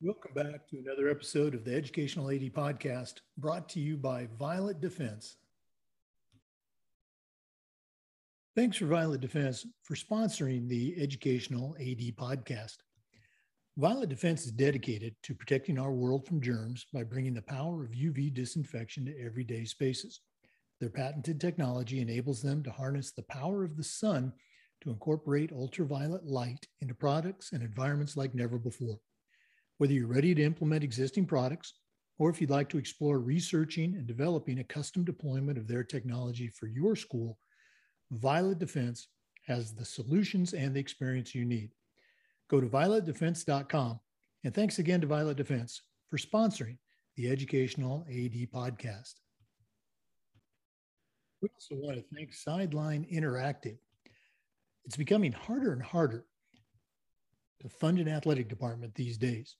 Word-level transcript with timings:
Welcome 0.00 0.32
back 0.34 0.66
to 0.70 0.78
another 0.78 1.08
episode 1.08 1.54
of 1.54 1.64
the 1.64 1.72
Educational 1.72 2.30
AD 2.30 2.52
Podcast 2.52 3.20
brought 3.38 3.68
to 3.68 3.78
you 3.78 3.96
by 3.96 4.26
Violet 4.36 4.80
Defense. 4.80 5.36
Thanks 8.56 8.78
for 8.78 8.86
Violet 8.86 9.20
Defense 9.20 9.64
for 9.84 9.94
sponsoring 9.94 10.68
the 10.68 11.00
Educational 11.00 11.76
AD 11.78 12.16
Podcast. 12.16 12.78
Violet 13.76 14.08
Defense 14.08 14.44
is 14.44 14.50
dedicated 14.50 15.14
to 15.22 15.36
protecting 15.36 15.78
our 15.78 15.92
world 15.92 16.26
from 16.26 16.40
germs 16.40 16.86
by 16.92 17.04
bringing 17.04 17.34
the 17.34 17.42
power 17.42 17.84
of 17.84 17.92
UV 17.92 18.34
disinfection 18.34 19.06
to 19.06 19.24
everyday 19.24 19.64
spaces. 19.64 20.20
Their 20.80 20.90
patented 20.90 21.40
technology 21.40 22.00
enables 22.00 22.42
them 22.42 22.62
to 22.62 22.70
harness 22.70 23.12
the 23.12 23.22
power 23.22 23.64
of 23.64 23.76
the 23.76 23.84
sun 23.84 24.32
to 24.82 24.90
incorporate 24.90 25.52
ultraviolet 25.52 26.24
light 26.26 26.66
into 26.80 26.94
products 26.94 27.52
and 27.52 27.62
environments 27.62 28.16
like 28.16 28.34
never 28.34 28.58
before. 28.58 28.98
Whether 29.78 29.94
you're 29.94 30.06
ready 30.06 30.34
to 30.34 30.42
implement 30.42 30.84
existing 30.84 31.26
products, 31.26 31.74
or 32.18 32.30
if 32.30 32.40
you'd 32.40 32.50
like 32.50 32.68
to 32.70 32.78
explore 32.78 33.18
researching 33.18 33.94
and 33.94 34.06
developing 34.06 34.58
a 34.58 34.64
custom 34.64 35.04
deployment 35.04 35.58
of 35.58 35.68
their 35.68 35.84
technology 35.84 36.48
for 36.48 36.66
your 36.66 36.96
school, 36.96 37.38
Violet 38.10 38.58
Defense 38.58 39.08
has 39.46 39.74
the 39.74 39.84
solutions 39.84 40.54
and 40.54 40.74
the 40.74 40.80
experience 40.80 41.34
you 41.34 41.44
need. 41.44 41.70
Go 42.48 42.60
to 42.60 42.66
violetdefense.com. 42.66 44.00
And 44.44 44.54
thanks 44.54 44.78
again 44.78 45.00
to 45.00 45.06
Violet 45.06 45.36
Defense 45.36 45.82
for 46.08 46.18
sponsoring 46.18 46.78
the 47.16 47.30
Educational 47.30 48.06
AD 48.08 48.48
podcast. 48.52 49.14
We 51.42 51.48
also 51.54 51.74
want 51.74 51.96
to 51.96 52.04
thank 52.14 52.32
Sideline 52.32 53.06
Interactive. 53.12 53.76
It's 54.84 54.96
becoming 54.96 55.32
harder 55.32 55.72
and 55.72 55.82
harder 55.82 56.24
to 57.60 57.68
fund 57.68 57.98
an 57.98 58.08
athletic 58.08 58.48
department 58.48 58.94
these 58.94 59.18
days. 59.18 59.56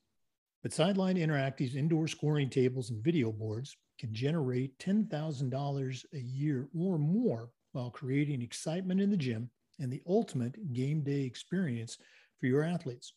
But 0.63 0.73
Sideline 0.73 1.17
Interactive's 1.17 1.77
indoor 1.77 2.09
scoring 2.09 2.51
tables 2.51 2.91
and 2.91 3.05
video 3.05 3.31
boards 3.31 3.77
can 3.99 4.13
generate 4.13 4.79
$10,000 4.79 6.05
a 6.13 6.19
year 6.19 6.69
or 6.77 6.99
more 6.99 7.51
while 7.73 7.91
creating 7.91 8.43
excitement 8.43 9.01
in 9.01 9.11
the 9.11 9.17
gym 9.17 9.51
and 9.79 9.93
the 9.93 10.03
ultimate 10.07 10.73
game 10.73 11.03
day 11.03 11.23
experience 11.23 11.99
for 12.39 12.47
your 12.47 12.63
athletes. 12.63 13.13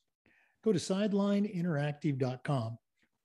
Go 0.64 0.74
to 0.74 0.80
sidelineinteractive.com 0.80 2.78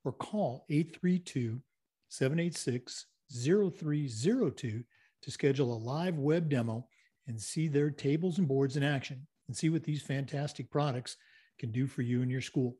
or 0.04 0.12
call 0.12 0.64
832 0.70 1.60
786 2.08 3.06
0302 3.32 4.84
to 5.24 5.30
schedule 5.30 5.74
a 5.74 5.78
live 5.78 6.18
web 6.18 6.48
demo 6.48 6.86
and 7.26 7.40
see 7.40 7.68
their 7.68 7.90
tables 7.90 8.38
and 8.38 8.46
boards 8.46 8.76
in 8.76 8.82
action 8.82 9.26
and 9.48 9.56
see 9.56 9.70
what 9.70 9.82
these 9.82 10.02
fantastic 10.02 10.70
products 10.70 11.16
can 11.58 11.72
do 11.72 11.86
for 11.86 12.02
you 12.02 12.22
and 12.22 12.30
your 12.30 12.42
school. 12.42 12.76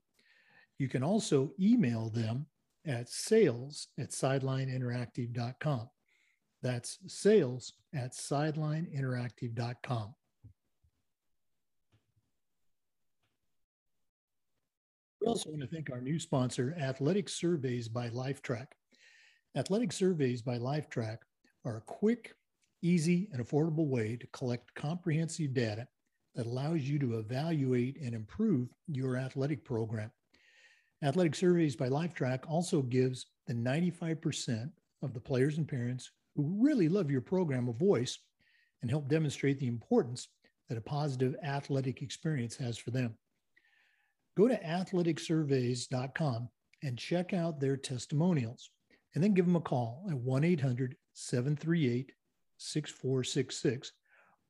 You 0.78 0.88
can 0.88 1.02
also 1.02 1.52
email 1.58 2.10
them 2.10 2.46
at 2.86 3.08
sales 3.08 3.88
at 3.98 4.10
sidelineinteractive.com. 4.10 5.88
That's 6.62 6.98
sales 7.06 7.72
at 7.94 8.12
sidelineinteractive.com. 8.12 10.14
We 15.20 15.26
also 15.26 15.50
want 15.50 15.62
to 15.62 15.68
thank 15.68 15.90
our 15.90 16.02
new 16.02 16.18
sponsor, 16.18 16.76
Athletic 16.78 17.30
Surveys 17.30 17.88
by 17.88 18.10
Lifetrack. 18.10 18.66
Athletic 19.56 19.92
Surveys 19.92 20.42
by 20.42 20.58
Lifetrack 20.58 21.18
are 21.64 21.78
a 21.78 21.82
quick, 21.82 22.34
easy, 22.82 23.28
and 23.32 23.44
affordable 23.44 23.86
way 23.86 24.16
to 24.16 24.26
collect 24.28 24.74
comprehensive 24.74 25.54
data 25.54 25.86
that 26.34 26.46
allows 26.46 26.82
you 26.82 26.98
to 26.98 27.18
evaluate 27.18 28.00
and 28.00 28.14
improve 28.14 28.68
your 28.88 29.16
athletic 29.16 29.64
program. 29.64 30.10
Athletic 31.02 31.34
Surveys 31.34 31.76
by 31.76 31.88
Lifetrack 31.88 32.40
also 32.48 32.82
gives 32.82 33.26
the 33.46 33.54
95% 33.54 34.70
of 35.02 35.12
the 35.12 35.20
players 35.20 35.58
and 35.58 35.68
parents 35.68 36.10
who 36.34 36.56
really 36.58 36.88
love 36.88 37.10
your 37.10 37.20
program 37.20 37.68
a 37.68 37.72
voice 37.72 38.18
and 38.82 38.90
help 38.90 39.08
demonstrate 39.08 39.58
the 39.60 39.66
importance 39.66 40.28
that 40.68 40.78
a 40.78 40.80
positive 40.80 41.36
athletic 41.44 42.02
experience 42.02 42.56
has 42.56 42.78
for 42.78 42.90
them. 42.90 43.14
Go 44.36 44.48
to 44.48 44.56
athleticsurveys.com 44.56 46.48
and 46.82 46.98
check 46.98 47.32
out 47.32 47.60
their 47.60 47.76
testimonials, 47.76 48.70
and 49.14 49.22
then 49.22 49.34
give 49.34 49.46
them 49.46 49.56
a 49.56 49.60
call 49.60 50.06
at 50.10 50.16
1 50.16 50.44
800 50.44 50.96
738 51.12 52.12
6466 52.58 53.92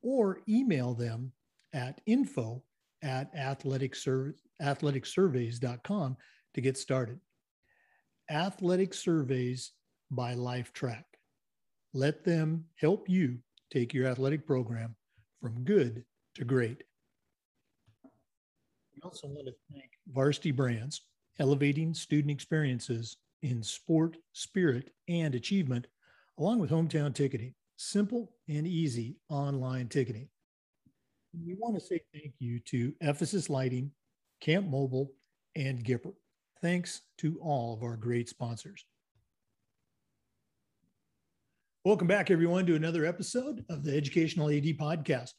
or 0.02 0.40
email 0.48 0.94
them 0.94 1.32
at 1.72 2.00
info 2.06 2.62
at 3.02 3.34
athleticsurveys.com 3.36 6.16
to 6.54 6.60
get 6.60 6.76
started. 6.76 7.20
Athletic 8.30 8.94
Surveys 8.94 9.72
by 10.10 10.34
Lifetrack. 10.34 11.04
Let 11.92 12.24
them 12.24 12.64
help 12.76 13.08
you 13.08 13.38
take 13.70 13.92
your 13.92 14.06
athletic 14.06 14.46
program 14.46 14.94
from 15.42 15.64
good 15.64 16.04
to 16.36 16.44
great. 16.44 16.84
We 18.94 19.00
also 19.02 19.26
want 19.26 19.46
to 19.46 19.54
thank 19.72 19.90
Varsity 20.08 20.52
Brands, 20.52 21.02
elevating 21.38 21.92
student 21.92 22.30
experiences 22.30 23.16
in 23.44 23.62
sport, 23.62 24.16
spirit, 24.32 24.90
and 25.06 25.34
achievement, 25.34 25.86
along 26.38 26.58
with 26.58 26.70
hometown 26.70 27.14
ticketing, 27.14 27.54
simple 27.76 28.32
and 28.48 28.66
easy 28.66 29.18
online 29.28 29.86
ticketing. 29.86 30.26
We 31.46 31.54
want 31.54 31.74
to 31.74 31.80
say 31.80 32.00
thank 32.14 32.32
you 32.38 32.58
to 32.60 32.94
Ephesus 33.02 33.50
Lighting, 33.50 33.90
Camp 34.40 34.66
Mobile, 34.66 35.12
and 35.54 35.84
Gipper. 35.84 36.14
Thanks 36.62 37.02
to 37.18 37.38
all 37.42 37.74
of 37.74 37.82
our 37.82 37.96
great 37.96 38.30
sponsors. 38.30 38.86
Welcome 41.84 42.08
back, 42.08 42.30
everyone, 42.30 42.64
to 42.64 42.76
another 42.76 43.04
episode 43.04 43.62
of 43.68 43.84
the 43.84 43.94
Educational 43.94 44.48
AD 44.48 44.64
Podcast. 44.78 45.32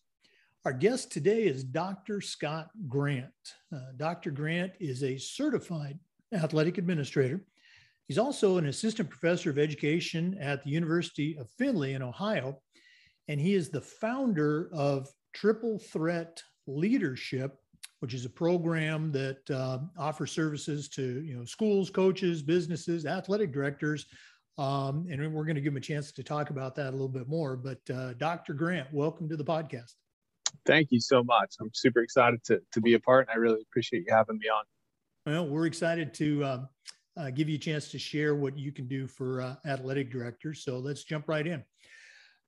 Our 0.63 0.73
guest 0.73 1.11
today 1.11 1.45
is 1.45 1.63
Dr. 1.63 2.21
Scott 2.21 2.69
Grant. 2.87 3.31
Uh, 3.73 3.79
Dr. 3.97 4.29
Grant 4.29 4.73
is 4.79 5.03
a 5.03 5.17
certified 5.17 5.97
athletic 6.31 6.77
administrator. 6.77 7.41
He's 8.07 8.17
also 8.19 8.57
an 8.57 8.67
assistant 8.67 9.09
professor 9.09 9.49
of 9.49 9.57
education 9.57 10.37
at 10.39 10.63
the 10.63 10.69
University 10.69 11.37
of 11.37 11.49
Findlay 11.57 11.93
in 11.93 12.03
Ohio, 12.03 12.59
and 13.27 13.39
he 13.39 13.55
is 13.55 13.69
the 13.69 13.81
founder 13.81 14.69
of 14.71 15.07
Triple 15.33 15.79
Threat 15.79 16.41
Leadership, 16.67 17.57
which 18.01 18.13
is 18.13 18.25
a 18.25 18.29
program 18.29 19.11
that 19.11 19.49
uh, 19.49 19.79
offers 19.97 20.31
services 20.31 20.87
to 20.89 21.23
you 21.23 21.35
know 21.35 21.45
schools, 21.45 21.89
coaches, 21.89 22.43
businesses, 22.43 23.05
athletic 23.05 23.51
directors. 23.51 24.05
Um, 24.57 25.07
and 25.09 25.33
we're 25.33 25.43
going 25.43 25.55
to 25.55 25.61
give 25.61 25.73
him 25.73 25.77
a 25.77 25.81
chance 25.81 26.11
to 26.13 26.23
talk 26.23 26.49
about 26.49 26.75
that 26.75 26.89
a 26.89 26.91
little 26.91 27.09
bit 27.09 27.27
more. 27.27 27.57
But 27.57 27.79
uh, 27.93 28.13
Dr. 28.13 28.53
Grant, 28.53 28.87
welcome 28.93 29.27
to 29.27 29.35
the 29.35 29.43
podcast. 29.43 29.95
Thank 30.65 30.91
you 30.91 31.01
so 31.01 31.23
much. 31.23 31.55
I'm 31.59 31.71
super 31.73 31.99
excited 31.99 32.41
to, 32.45 32.61
to 32.71 32.81
be 32.81 32.93
a 32.93 32.99
part, 32.99 33.27
and 33.27 33.35
I 33.35 33.37
really 33.37 33.61
appreciate 33.61 34.05
you 34.07 34.13
having 34.13 34.37
me 34.37 34.45
on. 34.47 34.63
Well, 35.25 35.47
we're 35.49 35.65
excited 35.65 36.13
to 36.15 36.45
um, 36.45 36.69
uh, 37.17 37.29
give 37.29 37.49
you 37.49 37.55
a 37.55 37.59
chance 37.59 37.89
to 37.89 37.99
share 37.99 38.35
what 38.35 38.57
you 38.57 38.71
can 38.71 38.87
do 38.87 39.07
for 39.07 39.41
uh, 39.41 39.55
athletic 39.65 40.11
directors. 40.11 40.63
So 40.63 40.79
let's 40.79 41.03
jump 41.03 41.27
right 41.27 41.45
in. 41.45 41.63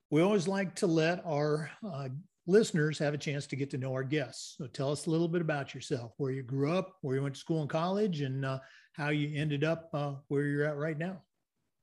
We 0.10 0.22
always 0.22 0.48
like 0.48 0.76
to 0.76 0.88
let 0.88 1.26
our 1.26 1.70
uh, 1.86 2.10
listeners 2.46 2.98
have 3.00 3.14
a 3.14 3.18
chance 3.18 3.46
to 3.48 3.56
get 3.56 3.70
to 3.72 3.78
know 3.78 3.94
our 3.94 4.04
guests. 4.04 4.56
So 4.58 4.68
tell 4.68 4.92
us 4.92 5.06
a 5.06 5.10
little 5.10 5.28
bit 5.28 5.42
about 5.42 5.76
yourself, 5.76 6.14
where 6.18 6.32
you 6.32 6.44
grew 6.44 6.72
up, 6.72 6.96
where 7.02 7.16
you 7.16 7.22
went 7.22 7.36
to 7.36 7.40
school 7.40 7.62
and 7.62 7.70
college, 7.70 8.22
and 8.22 8.46
uh, 8.46 8.60
how 8.94 9.10
you 9.10 9.38
ended 9.40 9.64
up 9.64 9.90
uh, 9.94 10.14
where 10.30 10.46
you're 10.46 10.66
at 10.66 10.78
right 10.78 10.98
now. 10.98 11.22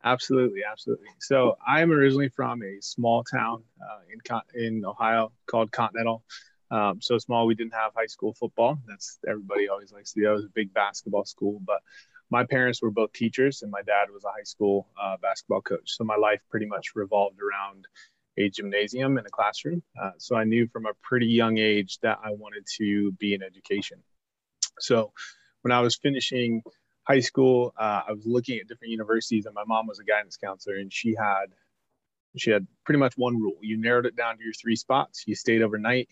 Absolutely, 0.04 0.60
absolutely. 0.70 1.08
So 1.20 1.56
I'm 1.66 1.90
originally 1.90 2.28
from 2.28 2.62
a 2.62 2.76
small 2.80 3.24
town 3.24 3.62
uh, 3.80 4.00
in 4.54 4.66
in 4.66 4.84
Ohio 4.84 5.32
called 5.46 5.72
Continental. 5.72 6.22
Um, 6.70 7.00
so 7.00 7.18
small 7.18 7.46
we 7.46 7.54
didn't 7.54 7.74
have 7.74 7.92
high 7.96 8.06
school 8.06 8.34
football. 8.34 8.78
That's 8.86 9.18
everybody 9.26 9.68
always 9.68 9.92
likes 9.92 10.12
to 10.12 10.20
do. 10.20 10.26
That 10.26 10.32
was 10.32 10.44
a 10.44 10.54
big 10.54 10.74
basketball 10.74 11.24
school, 11.24 11.60
but 11.64 11.80
my 12.34 12.44
parents 12.44 12.82
were 12.82 12.90
both 12.90 13.12
teachers, 13.12 13.62
and 13.62 13.70
my 13.70 13.82
dad 13.82 14.06
was 14.12 14.24
a 14.24 14.32
high 14.36 14.42
school 14.42 14.88
uh, 15.00 15.16
basketball 15.22 15.62
coach. 15.62 15.88
So 15.96 16.02
my 16.02 16.16
life 16.16 16.40
pretty 16.50 16.66
much 16.66 16.86
revolved 16.96 17.38
around 17.40 17.86
a 18.36 18.50
gymnasium 18.50 19.18
and 19.18 19.24
a 19.24 19.30
classroom. 19.30 19.84
Uh, 20.02 20.10
so 20.18 20.34
I 20.34 20.42
knew 20.42 20.66
from 20.66 20.84
a 20.86 20.94
pretty 21.00 21.26
young 21.26 21.58
age 21.58 22.00
that 22.02 22.18
I 22.24 22.30
wanted 22.32 22.64
to 22.78 23.12
be 23.12 23.34
in 23.34 23.42
education. 23.44 23.98
So 24.80 25.12
when 25.62 25.70
I 25.70 25.80
was 25.80 25.94
finishing 25.94 26.64
high 27.04 27.20
school, 27.20 27.72
uh, 27.78 28.00
I 28.08 28.10
was 28.10 28.26
looking 28.26 28.58
at 28.58 28.66
different 28.66 28.90
universities, 28.90 29.46
and 29.46 29.54
my 29.54 29.64
mom 29.64 29.86
was 29.86 30.00
a 30.00 30.04
guidance 30.04 30.36
counselor, 30.36 30.78
and 30.78 30.92
she 30.92 31.14
had 31.14 31.46
she 32.36 32.50
had 32.50 32.66
pretty 32.84 32.98
much 32.98 33.14
one 33.16 33.40
rule: 33.40 33.58
you 33.60 33.76
narrowed 33.76 34.06
it 34.06 34.16
down 34.16 34.38
to 34.38 34.42
your 34.42 34.54
three 34.54 34.74
spots, 34.74 35.22
you 35.28 35.36
stayed 35.36 35.62
overnight, 35.62 36.08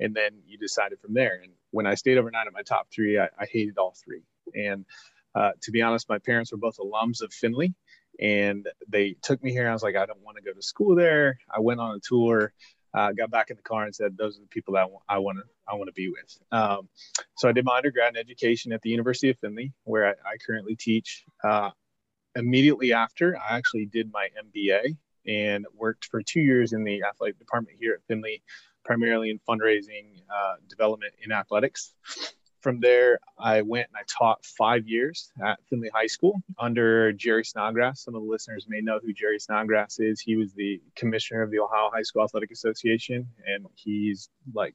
and 0.00 0.16
then 0.16 0.32
you 0.48 0.58
decided 0.58 0.98
from 0.98 1.14
there. 1.14 1.38
And 1.44 1.52
when 1.70 1.86
I 1.86 1.94
stayed 1.94 2.18
overnight 2.18 2.48
at 2.48 2.52
my 2.52 2.62
top 2.62 2.88
three, 2.92 3.20
I, 3.20 3.28
I 3.38 3.46
hated 3.46 3.78
all 3.78 3.94
three. 4.04 4.24
And 4.66 4.84
uh, 5.34 5.52
to 5.62 5.70
be 5.70 5.82
honest, 5.82 6.08
my 6.08 6.18
parents 6.18 6.52
were 6.52 6.58
both 6.58 6.78
alums 6.78 7.22
of 7.22 7.32
Findlay, 7.32 7.72
and 8.20 8.66
they 8.88 9.16
took 9.22 9.42
me 9.42 9.52
here. 9.52 9.68
I 9.68 9.72
was 9.72 9.82
like, 9.82 9.96
I 9.96 10.06
don't 10.06 10.22
want 10.22 10.36
to 10.36 10.42
go 10.42 10.52
to 10.52 10.62
school 10.62 10.94
there. 10.94 11.38
I 11.54 11.60
went 11.60 11.80
on 11.80 11.96
a 11.96 12.00
tour. 12.00 12.52
uh, 12.92 13.12
got 13.12 13.30
back 13.30 13.50
in 13.50 13.56
the 13.56 13.62
car 13.62 13.84
and 13.84 13.94
said, 13.94 14.16
"Those 14.16 14.36
are 14.36 14.42
the 14.42 14.48
people 14.48 14.74
that 14.74 14.88
I 15.08 15.18
want 15.18 15.38
to 15.38 15.44
I 15.68 15.76
want 15.76 15.88
to 15.88 15.92
be 15.92 16.08
with." 16.08 16.38
Um, 16.50 16.88
so 17.36 17.48
I 17.48 17.52
did 17.52 17.64
my 17.64 17.76
undergrad 17.76 18.14
in 18.14 18.20
education 18.20 18.72
at 18.72 18.82
the 18.82 18.90
University 18.90 19.30
of 19.30 19.38
Findlay, 19.38 19.72
where 19.84 20.08
I, 20.08 20.10
I 20.10 20.36
currently 20.44 20.76
teach. 20.76 21.24
Uh, 21.44 21.70
immediately 22.36 22.92
after, 22.92 23.36
I 23.36 23.56
actually 23.56 23.86
did 23.86 24.10
my 24.12 24.28
MBA 24.44 24.96
and 25.26 25.66
worked 25.74 26.06
for 26.06 26.22
two 26.22 26.40
years 26.40 26.72
in 26.72 26.84
the 26.84 27.02
athletic 27.02 27.38
department 27.38 27.76
here 27.80 27.94
at 27.94 28.00
Findlay, 28.08 28.42
primarily 28.84 29.30
in 29.30 29.40
fundraising, 29.48 30.20
uh, 30.32 30.54
development 30.68 31.12
in 31.22 31.32
athletics. 31.32 31.94
From 32.60 32.80
there, 32.80 33.18
I 33.38 33.62
went 33.62 33.88
and 33.88 33.96
I 33.96 34.04
taught 34.06 34.44
five 34.44 34.86
years 34.86 35.32
at 35.42 35.58
Findlay 35.68 35.90
High 35.94 36.06
School 36.06 36.42
under 36.58 37.10
Jerry 37.12 37.44
Snodgrass. 37.44 38.04
Some 38.04 38.14
of 38.14 38.22
the 38.22 38.28
listeners 38.28 38.66
may 38.68 38.82
know 38.82 38.98
who 39.02 39.14
Jerry 39.14 39.38
Snodgrass 39.38 39.98
is. 39.98 40.20
He 40.20 40.36
was 40.36 40.52
the 40.52 40.80
commissioner 40.94 41.42
of 41.42 41.50
the 41.50 41.58
Ohio 41.58 41.90
High 41.92 42.02
School 42.02 42.22
Athletic 42.22 42.50
Association, 42.50 43.26
and 43.46 43.66
he's 43.74 44.28
like 44.52 44.74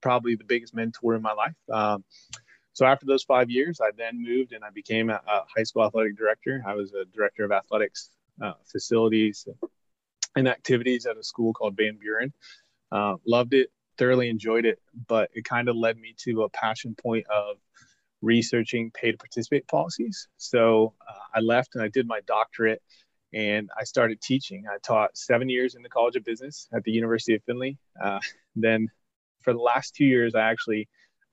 probably 0.00 0.34
the 0.34 0.44
biggest 0.44 0.74
mentor 0.74 1.14
in 1.14 1.20
my 1.20 1.32
life. 1.32 1.54
Um, 1.70 2.04
so 2.72 2.86
after 2.86 3.04
those 3.04 3.24
five 3.24 3.50
years, 3.50 3.80
I 3.82 3.90
then 3.96 4.22
moved 4.22 4.52
and 4.52 4.64
I 4.64 4.70
became 4.70 5.10
a, 5.10 5.20
a 5.26 5.44
high 5.54 5.64
school 5.64 5.84
athletic 5.84 6.16
director. 6.16 6.62
I 6.66 6.74
was 6.74 6.94
a 6.94 7.04
director 7.14 7.44
of 7.44 7.52
athletics 7.52 8.10
uh, 8.42 8.54
facilities 8.64 9.46
and 10.36 10.48
activities 10.48 11.04
at 11.04 11.18
a 11.18 11.22
school 11.22 11.52
called 11.52 11.76
Van 11.76 11.98
Buren. 12.00 12.32
Uh, 12.90 13.16
loved 13.26 13.54
it, 13.54 13.70
thoroughly 14.00 14.30
enjoyed 14.30 14.64
it, 14.64 14.78
but 15.06 15.28
it 15.34 15.44
kind 15.44 15.68
of 15.68 15.76
led 15.76 15.98
me 15.98 16.14
to 16.16 16.44
a 16.44 16.48
passion 16.48 16.94
point 16.94 17.26
of 17.26 17.56
researching 18.22 18.90
pay 18.90 19.12
to 19.12 19.18
participate 19.18 19.68
policies. 19.68 20.26
So 20.38 20.94
uh, 21.06 21.12
I 21.34 21.40
left 21.40 21.74
and 21.74 21.84
I 21.84 21.88
did 21.88 22.06
my 22.06 22.20
doctorate 22.26 22.80
and 23.34 23.68
I 23.78 23.84
started 23.84 24.22
teaching. 24.22 24.64
I 24.66 24.78
taught 24.78 25.18
seven 25.18 25.50
years 25.50 25.74
in 25.74 25.82
the 25.82 25.90
College 25.90 26.16
of 26.16 26.24
Business 26.24 26.66
at 26.72 26.82
the 26.82 26.92
University 26.92 27.34
of 27.34 27.42
Findlay. 27.44 27.76
Uh, 28.02 28.20
then 28.56 28.88
for 29.42 29.52
the 29.52 29.60
last 29.60 29.94
two 29.94 30.06
years, 30.06 30.34
I 30.34 30.50
actually 30.50 30.88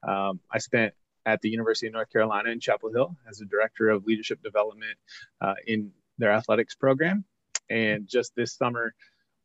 um, 0.05 0.41
I 0.51 0.57
spent 0.57 0.93
at 1.25 1.39
the 1.41 1.49
University 1.49 1.87
of 1.87 1.93
North 1.93 2.11
Carolina 2.11 2.49
in 2.49 2.59
Chapel 2.59 2.91
Hill 2.91 3.15
as 3.29 3.39
a 3.39 3.45
director 3.45 3.89
of 3.89 4.05
leadership 4.05 4.43
development 4.43 4.97
uh, 5.39 5.55
in 5.65 5.91
their 6.17 6.31
athletics 6.31 6.75
program. 6.75 7.23
And 7.69 8.07
just 8.09 8.35
this 8.35 8.53
summer, 8.53 8.93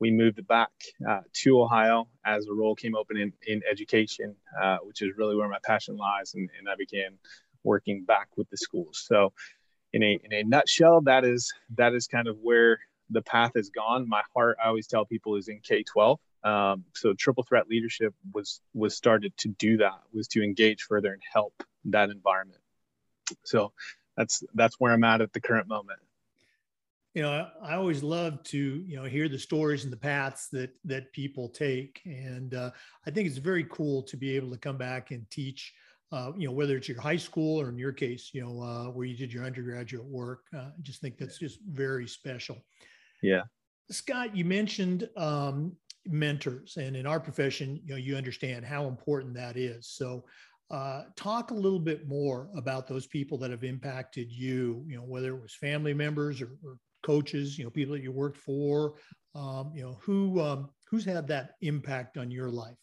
we 0.02 0.10
moved 0.10 0.44
back 0.48 0.72
uh, 1.08 1.20
to 1.32 1.62
Ohio 1.62 2.08
as 2.26 2.48
a 2.48 2.52
role 2.52 2.74
came 2.74 2.96
open 2.96 3.16
in, 3.16 3.32
in 3.46 3.62
education, 3.70 4.34
uh, 4.60 4.78
which 4.82 5.00
is 5.00 5.12
really 5.16 5.36
where 5.36 5.48
my 5.48 5.60
passion 5.64 5.96
lies. 5.96 6.34
And, 6.34 6.50
and 6.58 6.68
I 6.68 6.74
began 6.76 7.12
working 7.62 8.02
back 8.02 8.26
with 8.36 8.50
the 8.50 8.56
schools. 8.56 9.04
So, 9.06 9.32
in 9.92 10.02
a, 10.02 10.18
in 10.24 10.32
a 10.32 10.42
nutshell, 10.42 11.02
that 11.02 11.24
is 11.24 11.52
that 11.76 11.94
is 11.94 12.08
kind 12.08 12.26
of 12.26 12.36
where 12.38 12.80
the 13.10 13.22
path 13.22 13.52
has 13.54 13.70
gone. 13.70 14.08
My 14.08 14.22
heart, 14.34 14.56
I 14.62 14.68
always 14.68 14.88
tell 14.88 15.04
people, 15.04 15.36
is 15.36 15.46
in 15.46 15.60
K 15.60 15.84
12. 15.84 16.18
Um, 16.42 16.84
so 16.94 17.14
triple 17.14 17.44
threat 17.44 17.68
leadership 17.68 18.12
was 18.34 18.60
was 18.74 18.96
started 18.96 19.36
to 19.38 19.48
do 19.48 19.76
that 19.76 20.00
was 20.12 20.26
to 20.28 20.42
engage 20.42 20.82
further 20.82 21.12
and 21.12 21.22
help 21.32 21.54
that 21.84 22.10
environment 22.10 22.60
so 23.44 23.72
that's 24.16 24.42
that's 24.54 24.74
where 24.80 24.92
i'm 24.92 25.04
at 25.04 25.20
at 25.20 25.32
the 25.32 25.40
current 25.40 25.68
moment 25.68 26.00
you 27.14 27.22
know 27.22 27.48
i 27.62 27.74
always 27.74 28.02
love 28.02 28.42
to 28.42 28.82
you 28.86 28.96
know 28.96 29.04
hear 29.04 29.28
the 29.28 29.38
stories 29.38 29.84
and 29.84 29.92
the 29.92 29.96
paths 29.96 30.48
that 30.48 30.70
that 30.84 31.12
people 31.12 31.48
take. 31.48 32.00
And 32.04 32.54
uh, 32.54 32.70
i 33.06 33.10
think 33.10 33.28
it's 33.28 33.38
very 33.38 33.64
cool 33.64 34.02
to 34.04 34.16
be 34.16 34.34
able 34.36 34.50
to 34.50 34.58
come 34.58 34.78
back 34.78 35.10
and 35.10 35.28
teach 35.30 35.72
uh, 36.10 36.32
you 36.36 36.46
know 36.46 36.52
whether 36.52 36.76
it's 36.76 36.88
your 36.88 37.00
high 37.00 37.16
school 37.16 37.60
or 37.60 37.68
in 37.68 37.78
your 37.78 37.92
case 37.92 38.30
you 38.32 38.42
know 38.42 38.62
uh, 38.62 38.84
where 38.86 39.06
you 39.06 39.16
did 39.16 39.32
your 39.32 39.44
undergraduate 39.44 40.04
work. 40.04 40.44
Uh, 40.54 40.70
i 40.76 40.82
just 40.82 41.00
think 41.00 41.18
that's 41.18 41.38
just 41.38 41.60
very 41.70 42.06
special. 42.06 42.58
Yeah. 43.22 43.42
Scott 43.90 44.34
you 44.36 44.44
mentioned 44.44 45.08
um, 45.16 45.72
mentors. 46.06 46.76
And 46.76 46.96
in 46.96 47.06
our 47.06 47.20
profession 47.20 47.80
you 47.84 47.94
know 47.94 47.96
you 47.96 48.16
understand 48.16 48.64
how 48.64 48.86
important 48.86 49.34
that 49.34 49.56
is. 49.56 49.88
So 49.88 50.24
uh, 50.70 51.02
talk 51.16 51.50
a 51.50 51.54
little 51.54 51.78
bit 51.78 52.08
more 52.08 52.48
about 52.56 52.88
those 52.88 53.06
people 53.06 53.36
that 53.36 53.50
have 53.50 53.64
impacted 53.64 54.32
you 54.32 54.82
you 54.86 54.96
know 54.96 55.02
whether 55.02 55.34
it 55.34 55.42
was 55.42 55.54
family 55.54 55.92
members 55.92 56.40
or, 56.40 56.56
or 56.64 56.78
coaches, 57.02 57.58
you 57.58 57.64
know, 57.64 57.70
people 57.70 57.94
that 57.94 58.02
you 58.02 58.12
worked 58.12 58.38
for, 58.38 58.94
um, 59.34 59.72
you 59.74 59.82
know, 59.82 59.98
who 60.00 60.40
um, 60.40 60.70
who's 60.88 61.04
had 61.04 61.26
that 61.28 61.52
impact 61.60 62.16
on 62.16 62.30
your 62.30 62.50
life? 62.50 62.76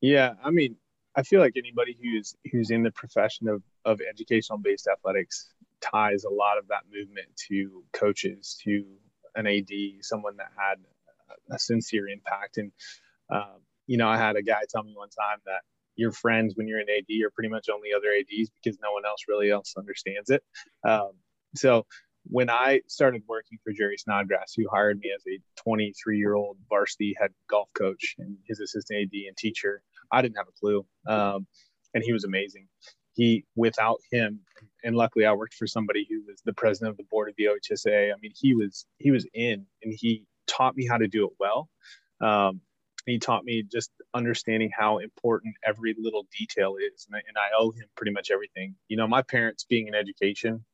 Yeah, 0.00 0.32
I 0.42 0.50
mean, 0.50 0.76
I 1.16 1.22
feel 1.22 1.40
like 1.40 1.54
anybody 1.56 1.96
who's 2.02 2.34
who's 2.50 2.70
in 2.70 2.82
the 2.82 2.90
profession 2.92 3.48
of 3.48 3.62
of 3.84 4.00
educational 4.00 4.58
based 4.58 4.88
athletics 4.88 5.54
ties 5.80 6.24
a 6.24 6.30
lot 6.30 6.58
of 6.58 6.66
that 6.68 6.82
movement 6.92 7.26
to 7.48 7.82
coaches, 7.92 8.58
to 8.64 8.84
an 9.34 9.46
AD, 9.46 9.70
someone 10.00 10.36
that 10.36 10.50
had 10.56 10.76
a 11.50 11.58
sincere 11.58 12.08
impact. 12.08 12.58
And 12.58 12.72
um, 13.30 13.60
you 13.86 13.96
know, 13.96 14.08
I 14.08 14.16
had 14.16 14.36
a 14.36 14.42
guy 14.42 14.60
tell 14.68 14.82
me 14.82 14.94
one 14.96 15.10
time 15.10 15.38
that 15.46 15.60
your 15.96 16.12
friends 16.12 16.54
when 16.56 16.66
you're 16.66 16.80
in 16.80 16.88
AD 16.88 17.22
are 17.24 17.30
pretty 17.30 17.50
much 17.50 17.68
only 17.68 17.90
other 17.94 18.08
ADs 18.18 18.50
because 18.62 18.78
no 18.82 18.92
one 18.92 19.04
else 19.04 19.24
really 19.28 19.50
else 19.50 19.74
understands 19.76 20.30
it. 20.30 20.42
Um, 20.84 21.10
so 21.54 21.84
when 22.24 22.50
I 22.50 22.80
started 22.86 23.22
working 23.28 23.58
for 23.64 23.72
Jerry 23.72 23.96
Snodgrass, 23.98 24.54
who 24.56 24.68
hired 24.70 24.98
me 24.98 25.12
as 25.14 25.22
a 25.26 25.40
23 25.62 26.18
year 26.18 26.34
old 26.34 26.56
varsity 26.68 27.14
head 27.18 27.30
golf 27.48 27.68
coach 27.74 28.14
and 28.18 28.36
his 28.46 28.60
assistant 28.60 29.02
AD 29.02 29.20
and 29.26 29.36
teacher, 29.36 29.82
I 30.10 30.22
didn't 30.22 30.36
have 30.36 30.48
a 30.48 30.58
clue. 30.58 30.86
Um, 31.06 31.46
and 31.94 32.02
he 32.04 32.12
was 32.12 32.24
amazing. 32.24 32.68
He, 33.14 33.44
without 33.56 34.00
him, 34.10 34.40
and 34.84 34.96
luckily 34.96 35.26
I 35.26 35.32
worked 35.32 35.54
for 35.54 35.66
somebody 35.66 36.06
who 36.08 36.22
was 36.26 36.40
the 36.44 36.54
president 36.54 36.92
of 36.92 36.96
the 36.96 37.04
board 37.10 37.28
of 37.28 37.34
the 37.36 37.46
OHSA. 37.46 38.12
I 38.12 38.16
mean, 38.22 38.32
he 38.34 38.54
was, 38.54 38.86
he 38.98 39.10
was 39.10 39.26
in 39.34 39.66
and 39.82 39.94
he 39.94 40.24
taught 40.46 40.76
me 40.76 40.86
how 40.86 40.96
to 40.96 41.08
do 41.08 41.26
it 41.26 41.32
well. 41.38 41.68
Um, 42.20 42.60
he 43.06 43.18
taught 43.18 43.44
me 43.44 43.64
just 43.70 43.90
understanding 44.14 44.70
how 44.76 44.98
important 44.98 45.56
every 45.66 45.94
little 45.98 46.26
detail 46.38 46.76
is. 46.76 47.06
And 47.08 47.16
I, 47.16 47.18
and 47.26 47.36
I 47.36 47.48
owe 47.58 47.72
him 47.72 47.86
pretty 47.96 48.12
much 48.12 48.30
everything. 48.30 48.76
You 48.88 48.96
know, 48.96 49.08
my 49.08 49.22
parents 49.22 49.64
being 49.68 49.88
in 49.88 49.94
education, 49.94 50.64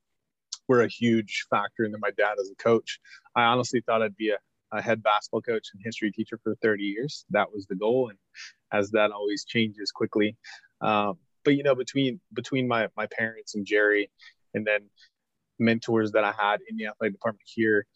were 0.69 0.83
a 0.83 0.89
huge 0.89 1.47
factor 1.51 1.85
in 1.85 1.95
my 2.01 2.11
dad 2.11 2.37
as 2.41 2.51
a 2.51 2.63
coach. 2.63 3.01
I 3.35 3.45
honestly 3.45 3.81
thought 3.81 4.03
I'd 4.03 4.17
be 4.17 4.31
a, 4.31 4.39
a 4.73 4.83
head 4.83 5.03
basketball 5.03 5.43
coach 5.43 5.69
and 5.73 5.83
history 5.85 6.13
teacher 6.13 6.39
for 6.43 6.55
30 6.63 6.85
years. 6.85 7.25
That 7.31 7.53
was 7.53 7.67
the 7.67 7.75
goal. 7.75 8.11
And 8.11 8.19
as 8.73 8.91
that 8.91 9.11
always 9.11 9.45
changes 9.45 9.91
quickly. 9.91 10.37
Um, 10.81 11.19
but 11.45 11.55
you 11.55 11.63
know, 11.63 11.75
between 11.75 12.21
between 12.33 12.69
my 12.69 12.89
my 12.97 13.07
parents 13.07 13.55
and 13.55 13.65
Jerry, 13.65 14.11
and 14.55 14.67
then 14.67 14.91
mentors 15.59 16.13
that 16.13 16.25
I 16.25 16.33
had 16.33 16.61
in 16.69 16.77
the 16.77 16.87
athletic 16.87 17.15
department 17.15 17.45
here, 17.47 17.87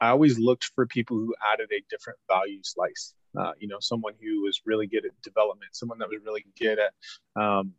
I 0.00 0.08
always 0.08 0.38
looked 0.38 0.64
for 0.74 0.86
people 0.86 1.16
who 1.16 1.34
added 1.52 1.70
a 1.72 1.82
different 1.88 2.18
value 2.28 2.60
slice. 2.62 3.14
Uh, 3.38 3.52
you 3.58 3.68
know, 3.68 3.76
someone 3.80 4.14
who 4.20 4.42
was 4.42 4.62
really 4.64 4.86
good 4.86 5.04
at 5.04 5.12
development, 5.22 5.74
someone 5.74 5.98
that 5.98 6.08
was 6.08 6.18
really 6.24 6.44
good 6.58 6.78
at, 6.78 7.40
um, 7.40 7.72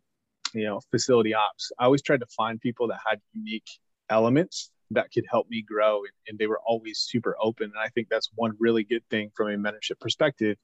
you 0.54 0.64
know, 0.64 0.80
facility 0.90 1.34
ops. 1.34 1.72
I 1.78 1.84
always 1.84 2.02
tried 2.02 2.20
to 2.20 2.26
find 2.26 2.60
people 2.60 2.88
that 2.88 3.00
had 3.04 3.20
unique 3.34 3.68
elements 4.10 4.70
that 4.90 5.12
could 5.12 5.24
help 5.30 5.48
me 5.48 5.62
grow 5.62 6.02
and, 6.28 6.38
they 6.38 6.46
were 6.46 6.60
always 6.66 6.98
super 6.98 7.36
open 7.42 7.64
and 7.64 7.82
i 7.82 7.88
think 7.88 8.08
that's 8.08 8.30
one 8.34 8.52
really 8.58 8.84
good 8.84 9.02
thing 9.10 9.30
from 9.34 9.48
a 9.48 9.56
mentorship 9.56 9.98
perspective. 10.00 10.56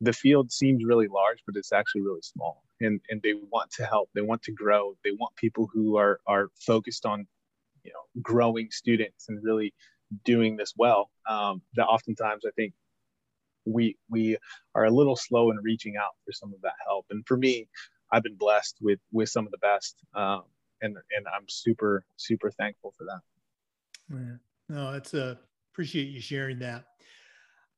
The 0.00 0.12
field 0.12 0.50
seems 0.50 0.84
really 0.84 1.08
large 1.08 1.38
but 1.46 1.56
it's 1.56 1.72
actually 1.72 2.02
really 2.02 2.22
small 2.22 2.64
and 2.80 3.00
and 3.08 3.20
they 3.22 3.34
want 3.34 3.70
to 3.72 3.84
help 3.86 4.10
they 4.14 4.20
want 4.22 4.42
to 4.42 4.52
grow 4.52 4.94
they 5.04 5.12
want 5.12 5.34
people 5.36 5.68
who 5.72 5.96
are 5.96 6.20
are 6.26 6.48
focused 6.60 7.06
on 7.06 7.26
you 7.84 7.92
know 7.92 8.22
growing 8.22 8.68
students 8.70 9.28
and 9.28 9.42
really 9.42 9.72
doing 10.24 10.56
this 10.56 10.74
well. 10.76 11.10
Um, 11.28 11.62
that 11.74 11.86
oftentimes 11.86 12.44
i 12.46 12.50
think 12.56 12.72
we 13.64 13.96
we 14.10 14.36
are 14.74 14.84
a 14.84 14.90
little 14.90 15.16
slow 15.16 15.50
in 15.50 15.56
reaching 15.62 15.96
out 15.96 16.14
for 16.24 16.32
some 16.32 16.52
of 16.52 16.60
that 16.62 16.74
help 16.86 17.06
and 17.10 17.24
for 17.26 17.36
me 17.36 17.68
i've 18.12 18.22
been 18.22 18.36
blessed 18.36 18.76
with 18.80 18.98
with 19.12 19.28
some 19.28 19.46
of 19.46 19.52
the 19.52 19.58
best 19.58 19.96
um, 20.14 20.42
and 20.82 20.96
and 21.16 21.26
I'm 21.34 21.48
super 21.48 22.04
super 22.16 22.50
thankful 22.50 22.92
for 22.96 23.04
that. 23.04 23.20
Yeah. 24.10 24.36
No, 24.68 24.92
it's 24.92 25.14
a 25.14 25.24
uh, 25.24 25.34
appreciate 25.72 26.08
you 26.08 26.20
sharing 26.20 26.58
that. 26.60 26.84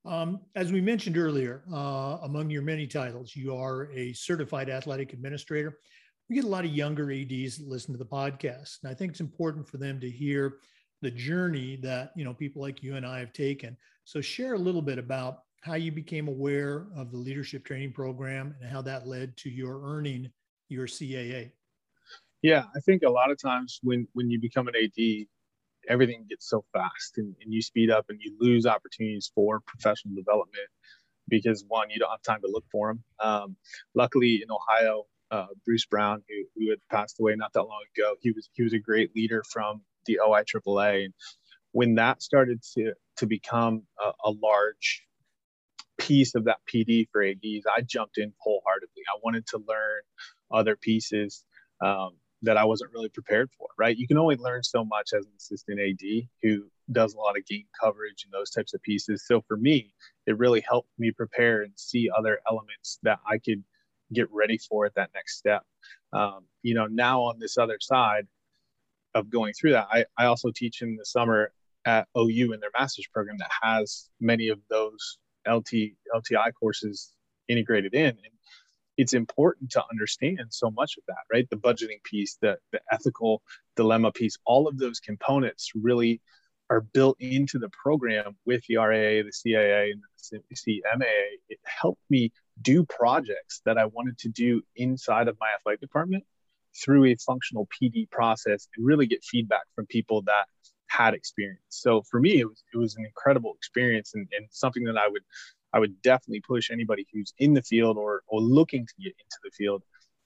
Um, 0.04 0.40
as 0.54 0.70
we 0.70 0.80
mentioned 0.80 1.16
earlier, 1.16 1.62
uh, 1.72 2.18
among 2.22 2.50
your 2.50 2.62
many 2.62 2.86
titles, 2.86 3.34
you 3.34 3.56
are 3.56 3.90
a 3.92 4.12
certified 4.12 4.68
athletic 4.68 5.12
administrator. 5.12 5.78
We 6.28 6.36
get 6.36 6.44
a 6.44 6.48
lot 6.48 6.64
of 6.64 6.72
younger 6.72 7.10
ADs 7.10 7.58
that 7.58 7.68
listen 7.68 7.92
to 7.92 7.98
the 7.98 8.04
podcast, 8.04 8.82
and 8.82 8.90
I 8.90 8.94
think 8.94 9.12
it's 9.12 9.20
important 9.20 9.66
for 9.68 9.78
them 9.78 10.00
to 10.00 10.10
hear 10.10 10.58
the 11.02 11.10
journey 11.10 11.76
that 11.82 12.12
you 12.16 12.24
know 12.24 12.34
people 12.34 12.62
like 12.62 12.82
you 12.82 12.96
and 12.96 13.06
I 13.06 13.18
have 13.18 13.32
taken. 13.32 13.76
So, 14.04 14.20
share 14.20 14.54
a 14.54 14.58
little 14.58 14.82
bit 14.82 14.98
about 14.98 15.40
how 15.62 15.74
you 15.74 15.90
became 15.90 16.28
aware 16.28 16.86
of 16.94 17.10
the 17.10 17.16
leadership 17.16 17.64
training 17.64 17.92
program 17.92 18.54
and 18.60 18.70
how 18.70 18.82
that 18.82 19.06
led 19.06 19.34
to 19.38 19.50
your 19.50 19.82
earning 19.82 20.30
your 20.68 20.86
CAA. 20.86 21.50
Yeah, 22.44 22.64
I 22.76 22.80
think 22.80 23.04
a 23.04 23.10
lot 23.10 23.30
of 23.30 23.40
times 23.40 23.80
when 23.82 24.06
when 24.12 24.30
you 24.30 24.38
become 24.38 24.68
an 24.68 24.74
AD, 24.76 25.26
everything 25.88 26.26
gets 26.28 26.46
so 26.46 26.62
fast 26.74 27.16
and, 27.16 27.34
and 27.42 27.54
you 27.54 27.62
speed 27.62 27.90
up 27.90 28.04
and 28.10 28.20
you 28.20 28.36
lose 28.38 28.66
opportunities 28.66 29.32
for 29.34 29.60
professional 29.66 30.14
development 30.14 30.68
because 31.28 31.64
one, 31.68 31.88
you 31.88 31.98
don't 31.98 32.10
have 32.10 32.20
time 32.20 32.42
to 32.42 32.50
look 32.52 32.66
for 32.70 32.88
them. 32.90 33.02
Um, 33.18 33.56
luckily 33.94 34.42
in 34.42 34.50
Ohio, 34.50 35.04
uh, 35.30 35.46
Bruce 35.64 35.86
Brown, 35.86 36.22
who, 36.28 36.44
who 36.54 36.68
had 36.68 36.80
passed 36.90 37.18
away 37.18 37.34
not 37.34 37.54
that 37.54 37.62
long 37.62 37.82
ago, 37.96 38.16
he 38.20 38.32
was 38.32 38.50
he 38.52 38.62
was 38.62 38.74
a 38.74 38.78
great 38.78 39.16
leader 39.16 39.42
from 39.50 39.80
the 40.04 40.20
OI 40.20 40.42
AAA. 40.42 41.06
And 41.06 41.14
when 41.72 41.94
that 41.94 42.22
started 42.22 42.62
to 42.74 42.92
to 43.16 43.26
become 43.26 43.84
a, 43.98 44.12
a 44.22 44.32
large 44.42 45.02
piece 45.98 46.34
of 46.34 46.44
that 46.44 46.58
PD 46.70 47.08
for 47.10 47.24
ADs, 47.24 47.64
I 47.74 47.80
jumped 47.80 48.18
in 48.18 48.34
wholeheartedly. 48.38 49.02
I 49.08 49.18
wanted 49.24 49.46
to 49.46 49.62
learn 49.66 50.02
other 50.52 50.76
pieces 50.76 51.42
um, 51.80 52.10
that 52.44 52.56
I 52.56 52.64
wasn't 52.64 52.92
really 52.92 53.08
prepared 53.08 53.50
for, 53.56 53.68
right? 53.78 53.96
You 53.96 54.06
can 54.06 54.18
only 54.18 54.36
learn 54.36 54.62
so 54.62 54.84
much 54.84 55.10
as 55.12 55.26
an 55.26 55.32
assistant 55.36 55.80
AD 55.80 56.28
who 56.42 56.64
does 56.92 57.14
a 57.14 57.18
lot 57.18 57.36
of 57.36 57.46
game 57.46 57.66
coverage 57.80 58.24
and 58.24 58.32
those 58.32 58.50
types 58.50 58.74
of 58.74 58.82
pieces. 58.82 59.24
So 59.26 59.42
for 59.46 59.56
me, 59.56 59.94
it 60.26 60.38
really 60.38 60.62
helped 60.66 60.90
me 60.98 61.10
prepare 61.10 61.62
and 61.62 61.72
see 61.76 62.10
other 62.16 62.40
elements 62.48 62.98
that 63.02 63.18
I 63.26 63.38
could 63.38 63.62
get 64.12 64.28
ready 64.30 64.58
for 64.58 64.86
at 64.86 64.94
that 64.94 65.10
next 65.14 65.38
step. 65.38 65.62
Um, 66.12 66.44
you 66.62 66.74
know, 66.74 66.86
now 66.86 67.22
on 67.22 67.38
this 67.38 67.58
other 67.58 67.78
side 67.80 68.26
of 69.14 69.30
going 69.30 69.54
through 69.54 69.72
that, 69.72 69.88
I, 69.90 70.04
I 70.18 70.26
also 70.26 70.50
teach 70.50 70.82
in 70.82 70.96
the 70.96 71.04
summer 71.04 71.52
at 71.86 72.08
OU 72.16 72.52
in 72.52 72.60
their 72.60 72.70
master's 72.76 73.06
program 73.12 73.36
that 73.38 73.50
has 73.62 74.08
many 74.20 74.48
of 74.48 74.58
those 74.70 75.18
LT 75.46 75.92
LTI 76.14 76.52
courses 76.58 77.12
integrated 77.48 77.94
in. 77.94 78.08
And 78.08 78.33
it's 78.96 79.12
important 79.12 79.70
to 79.72 79.82
understand 79.90 80.46
so 80.50 80.70
much 80.70 80.96
of 80.96 81.04
that, 81.08 81.24
right? 81.32 81.48
The 81.50 81.56
budgeting 81.56 82.02
piece, 82.04 82.36
the, 82.40 82.58
the 82.72 82.80
ethical 82.92 83.42
dilemma 83.76 84.12
piece, 84.12 84.36
all 84.44 84.68
of 84.68 84.78
those 84.78 85.00
components 85.00 85.72
really 85.74 86.20
are 86.70 86.80
built 86.80 87.16
into 87.20 87.58
the 87.58 87.68
program 87.70 88.36
with 88.46 88.62
the 88.68 88.76
RAA, 88.76 89.22
the 89.22 89.32
CAA, 89.32 89.92
and 89.92 90.02
the 90.32 90.54
CMAA. 90.54 91.38
It 91.48 91.58
helped 91.64 92.02
me 92.08 92.32
do 92.62 92.84
projects 92.84 93.60
that 93.64 93.78
I 93.78 93.86
wanted 93.86 94.18
to 94.18 94.28
do 94.28 94.62
inside 94.76 95.28
of 95.28 95.36
my 95.40 95.48
athletic 95.58 95.80
department 95.80 96.24
through 96.76 97.04
a 97.04 97.16
functional 97.16 97.68
PD 97.68 98.10
process 98.10 98.68
and 98.76 98.86
really 98.86 99.06
get 99.06 99.22
feedback 99.24 99.62
from 99.74 99.86
people 99.86 100.22
that 100.22 100.46
had 100.86 101.14
experience. 101.14 101.60
So 101.68 102.02
for 102.02 102.20
me, 102.20 102.40
it 102.40 102.44
was 102.44 102.62
it 102.72 102.78
was 102.78 102.96
an 102.96 103.04
incredible 103.04 103.54
experience 103.56 104.12
and, 104.14 104.28
and 104.36 104.46
something 104.50 104.84
that 104.84 104.96
I 104.96 105.08
would 105.08 105.22
I 105.74 105.80
would 105.80 106.00
definitely 106.02 106.40
push 106.40 106.70
anybody 106.70 107.06
who's 107.12 107.34
in 107.38 107.52
the 107.52 107.62
field 107.62 107.98
or 107.98 108.22
or 108.26 108.40
looking 108.40 108.86
to 108.86 108.94
get 108.98 109.14
into 109.18 109.38
the 109.42 109.50
field 109.50 109.82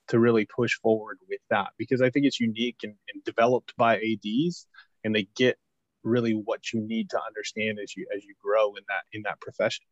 to 0.09 0.19
really 0.19 0.45
push 0.45 0.73
forward 0.75 1.17
with 1.27 1.41
that 1.49 1.69
because 1.77 2.01
I 2.01 2.09
think 2.09 2.25
it's 2.25 2.39
unique 2.39 2.77
and, 2.83 2.95
and 3.13 3.23
developed 3.23 3.73
by 3.75 3.97
ADs 3.97 4.65
and 5.03 5.13
they 5.13 5.27
get 5.35 5.57
really 6.03 6.33
what 6.33 6.71
you 6.71 6.79
need 6.79 7.09
to 7.09 7.19
understand 7.27 7.79
as 7.81 7.95
you 7.97 8.07
as 8.15 8.23
you 8.23 8.35
grow 8.41 8.75
in 8.75 8.83
that 8.87 9.03
in 9.11 9.23
that 9.23 9.41
profession. 9.41 9.85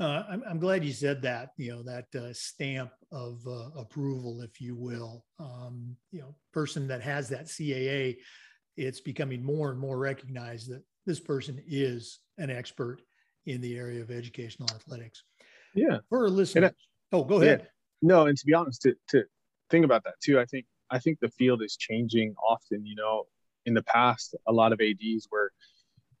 Uh, 0.00 0.24
I'm, 0.28 0.42
I'm, 0.48 0.58
glad 0.58 0.84
you 0.84 0.92
said 0.92 1.22
that. 1.22 1.50
You 1.58 1.72
know 1.72 1.82
that 1.82 2.06
uh, 2.16 2.32
stamp 2.32 2.90
of 3.12 3.40
uh, 3.46 3.78
approval, 3.78 4.40
if 4.40 4.60
you 4.60 4.74
will. 4.74 5.24
Um, 5.38 5.96
you 6.10 6.20
know, 6.20 6.34
person 6.52 6.88
that 6.88 7.02
has 7.02 7.28
that 7.28 7.46
CAA 7.46 8.16
it's 8.76 9.00
becoming 9.00 9.42
more 9.42 9.70
and 9.70 9.78
more 9.78 9.98
recognized 9.98 10.70
that 10.70 10.82
this 11.06 11.20
person 11.20 11.62
is 11.66 12.20
an 12.38 12.50
expert 12.50 13.02
in 13.46 13.60
the 13.60 13.76
area 13.76 14.02
of 14.02 14.10
educational 14.10 14.68
athletics. 14.74 15.24
Yeah. 15.74 15.98
For 16.08 16.28
listeners. 16.28 16.72
I, 17.12 17.16
oh, 17.16 17.24
go 17.24 17.40
ahead. 17.40 17.60
Yeah. 17.62 17.66
No, 18.02 18.26
and 18.26 18.36
to 18.36 18.46
be 18.46 18.54
honest, 18.54 18.82
to, 18.82 18.94
to 19.08 19.24
think 19.70 19.84
about 19.84 20.04
that 20.04 20.14
too, 20.22 20.38
I 20.40 20.44
think 20.44 20.66
I 20.90 20.98
think 20.98 21.20
the 21.20 21.30
field 21.30 21.62
is 21.62 21.76
changing 21.76 22.34
often. 22.46 22.84
You 22.84 22.96
know, 22.96 23.24
in 23.64 23.74
the 23.74 23.82
past, 23.82 24.34
a 24.46 24.52
lot 24.52 24.72
of 24.72 24.80
ADs 24.80 25.28
were 25.30 25.52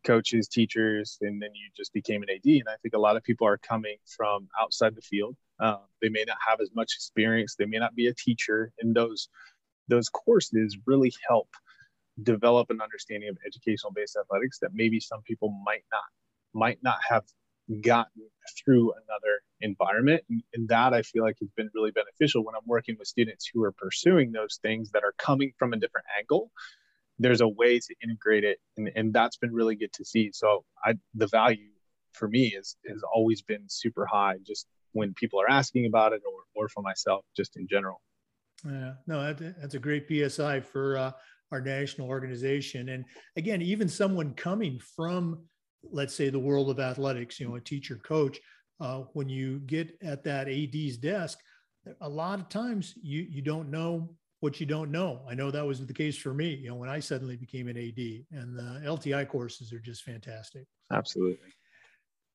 coaches, 0.04 0.48
teachers, 0.48 1.18
and 1.20 1.40
then 1.40 1.50
you 1.54 1.68
just 1.76 1.92
became 1.92 2.22
an 2.22 2.30
AD. 2.30 2.44
And 2.44 2.68
I 2.68 2.76
think 2.82 2.94
a 2.94 2.98
lot 2.98 3.16
of 3.16 3.22
people 3.22 3.46
are 3.46 3.58
coming 3.58 3.96
from 4.06 4.48
outside 4.60 4.94
the 4.94 5.02
field. 5.02 5.36
Um, 5.60 5.80
they 6.00 6.08
may 6.08 6.24
not 6.26 6.38
have 6.46 6.60
as 6.60 6.70
much 6.74 6.92
experience. 6.96 7.54
They 7.56 7.66
may 7.66 7.78
not 7.78 7.94
be 7.94 8.08
a 8.08 8.14
teacher, 8.14 8.72
and 8.80 8.94
those 8.94 9.28
those 9.88 10.08
courses 10.08 10.78
really 10.86 11.12
help 11.28 11.48
develop 12.22 12.70
an 12.70 12.80
understanding 12.80 13.28
of 13.28 13.36
educational 13.46 13.92
based 13.92 14.16
athletics 14.16 14.58
that 14.60 14.70
maybe 14.72 15.00
some 15.00 15.22
people 15.22 15.50
might 15.64 15.84
not 15.90 16.04
might 16.54 16.78
not 16.82 16.98
have 17.08 17.24
gotten 17.80 18.22
through 18.58 18.92
another 18.92 19.40
environment. 19.60 20.22
And, 20.28 20.42
and, 20.54 20.68
that 20.68 20.92
i 20.92 21.02
feel 21.02 21.22
like 21.22 21.36
has 21.40 21.50
been 21.56 21.70
really 21.74 21.92
beneficial 21.92 22.44
when 22.44 22.54
i'm 22.54 22.66
working 22.66 22.96
with 22.98 23.08
students 23.08 23.48
who 23.52 23.62
are 23.62 23.72
pursuing 23.72 24.32
those 24.32 24.58
things 24.62 24.90
that 24.90 25.04
are 25.04 25.14
coming 25.18 25.52
from 25.58 25.72
a 25.72 25.76
different 25.76 26.06
angle. 26.18 26.50
There's 27.18 27.40
a 27.40 27.48
way 27.48 27.78
to 27.78 27.94
integrate 28.02 28.44
it 28.44 28.58
and, 28.76 28.90
and 28.96 29.12
that's 29.12 29.36
been 29.36 29.52
really 29.52 29.76
good 29.76 29.92
to 29.94 30.04
see. 30.04 30.30
So 30.32 30.64
i 30.84 30.94
the 31.14 31.28
value 31.28 31.68
for 32.12 32.28
me 32.28 32.48
is 32.48 32.76
has 32.88 33.02
always 33.14 33.42
been 33.42 33.64
super 33.68 34.06
high 34.06 34.36
just 34.46 34.66
when 34.92 35.14
people 35.14 35.40
are 35.40 35.50
asking 35.50 35.86
about 35.86 36.12
it 36.12 36.22
or, 36.26 36.62
or 36.62 36.68
for 36.68 36.82
myself 36.82 37.24
just 37.36 37.56
in 37.56 37.66
general. 37.68 38.00
Yeah. 38.64 38.94
No 39.06 39.32
that, 39.32 39.60
that's 39.60 39.74
a 39.74 39.78
great 39.78 40.06
psi 40.08 40.60
for 40.60 40.98
uh, 40.98 41.12
our 41.52 41.60
national 41.60 42.08
organization. 42.08 42.88
And 42.88 43.04
again, 43.36 43.62
even 43.62 43.88
someone 43.88 44.34
coming 44.34 44.80
from, 44.96 45.44
let's 45.90 46.14
say, 46.14 46.30
the 46.30 46.38
world 46.38 46.70
of 46.70 46.80
athletics, 46.80 47.40
you 47.40 47.48
know, 47.48 47.56
a 47.56 47.60
teacher, 47.60 47.96
coach, 47.96 48.40
uh, 48.80 49.02
when 49.12 49.28
you 49.28 49.60
get 49.60 49.96
at 50.02 50.24
that 50.24 50.48
AD's 50.48 50.96
desk, 50.96 51.38
a 52.00 52.08
lot 52.08 52.38
of 52.38 52.48
times 52.48 52.94
you 53.02 53.26
you 53.28 53.42
don't 53.42 53.70
know 53.70 54.14
what 54.40 54.60
you 54.60 54.66
don't 54.66 54.90
know. 54.90 55.22
I 55.28 55.34
know 55.34 55.50
that 55.50 55.66
was 55.66 55.84
the 55.84 55.92
case 55.92 56.16
for 56.16 56.34
me, 56.34 56.54
you 56.54 56.68
know, 56.68 56.74
when 56.74 56.88
I 56.88 56.98
suddenly 56.98 57.36
became 57.36 57.68
an 57.68 57.76
AD, 57.76 58.38
and 58.38 58.56
the 58.56 58.82
LTI 58.84 59.28
courses 59.28 59.72
are 59.72 59.78
just 59.78 60.02
fantastic. 60.02 60.66
Absolutely. 60.92 61.48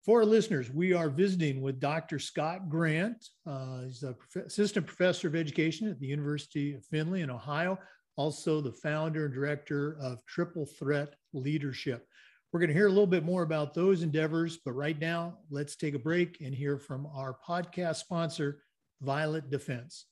For 0.06 0.20
our 0.20 0.26
listeners, 0.26 0.72
we 0.72 0.94
are 0.94 1.10
visiting 1.10 1.62
with 1.62 1.82
Dr. 1.82 2.18
Scott 2.18 2.70
Grant. 2.70 3.28
Uh, 3.46 3.82
he's 3.82 4.04
an 4.04 4.16
assistant 4.46 4.88
professor 4.88 5.28
of 5.28 5.36
education 5.36 5.90
at 5.90 6.00
the 6.00 6.08
University 6.08 6.74
of 6.76 6.86
Findlay 6.86 7.22
in 7.22 7.30
Ohio 7.30 7.78
also 8.18 8.60
the 8.60 8.72
founder 8.72 9.26
and 9.26 9.34
director 9.34 9.98
of 10.02 10.26
Triple 10.26 10.66
Threat 10.66 11.14
Leadership. 11.34 12.07
We're 12.52 12.62
going 12.62 12.70
to 12.70 12.74
hear 12.74 12.88
a 12.88 12.92
little 12.92 13.08
bit 13.08 13.26
more 13.26 13.44
about 13.44 13.74
those 13.74 14.04
endeavors, 14.04 14.58
but 14.64 14.72
right 14.72 14.98
now, 14.98 15.40
let's 15.50 15.76
take 15.76 15.96
a 15.96 16.00
break 16.00 16.38
and 16.40 16.56
hear 16.56 16.80
from 16.80 17.06
our 17.08 17.38
podcast 17.46 17.98
sponsor, 17.98 18.64
Violet 19.02 19.50
Defense. 19.50 20.06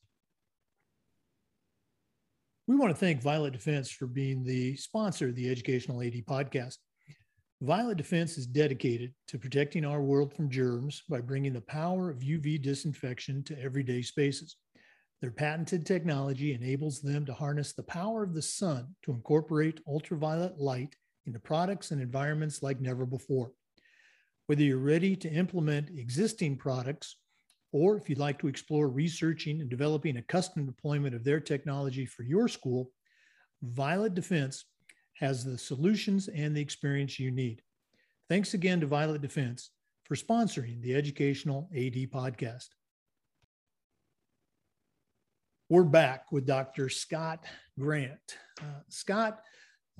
We 2.67 2.75
want 2.75 2.91
to 2.91 2.99
thank 2.99 3.21
Violet 3.21 3.53
Defense 3.53 3.89
for 3.89 4.05
being 4.05 4.43
the 4.43 4.75
sponsor 4.75 5.29
of 5.29 5.35
the 5.35 5.49
Educational 5.49 6.01
AD 6.01 6.13
podcast. 6.27 6.75
Violet 7.61 7.97
Defense 7.97 8.37
is 8.37 8.45
dedicated 8.45 9.13
to 9.29 9.39
protecting 9.39 9.85
our 9.85 10.01
world 10.01 10.33
from 10.33 10.49
germs 10.49 11.03
by 11.09 11.21
bringing 11.21 11.53
the 11.53 11.61
power 11.61 12.09
of 12.09 12.19
UV 12.19 12.61
disinfection 12.61 13.43
to 13.45 13.61
everyday 13.61 14.01
spaces. 14.01 14.57
Their 15.21 15.31
patented 15.31 15.85
technology 15.85 16.53
enables 16.53 17.01
them 17.01 17.25
to 17.27 17.33
harness 17.33 17.71
the 17.71 17.83
power 17.83 18.23
of 18.23 18.33
the 18.33 18.41
sun 18.41 18.93
to 19.03 19.11
incorporate 19.11 19.79
ultraviolet 19.87 20.59
light 20.59 20.95
into 21.25 21.39
products 21.39 21.91
and 21.91 22.01
environments 22.01 22.61
like 22.63 22.79
never 22.79 23.05
before. 23.05 23.51
Whether 24.47 24.63
you're 24.63 24.77
ready 24.77 25.15
to 25.17 25.29
implement 25.29 25.97
existing 25.97 26.57
products 26.57 27.17
or 27.71 27.97
if 27.97 28.09
you'd 28.09 28.19
like 28.19 28.39
to 28.39 28.47
explore 28.47 28.87
researching 28.87 29.59
and 29.59 29.69
developing 29.69 30.17
a 30.17 30.21
custom 30.21 30.65
deployment 30.65 31.15
of 31.15 31.23
their 31.23 31.39
technology 31.39 32.05
for 32.05 32.23
your 32.23 32.47
school, 32.47 32.91
Violet 33.61 34.13
Defense 34.13 34.65
has 35.15 35.43
the 35.43 35.57
solutions 35.57 36.27
and 36.27 36.55
the 36.55 36.61
experience 36.61 37.19
you 37.19 37.31
need. 37.31 37.61
Thanks 38.29 38.53
again 38.53 38.79
to 38.81 38.87
Violet 38.87 39.21
Defense 39.21 39.71
for 40.05 40.15
sponsoring 40.15 40.81
the 40.81 40.95
Educational 40.95 41.69
AD 41.75 41.95
podcast. 42.11 42.67
We're 45.69 45.83
back 45.83 46.31
with 46.31 46.45
Dr. 46.45 46.89
Scott 46.89 47.43
Grant. 47.79 48.37
Uh, 48.61 48.81
Scott, 48.89 49.41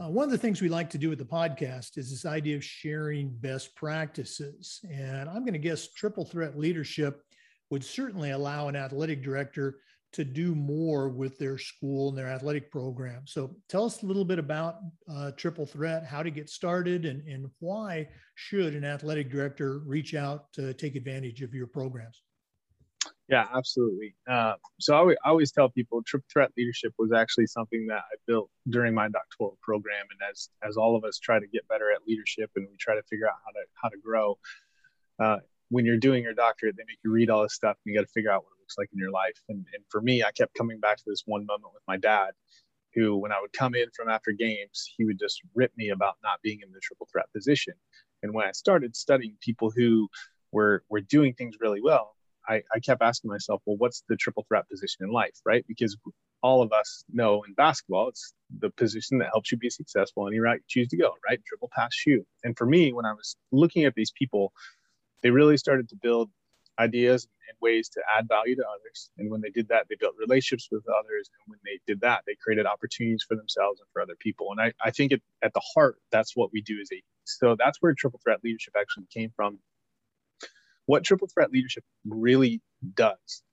uh, 0.02 0.10
one 0.10 0.26
of 0.26 0.32
the 0.32 0.38
things 0.38 0.62
we 0.62 0.68
like 0.68 0.90
to 0.90 0.98
do 0.98 1.10
with 1.10 1.20
the 1.20 1.26
podcast 1.26 1.98
is 1.98 2.10
this 2.10 2.26
idea 2.26 2.58
of 2.58 2.64
sharing 2.64 3.30
best 3.30 3.76
practices. 3.76 4.82
And 4.92 5.30
I'm 5.30 5.42
going 5.42 5.54
to 5.54 5.60
guess 5.60 5.94
triple 5.94 6.26
threat 6.26 6.58
leadership 6.58 7.22
would 7.70 7.84
certainly 7.84 8.32
allow 8.32 8.68
an 8.68 8.76
athletic 8.76 9.24
director 9.24 9.80
to 10.12 10.26
do 10.26 10.54
more 10.54 11.10
with 11.10 11.38
their 11.38 11.58
school 11.58 12.10
and 12.10 12.18
their 12.18 12.28
athletic 12.28 12.72
program. 12.72 13.24
So 13.26 13.56
tell 13.70 13.86
us 13.86 14.02
a 14.02 14.06
little 14.06 14.26
bit 14.26 14.40
about 14.40 14.78
uh, 15.14 15.32
triple 15.32 15.66
threat, 15.66 16.06
how 16.06 16.24
to 16.24 16.30
get 16.30 16.50
started, 16.50 17.06
and, 17.06 17.26
and 17.28 17.48
why 17.60 18.08
should 18.36 18.76
an 18.76 18.86
athletic 18.86 19.30
director 19.30 19.80
reach 19.80 20.14
out 20.14 20.52
to 20.54 20.74
take 20.74 20.96
advantage 20.96 21.42
of 21.42 21.54
your 21.54 21.68
programs? 21.68 22.22
Yeah, 23.28 23.48
absolutely. 23.56 24.14
Uh, 24.30 24.54
so 24.80 24.94
I, 24.94 25.00
w- 25.00 25.18
I 25.26 25.30
always 25.30 25.52
tell 25.52 25.70
people 25.70 26.04
triple 26.04 26.28
threat 26.32 26.52
leadership 26.56 26.94
was 27.00 27.12
actually 27.12 27.48
something 27.48 27.88
that 27.88 27.98
I 27.98 28.16
built 28.28 28.52
during 28.70 28.94
my 28.94 29.10
doctoral 29.10 29.58
program. 29.64 30.06
And 30.12 30.30
as, 30.30 30.50
as 30.68 30.78
all 30.78 30.96
of 30.96 31.04
us 31.04 31.18
try 31.18 31.40
to 31.40 31.48
get 31.48 31.68
better 31.68 31.92
at 31.92 32.02
leadership 32.08 32.52
and 32.56 32.68
we 32.70 32.78
try 32.78 32.94
to 32.94 33.02
figure 33.10 33.28
out 33.28 33.38
how 33.44 33.52
to, 33.52 33.66
how 33.82 33.90
to 33.90 33.98
grow, 33.98 34.38
uh, 35.18 35.38
when 35.70 35.86
you're 35.86 35.98
doing 35.98 36.22
your 36.22 36.36
doctorate, 36.36 36.78
they 36.78 36.84
make 36.88 37.00
you 37.04 37.10
read 37.10 37.32
all 37.32 37.42
this 37.42 37.56
stuff 37.56 37.78
and 37.84 37.94
you 37.94 38.00
got 38.00 38.06
to 38.06 38.12
figure 38.14 38.32
out 38.32 38.44
what 38.44 38.52
it 38.52 38.62
looks 38.62 38.78
like 38.78 38.90
in 38.94 39.00
your 39.00 39.10
life. 39.10 39.40
And, 39.50 39.66
and 39.74 39.84
for 39.90 40.02
me, 40.02 40.24
I 40.24 40.32
kept 40.32 40.54
coming 40.54 40.80
back 40.80 40.98
to 40.98 41.04
this 41.08 41.24
one 41.26 41.48
moment 41.48 41.74
with 41.74 41.84
my 41.88 41.98
dad, 41.98 42.32
who, 42.94 43.18
when 43.18 43.32
I 43.32 43.42
would 43.42 43.54
come 43.54 43.74
in 43.74 43.88
from 43.96 44.08
after 44.08 44.34
games, 44.34 44.88
he 44.96 45.04
would 45.04 45.18
just 45.18 45.42
rip 45.56 45.72
me 45.76 45.90
about 45.90 46.18
not 46.24 46.42
being 46.44 46.60
in 46.62 46.72
the 46.72 46.80
triple 46.80 47.08
threat 47.12 47.26
position. 47.34 47.74
And 48.22 48.36
when 48.36 48.46
I 48.46 48.52
started 48.52 48.96
studying 48.96 49.36
people 49.42 49.72
who 49.76 50.10
were, 50.52 50.84
were 50.90 51.02
doing 51.02 51.34
things 51.34 51.56
really 51.60 51.82
well, 51.82 52.16
I, 52.48 52.62
I 52.74 52.80
kept 52.80 53.02
asking 53.02 53.30
myself, 53.30 53.62
well, 53.66 53.78
what's 53.78 54.04
the 54.10 54.16
triple 54.16 54.46
threat 54.48 54.70
position 54.70 55.04
in 55.06 55.12
life, 55.12 55.36
right? 55.46 55.66
Because 55.68 55.98
all 56.42 56.62
of 56.62 56.72
us 56.72 57.04
know 57.12 57.44
in 57.48 57.54
basketball, 57.54 58.10
it's 58.10 58.34
the 58.60 58.70
position 58.72 59.18
that 59.20 59.30
helps 59.32 59.52
you 59.52 59.58
be 59.58 59.70
successful 59.70 60.28
any 60.28 60.40
route 60.40 60.58
you 60.58 60.64
choose 60.68 60.88
to 60.90 60.98
go, 60.98 61.14
right? 61.28 61.40
Triple 61.46 61.70
pass 61.74 61.94
shoot. 61.94 62.26
And 62.44 62.58
for 62.58 62.66
me, 62.66 62.94
when 62.94 63.06
I 63.06 63.14
was 63.14 63.36
looking 63.52 63.86
at 63.86 63.96
these 63.96 64.12
people, 64.12 64.54
they 65.24 65.32
really 65.32 65.58
started 65.58 65.90
to 65.90 65.96
build 65.96 66.30
ideas 66.78 67.28
and 67.48 67.58
ways 67.62 67.90
to 67.90 68.02
add 68.18 68.28
value 68.28 68.56
to 68.56 68.64
others. 68.64 69.10
And 69.18 69.32
when 69.32 69.42
they 69.42 69.50
did 69.50 69.70
that, 69.70 69.86
they 69.90 69.96
built 70.00 70.14
relationships 70.20 70.68
with 70.72 70.84
others. 70.90 71.30
And 71.40 71.52
when 71.52 71.60
they 71.64 71.80
did 71.88 72.02
that, 72.02 72.24
they 72.28 72.36
created 72.44 72.66
opportunities 72.66 73.24
for 73.28 73.36
themselves 73.36 73.80
and 73.80 73.88
for 73.94 74.02
other 74.02 74.16
people. 74.20 74.52
And 74.52 74.60
I, 74.60 74.74
I 74.84 74.92
think 74.92 75.14
it, 75.14 75.22
at 75.42 75.54
the 75.54 75.62
heart, 75.74 75.98
that's 76.12 76.36
what 76.36 76.52
we 76.52 76.62
do 76.62 76.80
as 76.82 76.90
a 76.92 77.02
so 77.26 77.56
that's 77.58 77.80
where 77.82 77.94
triple 77.94 78.20
threat 78.24 78.40
leadership 78.44 78.76
actually 78.80 79.08
came 79.12 79.32
from. 79.36 79.60
What 80.86 81.04
triple 81.04 81.28
threat 81.28 81.52
leadership 81.52 81.84
really 82.06 82.62
does, 82.96 83.44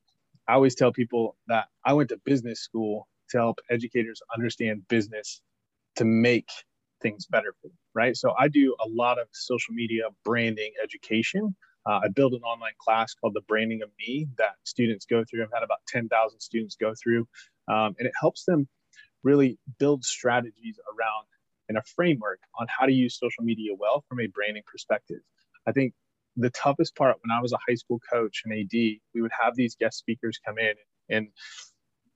I 0.49 0.55
always 0.55 0.75
tell 0.75 0.93
people 0.93 1.37
that 1.49 1.67
I 1.85 1.93
went 1.93 2.11
to 2.11 2.19
business 2.25 2.61
school 2.61 3.09
to 3.31 3.39
help 3.39 3.59
educators 3.71 4.21
understand 4.35 4.87
business 4.89 5.41
to 5.97 6.05
make 6.05 6.49
things 7.01 7.27
better 7.27 7.55
for 7.61 7.69
them, 7.69 7.79
right? 7.95 8.17
So 8.17 8.35
I 8.39 8.49
do 8.49 8.77
a 8.85 8.89
lot 8.89 9.19
of 9.19 9.29
social 9.33 9.75
media 9.75 10.05
branding 10.25 10.73
education 10.83 11.55
uh, 11.85 12.01
I 12.05 12.09
built 12.09 12.33
an 12.33 12.43
online 12.43 12.75
class 12.79 13.15
called 13.15 13.35
the 13.35 13.41
Branding 13.43 13.83
of 13.83 13.91
Me 13.99 14.29
that 14.39 14.55
students 14.65 15.05
go 15.05 15.25
through. 15.25 15.43
I've 15.43 15.53
had 15.53 15.65
about 15.65 15.81
10,000 15.89 16.39
students 16.41 16.77
go 16.77 16.95
through, 17.01 17.27
um, 17.69 17.95
and 17.99 18.07
it 18.07 18.13
helps 18.19 18.45
them 18.45 18.69
really 19.23 19.59
build 19.79 20.05
strategies 20.05 20.79
around 20.89 21.27
and 21.69 21.79
a 21.79 21.83
framework 21.83 22.41
on 22.59 22.67
how 22.69 22.87
to 22.87 22.93
use 22.93 23.19
social 23.19 23.43
media 23.43 23.73
well 23.77 24.05
from 24.09 24.21
a 24.21 24.27
branding 24.27 24.63
perspective. 24.71 25.21
I 25.67 25.73
think 25.73 25.95
the 26.37 26.51
toughest 26.51 26.95
part 26.97 27.17
when 27.23 27.37
I 27.37 27.41
was 27.41 27.53
a 27.53 27.59
high 27.69 27.75
school 27.75 28.01
coach 28.11 28.43
and 28.45 28.53
AD, 28.55 28.73
we 28.73 29.21
would 29.21 29.33
have 29.39 29.55
these 29.55 29.77
guest 29.77 29.99
speakers 29.99 30.39
come 30.45 30.59
in 30.59 30.75
and 31.11 31.29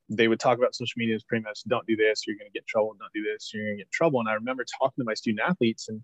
they 0.09 0.29
would 0.29 0.41
talk 0.41 0.59
about 0.59 0.75
social 0.75 0.95
media 0.97 1.17
as 1.17 1.25
pretty 1.25 1.43
much 1.43 1.61
don't 1.67 1.87
do 1.87 1.97
this, 1.97 2.23
you're 2.27 2.37
going 2.37 2.51
to 2.51 2.57
get 2.57 2.67
trouble. 2.67 2.95
Don't 2.99 3.13
do 3.13 3.25
this, 3.25 3.51
you're 3.53 3.65
going 3.65 3.77
to 3.77 3.83
get 3.83 3.91
trouble. 3.91 4.21
And 4.21 4.29
I 4.29 4.35
remember 4.35 4.65
talking 4.79 5.03
to 5.03 5.05
my 5.05 5.15
student 5.15 5.47
athletes, 5.47 5.89
and 5.89 6.01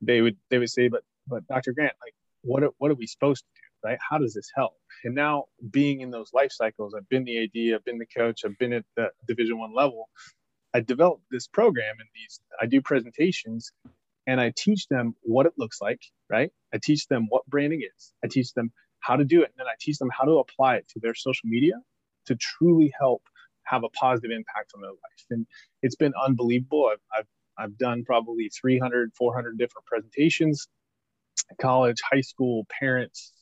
they 0.00 0.20
would 0.20 0.36
they 0.50 0.58
would 0.58 0.70
say, 0.70 0.88
"But 0.88 1.02
but 1.26 1.46
Dr. 1.48 1.72
Grant, 1.72 1.94
like 2.02 2.14
what 2.42 2.62
are, 2.62 2.70
what 2.78 2.90
are 2.90 2.94
we 2.94 3.06
supposed 3.06 3.44
to 3.44 3.60
do 3.60 3.88
right 3.88 3.98
how 4.08 4.18
does 4.18 4.34
this 4.34 4.50
help 4.54 4.74
and 5.04 5.14
now 5.14 5.44
being 5.70 6.00
in 6.00 6.10
those 6.10 6.32
life 6.32 6.52
cycles 6.52 6.94
i've 6.94 7.08
been 7.08 7.24
the 7.24 7.42
ad 7.42 7.74
i've 7.74 7.84
been 7.84 7.98
the 7.98 8.06
coach 8.06 8.42
i've 8.44 8.58
been 8.58 8.72
at 8.72 8.84
the 8.96 9.08
division 9.26 9.58
one 9.58 9.74
level 9.74 10.08
i 10.74 10.80
developed 10.80 11.22
this 11.30 11.46
program 11.46 11.96
and 11.98 12.08
these 12.14 12.40
i 12.60 12.66
do 12.66 12.80
presentations 12.80 13.72
and 14.26 14.40
i 14.40 14.52
teach 14.56 14.86
them 14.88 15.14
what 15.22 15.46
it 15.46 15.52
looks 15.56 15.80
like 15.80 16.00
right 16.28 16.50
i 16.74 16.78
teach 16.82 17.06
them 17.08 17.26
what 17.28 17.46
branding 17.46 17.82
is 17.82 18.12
i 18.24 18.28
teach 18.28 18.52
them 18.54 18.72
how 19.00 19.16
to 19.16 19.24
do 19.24 19.42
it 19.42 19.46
and 19.46 19.54
then 19.58 19.66
i 19.66 19.74
teach 19.80 19.98
them 19.98 20.10
how 20.16 20.24
to 20.24 20.38
apply 20.38 20.76
it 20.76 20.86
to 20.88 20.98
their 21.00 21.14
social 21.14 21.48
media 21.48 21.74
to 22.26 22.36
truly 22.36 22.92
help 22.98 23.22
have 23.64 23.84
a 23.84 23.88
positive 23.90 24.30
impact 24.30 24.72
on 24.74 24.80
their 24.80 24.90
life 24.90 25.24
and 25.30 25.46
it's 25.82 25.96
been 25.96 26.12
unbelievable 26.24 26.90
i've, 26.92 27.18
I've 27.18 27.26
I've 27.58 27.76
done 27.76 28.04
probably 28.06 28.48
300, 28.48 29.12
400 29.14 29.58
different 29.58 29.84
presentations 29.84 30.66
college, 31.60 31.98
high 32.10 32.20
school, 32.20 32.66
parents. 32.70 33.32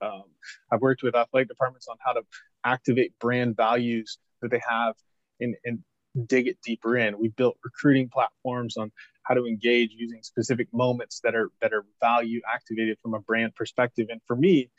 Um, 0.00 0.24
I've 0.70 0.80
worked 0.80 1.02
with 1.02 1.14
athletic 1.14 1.48
departments 1.48 1.88
on 1.88 1.96
how 2.04 2.12
to 2.12 2.22
activate 2.64 3.18
brand 3.18 3.56
values 3.56 4.18
that 4.42 4.50
they 4.50 4.60
have 4.68 4.94
and, 5.40 5.56
and 5.64 5.80
dig 6.26 6.48
it 6.48 6.58
deeper 6.64 6.96
in. 6.96 7.18
We 7.18 7.28
built 7.28 7.56
recruiting 7.64 8.08
platforms 8.08 8.76
on 8.76 8.92
how 9.26 9.34
to 9.34 9.46
engage 9.46 9.90
using 9.92 10.22
specific 10.22 10.68
moments 10.72 11.20
that 11.24 11.34
are 11.34 11.50
that 11.60 11.72
are 11.72 11.84
value 12.00 12.40
activated 12.52 12.98
from 13.02 13.14
a 13.14 13.20
brand 13.20 13.54
perspective. 13.54 14.06
And 14.10 14.20
for 14.26 14.36
me, 14.36 14.70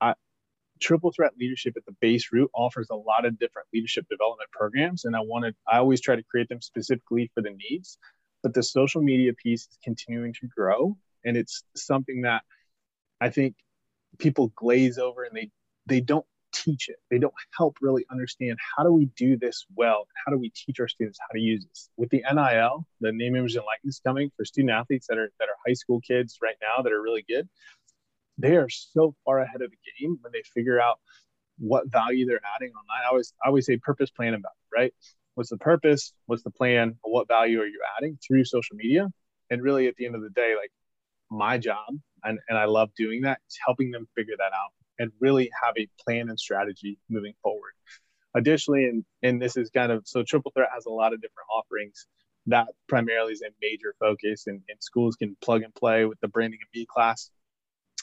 I, 0.00 0.14
triple 0.80 1.12
threat 1.12 1.32
leadership 1.38 1.74
at 1.76 1.86
the 1.86 1.94
base 2.00 2.28
root 2.32 2.50
offers 2.54 2.88
a 2.90 2.96
lot 2.96 3.24
of 3.24 3.38
different 3.38 3.68
leadership 3.72 4.04
development 4.10 4.50
programs 4.50 5.04
and 5.04 5.14
i 5.14 5.20
wanted 5.20 5.54
i 5.70 5.78
always 5.78 6.00
try 6.00 6.16
to 6.16 6.24
create 6.24 6.48
them 6.48 6.60
specifically 6.60 7.30
for 7.34 7.40
the 7.40 7.50
needs 7.50 7.98
but 8.42 8.52
the 8.52 8.64
social 8.64 9.00
media 9.00 9.32
piece 9.32 9.62
is 9.62 9.78
continuing 9.84 10.32
to 10.32 10.48
grow 10.56 10.96
and 11.24 11.36
it's 11.36 11.62
something 11.76 12.22
that 12.22 12.42
I 13.20 13.30
think 13.30 13.54
people 14.18 14.52
glaze 14.56 14.98
over 14.98 15.22
and 15.22 15.36
they 15.36 15.50
they 15.86 16.00
don't 16.00 16.26
teach 16.52 16.88
it. 16.88 16.96
They 17.10 17.18
don't 17.18 17.34
help 17.56 17.76
really 17.80 18.04
understand 18.10 18.58
how 18.76 18.84
do 18.84 18.92
we 18.92 19.06
do 19.16 19.36
this 19.36 19.66
well? 19.74 20.06
How 20.24 20.32
do 20.32 20.38
we 20.38 20.50
teach 20.50 20.80
our 20.80 20.88
students 20.88 21.18
how 21.20 21.32
to 21.32 21.40
use 21.40 21.64
this? 21.66 21.88
With 21.96 22.10
the 22.10 22.24
NIL, 22.32 22.86
the 23.00 23.12
name, 23.12 23.36
image, 23.36 23.56
and 23.56 23.64
likeness 23.64 24.00
coming 24.04 24.30
for 24.36 24.44
student 24.44 24.72
athletes 24.72 25.06
that 25.08 25.18
are 25.18 25.30
that 25.38 25.48
are 25.48 25.56
high 25.66 25.74
school 25.74 26.00
kids 26.00 26.38
right 26.42 26.56
now 26.60 26.82
that 26.82 26.92
are 26.92 27.02
really 27.02 27.24
good, 27.28 27.48
they 28.38 28.56
are 28.56 28.68
so 28.68 29.14
far 29.24 29.40
ahead 29.40 29.62
of 29.62 29.70
the 29.70 29.78
game 30.00 30.18
when 30.20 30.32
they 30.32 30.42
figure 30.54 30.80
out 30.80 31.00
what 31.58 31.90
value 31.90 32.26
they're 32.26 32.40
adding 32.56 32.70
online. 32.70 33.04
I 33.04 33.08
always 33.08 33.32
I 33.44 33.48
always 33.48 33.66
say 33.66 33.76
purpose, 33.76 34.10
plan, 34.10 34.34
and 34.34 34.42
value, 34.42 34.84
right? 34.84 34.94
What's 35.34 35.50
the 35.50 35.58
purpose? 35.58 36.12
What's 36.26 36.42
the 36.42 36.50
plan? 36.50 36.96
What 37.02 37.28
value 37.28 37.60
are 37.60 37.66
you 37.66 37.80
adding 37.98 38.18
through 38.26 38.44
social 38.44 38.76
media? 38.76 39.08
And 39.50 39.62
really, 39.62 39.88
at 39.88 39.96
the 39.96 40.06
end 40.06 40.14
of 40.14 40.22
the 40.22 40.30
day, 40.30 40.54
like 40.56 40.70
my 41.30 41.58
job 41.58 41.88
and, 42.24 42.38
and 42.48 42.58
I 42.58 42.66
love 42.66 42.90
doing 42.96 43.22
that. 43.22 43.40
It's 43.46 43.58
helping 43.64 43.90
them 43.90 44.06
figure 44.14 44.34
that 44.38 44.52
out 44.52 44.72
and 45.02 45.10
really 45.20 45.50
have 45.62 45.74
a 45.76 45.88
plan 46.02 46.28
and 46.28 46.38
strategy 46.38 46.96
moving 47.10 47.34
forward. 47.42 47.72
Additionally, 48.34 48.84
and, 48.84 49.04
and 49.22 49.42
this 49.42 49.56
is 49.56 49.68
kind 49.68 49.90
of 49.90 50.04
so 50.06 50.22
Triple 50.22 50.52
Threat 50.52 50.68
has 50.72 50.86
a 50.86 50.90
lot 50.90 51.12
of 51.12 51.20
different 51.20 51.48
offerings. 51.52 52.06
That 52.46 52.68
primarily 52.88 53.32
is 53.32 53.42
a 53.42 53.50
major 53.60 53.94
focus, 53.98 54.46
and, 54.46 54.60
and 54.68 54.78
schools 54.80 55.16
can 55.16 55.36
plug 55.42 55.62
and 55.62 55.74
play 55.74 56.06
with 56.06 56.18
the 56.20 56.28
branding 56.28 56.60
of 56.62 56.68
Me 56.74 56.86
class. 56.88 57.30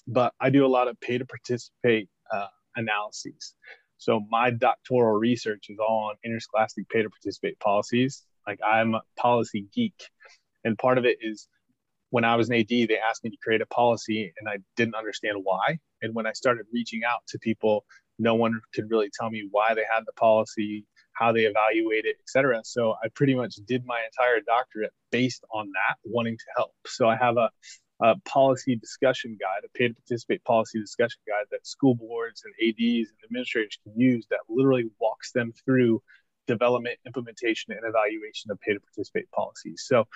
But 0.08 0.34
I 0.40 0.50
do 0.50 0.66
a 0.66 0.68
lot 0.68 0.88
of 0.88 1.00
pay 1.00 1.18
to 1.18 1.26
participate 1.26 2.10
uh, 2.32 2.48
analyses. 2.76 3.56
So 3.98 4.22
my 4.30 4.52
doctoral 4.52 5.18
research 5.18 5.68
is 5.70 5.78
all 5.80 6.10
on 6.10 6.16
interscholastic 6.24 6.88
pay 6.90 7.02
to 7.02 7.10
participate 7.10 7.60
policies. 7.60 8.24
Like 8.46 8.60
I'm 8.66 8.96
a 8.96 9.02
policy 9.18 9.66
geek, 9.74 10.00
and 10.66 10.78
part 10.78 10.98
of 10.98 11.06
it 11.06 11.18
is 11.22 11.48
when 12.12 12.24
I 12.24 12.36
was 12.36 12.50
an 12.50 12.56
AD, 12.56 12.70
they 12.70 12.98
asked 12.98 13.24
me 13.24 13.30
to 13.30 13.38
create 13.42 13.62
a 13.62 13.66
policy 13.68 14.34
and 14.40 14.50
I 14.50 14.58
didn't 14.76 14.96
understand 14.96 15.38
why. 15.44 15.78
And 16.02 16.14
when 16.16 16.26
I 16.26 16.34
started 16.34 16.66
reaching 16.74 17.04
out 17.04 17.20
to 17.30 17.40
people, 17.40 17.86
no 18.18 18.36
one 18.36 18.60
could 18.74 18.90
really 18.90 19.10
tell 19.18 19.30
me 19.30 19.48
why 19.50 19.74
they 19.74 19.86
had 19.90 20.02
the 20.06 20.14
policy, 20.14 20.86
how 21.14 21.32
they 21.32 21.42
evaluate 21.42 22.06
it, 22.06 22.18
et 22.20 22.28
cetera. 22.28 22.62
So 22.64 22.96
I 23.04 23.08
pretty 23.14 23.36
much 23.36 23.56
did 23.66 23.86
my 23.86 24.02
entire 24.06 24.42
doctorate 24.42 24.92
based 25.12 25.44
on 25.52 25.68
that, 25.68 25.98
wanting 26.04 26.38
to 26.38 26.46
help. 26.56 26.74
So 26.88 27.08
I 27.08 27.16
have 27.16 27.38
a, 27.38 27.50
a 28.02 28.16
policy 28.22 28.76
discussion 28.76 29.38
guide, 29.40 29.64
a 29.66 29.78
paid 29.78 29.90
to 29.90 29.96
participate 29.96 30.44
policy 30.44 30.80
discussion 30.80 31.20
guide 31.28 31.46
that 31.52 31.66
school 31.66 31.96
boards 31.96 32.44
and 32.44 32.54
ADs 32.62 33.10
and 33.10 33.18
administrators 33.24 33.78
can 33.84 34.00
use 34.00 34.26
that 34.30 34.40
literally 34.50 34.90
walks 35.00 35.32
them 35.32 35.54
through 35.66 36.02
development, 36.48 36.98
implementation, 37.06 37.74
and 37.74 37.82
evaluation 37.86 38.50
of 38.50 38.60
pay 38.60 38.74
to 38.74 38.80
participate 38.80 39.30
policies. 39.32 39.84
So 39.86 40.08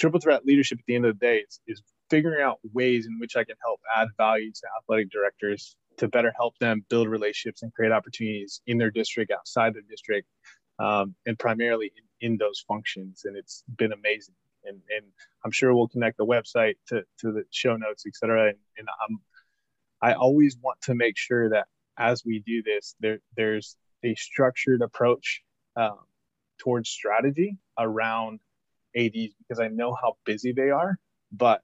triple 0.00 0.20
threat 0.20 0.46
leadership 0.46 0.78
at 0.78 0.84
the 0.86 0.96
end 0.96 1.04
of 1.04 1.18
the 1.18 1.26
day 1.26 1.38
is, 1.38 1.60
is 1.66 1.82
figuring 2.08 2.42
out 2.42 2.58
ways 2.72 3.06
in 3.06 3.18
which 3.20 3.36
I 3.36 3.44
can 3.44 3.56
help 3.62 3.80
add 3.94 4.08
value 4.16 4.50
to 4.50 4.66
athletic 4.78 5.10
directors 5.10 5.76
to 5.98 6.08
better 6.08 6.32
help 6.36 6.58
them 6.58 6.84
build 6.88 7.08
relationships 7.08 7.62
and 7.62 7.72
create 7.72 7.92
opportunities 7.92 8.62
in 8.66 8.78
their 8.78 8.90
district, 8.90 9.30
outside 9.30 9.74
their 9.74 9.82
district, 9.88 10.26
um, 10.78 11.14
and 11.26 11.38
primarily 11.38 11.92
in, 12.20 12.32
in, 12.32 12.38
those 12.38 12.64
functions. 12.66 13.22
And 13.26 13.36
it's 13.36 13.62
been 13.76 13.92
amazing. 13.92 14.34
And, 14.64 14.80
and 14.96 15.06
I'm 15.44 15.50
sure 15.50 15.74
we'll 15.74 15.88
connect 15.88 16.16
the 16.16 16.26
website 16.26 16.74
to, 16.88 17.02
to 17.20 17.32
the 17.32 17.44
show 17.50 17.76
notes, 17.76 18.04
et 18.06 18.16
cetera. 18.16 18.48
And, 18.48 18.56
and 18.78 18.88
I'm, 19.06 19.18
I 20.00 20.14
always 20.14 20.56
want 20.62 20.80
to 20.82 20.94
make 20.94 21.18
sure 21.18 21.50
that 21.50 21.66
as 21.98 22.24
we 22.24 22.42
do 22.46 22.62
this, 22.62 22.94
there, 23.00 23.18
there's 23.36 23.76
a 24.02 24.14
structured 24.14 24.80
approach 24.80 25.42
um, 25.76 25.98
towards 26.58 26.88
strategy 26.88 27.58
around 27.78 28.40
ADs 28.96 29.34
because 29.38 29.60
I 29.60 29.68
know 29.68 29.96
how 30.00 30.16
busy 30.24 30.52
they 30.52 30.70
are, 30.70 30.98
but 31.32 31.62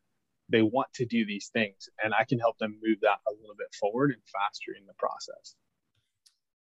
they 0.48 0.62
want 0.62 0.88
to 0.94 1.04
do 1.04 1.26
these 1.26 1.50
things 1.52 1.88
and 2.02 2.14
I 2.14 2.24
can 2.24 2.38
help 2.38 2.58
them 2.58 2.78
move 2.82 2.98
that 3.02 3.18
a 3.28 3.32
little 3.40 3.56
bit 3.56 3.74
forward 3.78 4.10
and 4.10 4.22
faster 4.32 4.72
in 4.78 4.86
the 4.86 4.94
process. 4.94 5.56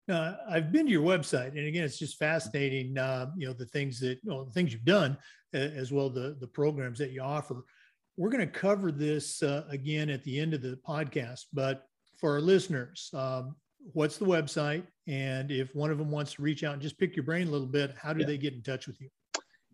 Uh, 0.07 0.35
I've 0.47 0.71
been 0.71 0.85
to 0.85 0.91
your 0.91 1.03
website, 1.03 1.57
and 1.57 1.65
again, 1.65 1.83
it's 1.83 1.97
just 1.97 2.19
fascinating. 2.19 2.95
Uh, 2.95 3.31
you 3.35 3.47
know 3.47 3.53
the 3.53 3.65
things 3.65 3.99
that 4.01 4.19
well, 4.23 4.45
the 4.45 4.51
things 4.51 4.71
you've 4.71 4.85
done, 4.85 5.17
as 5.51 5.91
well 5.91 6.11
the 6.11 6.37
the 6.39 6.47
programs 6.47 6.99
that 6.99 7.11
you 7.11 7.21
offer. 7.21 7.63
We're 8.15 8.29
going 8.29 8.47
to 8.47 8.59
cover 8.59 8.91
this 8.91 9.41
uh, 9.41 9.65
again 9.69 10.09
at 10.09 10.23
the 10.23 10.39
end 10.39 10.53
of 10.53 10.61
the 10.61 10.79
podcast, 10.87 11.45
but 11.53 11.87
for 12.19 12.33
our 12.33 12.41
listeners, 12.41 13.09
um, 13.13 13.55
what's 13.93 14.17
the 14.17 14.25
website? 14.25 14.83
And 15.07 15.51
if 15.51 15.73
one 15.75 15.91
of 15.91 15.97
them 15.97 16.11
wants 16.11 16.35
to 16.35 16.41
reach 16.41 16.63
out 16.63 16.73
and 16.73 16.81
just 16.81 16.97
pick 16.97 17.15
your 17.15 17.25
brain 17.25 17.47
a 17.47 17.51
little 17.51 17.67
bit, 17.67 17.95
how 18.01 18.13
do 18.13 18.21
yeah. 18.21 18.27
they 18.27 18.37
get 18.37 18.53
in 18.53 18.61
touch 18.61 18.87
with 18.87 19.01
you? 19.01 19.09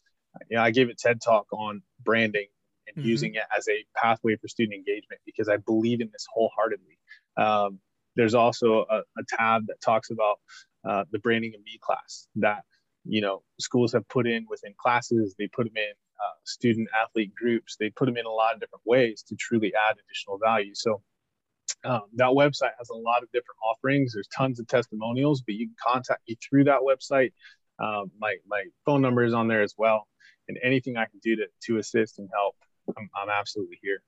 you 0.48 0.56
know, 0.56 0.62
I 0.62 0.70
gave 0.70 0.88
a 0.88 0.94
TED 0.94 1.20
talk 1.20 1.46
on 1.52 1.82
branding 2.02 2.46
and 2.86 2.96
mm-hmm. 2.96 3.08
using 3.08 3.34
it 3.34 3.42
as 3.56 3.68
a 3.68 3.84
pathway 3.96 4.36
for 4.36 4.46
student 4.48 4.74
engagement 4.74 5.20
because 5.26 5.48
I 5.48 5.58
believe 5.58 6.00
in 6.00 6.08
this 6.12 6.26
wholeheartedly. 6.32 6.98
Um, 7.36 7.80
there's 8.16 8.34
also 8.34 8.86
a, 8.90 8.98
a, 8.98 9.24
tab 9.28 9.66
that 9.68 9.80
talks 9.80 10.10
about 10.10 10.40
uh, 10.84 11.04
the 11.12 11.20
branding 11.20 11.54
of 11.54 11.62
me 11.62 11.78
class 11.80 12.26
that, 12.36 12.64
you 13.04 13.20
know, 13.20 13.42
schools 13.60 13.92
have 13.92 14.08
put 14.08 14.26
in 14.26 14.46
within 14.48 14.74
classes. 14.76 15.36
They 15.38 15.46
put 15.46 15.66
them 15.66 15.76
in 15.76 15.92
uh, 16.22 16.38
student 16.44 16.88
athlete 17.02 17.34
groups. 17.34 17.76
They 17.76 17.90
put 17.90 18.06
them 18.06 18.16
in 18.16 18.26
a 18.26 18.30
lot 18.30 18.54
of 18.54 18.60
different 18.60 18.86
ways 18.86 19.22
to 19.28 19.36
truly 19.36 19.72
add 19.74 19.96
additional 20.02 20.38
value. 20.38 20.74
So 20.74 21.02
Um, 21.84 22.06
that 22.14 22.32
website 22.42 22.74
has 22.78 22.88
a 22.90 23.00
lot 23.08 23.22
of 23.22 23.28
different 23.30 23.58
offerings. 23.70 24.12
There's 24.12 24.28
tons 24.28 24.58
of 24.58 24.66
testimonials, 24.66 25.42
but 25.42 25.54
you 25.54 25.66
can 25.68 25.76
contact 25.78 26.22
me 26.26 26.36
through 26.42 26.64
that 26.64 26.80
website. 26.80 27.32
Um, 27.78 28.10
my 28.18 28.32
my 28.46 28.64
phone 28.84 29.02
number 29.02 29.22
is 29.22 29.34
on 29.34 29.46
there 29.48 29.62
as 29.62 29.74
well, 29.76 30.08
and 30.48 30.58
anything 30.70 30.96
I 30.96 31.04
can 31.04 31.20
do 31.22 31.36
to 31.36 31.46
to 31.66 31.78
assist 31.78 32.18
and 32.18 32.28
help, 32.32 32.56
I'm, 32.96 33.08
I'm 33.14 33.30
absolutely 33.30 33.78
here. 33.82 34.00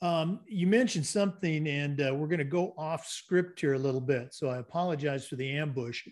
Um, 0.00 0.40
you 0.46 0.66
mentioned 0.66 1.06
something, 1.06 1.68
and 1.68 2.00
uh, 2.00 2.12
we're 2.16 2.32
going 2.34 2.38
to 2.38 2.44
go 2.60 2.74
off 2.76 3.06
script 3.06 3.60
here 3.60 3.74
a 3.74 3.78
little 3.78 4.00
bit. 4.00 4.34
So 4.34 4.48
I 4.48 4.58
apologize 4.58 5.26
for 5.28 5.36
the 5.36 5.56
ambush. 5.62 6.08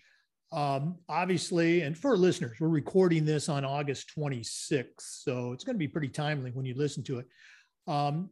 Um, 0.51 0.95
obviously, 1.09 1.81
and 1.81 1.97
for 1.97 2.15
listeners, 2.17 2.57
we're 2.59 2.69
recording 2.69 3.25
this 3.25 3.49
on 3.49 3.65
August 3.65 4.11
26th. 4.17 4.85
So 4.99 5.51
it's 5.51 5.63
going 5.63 5.75
to 5.75 5.79
be 5.79 5.87
pretty 5.87 6.07
timely 6.07 6.51
when 6.51 6.65
you 6.65 6.73
listen 6.75 7.03
to 7.03 7.19
it. 7.19 7.27
Um, 7.85 8.29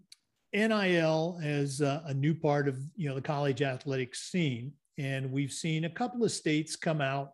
NIL 0.53 1.39
is 1.43 1.81
uh, 1.81 2.03
a 2.05 2.13
new 2.13 2.33
part 2.33 2.69
of 2.69 2.77
you 2.95 3.09
know 3.09 3.15
the 3.15 3.21
college 3.21 3.61
athletics 3.61 4.31
scene, 4.31 4.71
and 4.97 5.29
we've 5.29 5.51
seen 5.51 5.83
a 5.83 5.89
couple 5.89 6.23
of 6.23 6.31
states 6.31 6.77
come 6.77 7.01
out, 7.01 7.31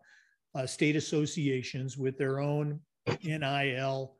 uh, 0.56 0.66
state 0.66 0.96
associations 0.96 1.96
with 1.96 2.18
their 2.18 2.40
own 2.40 2.80
NIL 3.22 4.16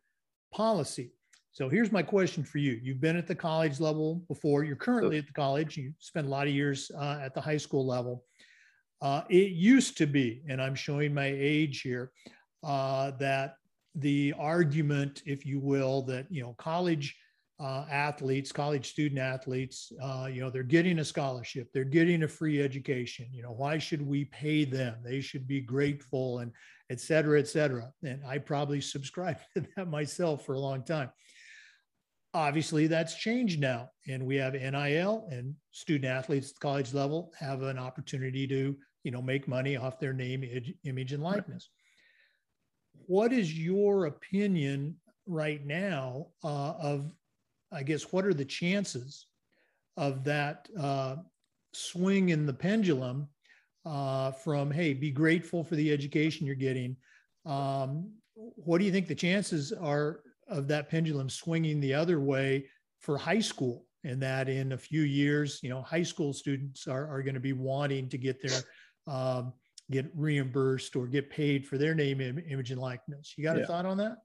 policy. 0.52 1.10
So 1.50 1.68
here's 1.68 1.92
my 1.92 2.02
question 2.02 2.44
for 2.44 2.58
you. 2.58 2.80
You've 2.82 3.00
been 3.00 3.16
at 3.16 3.26
the 3.26 3.34
college 3.34 3.80
level 3.80 4.24
before. 4.28 4.64
You're 4.64 4.76
currently 4.76 5.18
at 5.18 5.26
the 5.26 5.32
college. 5.32 5.76
You 5.76 5.92
spent 5.98 6.26
a 6.26 6.30
lot 6.30 6.46
of 6.46 6.54
years 6.54 6.90
uh, 6.96 7.18
at 7.20 7.34
the 7.34 7.40
high 7.40 7.58
school 7.58 7.86
level. 7.86 8.24
Uh, 9.02 9.22
it 9.28 9.50
used 9.50 9.98
to 9.98 10.06
be, 10.06 10.42
and 10.48 10.62
I'm 10.62 10.76
showing 10.76 11.12
my 11.12 11.26
age 11.26 11.80
here, 11.80 12.12
uh, 12.62 13.10
that 13.18 13.56
the 13.96 14.32
argument, 14.38 15.22
if 15.26 15.44
you 15.44 15.58
will, 15.58 16.02
that 16.02 16.26
you 16.30 16.40
know 16.40 16.54
college 16.56 17.16
uh, 17.58 17.84
athletes, 17.90 18.52
college 18.52 18.88
student 18.88 19.20
athletes, 19.20 19.92
uh, 20.00 20.28
you 20.32 20.40
know, 20.40 20.50
they're 20.50 20.62
getting 20.62 21.00
a 21.00 21.04
scholarship, 21.04 21.68
they're 21.74 21.84
getting 21.84 22.22
a 22.22 22.28
free 22.28 22.62
education. 22.62 23.26
You 23.32 23.42
know, 23.42 23.50
why 23.50 23.76
should 23.76 24.06
we 24.06 24.26
pay 24.26 24.64
them? 24.64 24.96
They 25.04 25.20
should 25.20 25.48
be 25.48 25.60
grateful, 25.60 26.38
and 26.38 26.52
et 26.88 27.00
cetera, 27.00 27.40
et 27.40 27.48
cetera. 27.48 27.92
And 28.04 28.24
I 28.24 28.38
probably 28.38 28.80
subscribed 28.80 29.40
to 29.56 29.66
that 29.76 29.88
myself 29.88 30.46
for 30.46 30.54
a 30.54 30.60
long 30.60 30.84
time 30.84 31.10
obviously 32.34 32.86
that's 32.86 33.14
changed 33.14 33.60
now 33.60 33.90
and 34.08 34.24
we 34.24 34.36
have 34.36 34.54
nil 34.54 35.28
and 35.30 35.54
student 35.70 36.10
athletes 36.10 36.48
at 36.48 36.54
the 36.54 36.60
college 36.60 36.94
level 36.94 37.30
have 37.38 37.60
an 37.62 37.78
opportunity 37.78 38.46
to 38.46 38.74
you 39.04 39.10
know 39.10 39.22
make 39.22 39.48
money 39.48 39.76
off 39.76 40.00
their 40.00 40.12
name 40.12 40.44
image 40.84 41.12
and 41.12 41.22
likeness. 41.22 41.70
What 43.06 43.32
is 43.32 43.58
your 43.58 44.06
opinion 44.06 44.96
right 45.26 45.64
now 45.64 46.26
uh, 46.42 46.72
of 46.80 47.12
i 47.72 47.82
guess 47.82 48.12
what 48.12 48.24
are 48.24 48.34
the 48.34 48.44
chances 48.44 49.26
of 49.96 50.24
that 50.24 50.68
uh, 50.78 51.14
swing 51.72 52.30
in 52.30 52.44
the 52.44 52.52
pendulum 52.52 53.28
uh, 53.86 54.32
from 54.32 54.70
hey 54.70 54.92
be 54.92 55.12
grateful 55.12 55.62
for 55.62 55.76
the 55.76 55.92
education 55.92 56.44
you're 56.44 56.56
getting 56.56 56.96
um, 57.46 58.10
what 58.34 58.78
do 58.78 58.84
you 58.84 58.92
think 58.92 59.08
the 59.08 59.14
chances 59.14 59.72
are 59.72 60.20
of 60.48 60.68
that 60.68 60.88
pendulum 60.88 61.28
swinging 61.28 61.80
the 61.80 61.94
other 61.94 62.20
way 62.20 62.66
for 63.00 63.16
high 63.18 63.40
school? 63.40 63.86
And 64.04 64.20
that 64.20 64.48
in 64.48 64.72
a 64.72 64.78
few 64.78 65.02
years 65.02 65.60
you 65.62 65.70
know 65.70 65.80
high 65.82 66.02
school 66.02 66.32
students 66.32 66.88
are, 66.88 67.08
are 67.08 67.22
going 67.22 67.34
to 67.34 67.40
be 67.40 67.52
wanting 67.52 68.08
to 68.08 68.18
get 68.18 68.42
their 68.42 68.60
um, 69.06 69.52
get 69.90 70.06
reimbursed 70.14 70.96
or 70.96 71.06
get 71.06 71.30
paid 71.30 71.66
for 71.66 71.78
their 71.78 71.94
name 71.94 72.20
image 72.20 72.70
and 72.70 72.80
likeness. 72.80 73.34
You 73.36 73.44
got 73.44 73.56
yeah. 73.56 73.64
a 73.64 73.66
thought 73.66 73.86
on 73.86 73.96
that? 73.98 74.18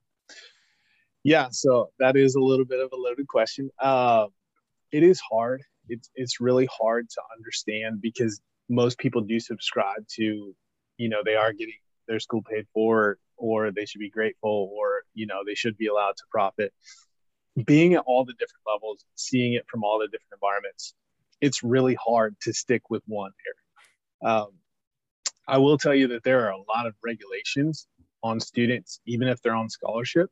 Yeah 1.23 1.47
so 1.51 1.89
that 1.99 2.15
is 2.15 2.35
a 2.35 2.39
little 2.39 2.65
bit 2.65 2.79
of 2.79 2.91
a 2.93 2.95
loaded 2.95 3.27
question. 3.27 3.69
Uh, 3.79 4.27
it 4.91 5.03
is 5.03 5.19
hard. 5.19 5.61
It's, 5.89 6.09
it's 6.15 6.39
really 6.39 6.67
hard 6.71 7.09
to 7.09 7.21
understand 7.35 8.01
because 8.01 8.39
most 8.69 8.97
people 8.97 9.21
do 9.21 9.39
subscribe 9.39 10.05
to 10.15 10.53
you 10.97 11.09
know 11.09 11.21
they 11.23 11.35
are 11.35 11.53
getting 11.53 11.75
their 12.07 12.19
school 12.19 12.41
paid 12.49 12.65
for 12.73 13.17
or 13.37 13.71
they 13.71 13.85
should 13.85 13.99
be 13.99 14.09
grateful 14.09 14.71
or 14.77 15.03
you 15.13 15.25
know 15.25 15.41
they 15.45 15.55
should 15.55 15.77
be 15.77 15.87
allowed 15.87 16.15
to 16.17 16.23
profit. 16.31 16.73
Being 17.65 17.95
at 17.95 18.03
all 18.05 18.23
the 18.23 18.33
different 18.33 18.63
levels 18.71 19.03
seeing 19.15 19.53
it 19.53 19.65
from 19.67 19.83
all 19.83 19.99
the 19.99 20.07
different 20.07 20.33
environments 20.33 20.93
it's 21.41 21.63
really 21.63 21.97
hard 22.03 22.35
to 22.41 22.53
stick 22.53 22.89
with 22.89 23.03
one 23.05 23.31
here. 23.43 24.29
Um, 24.29 24.49
i 25.47 25.57
will 25.57 25.77
tell 25.77 25.93
you 25.93 26.07
that 26.07 26.23
there 26.23 26.45
are 26.45 26.51
a 26.51 26.63
lot 26.75 26.85
of 26.85 26.93
regulations 27.03 27.87
on 28.23 28.39
students 28.39 28.99
even 29.05 29.27
if 29.27 29.41
they're 29.41 29.55
on 29.55 29.69
scholarship 29.69 30.29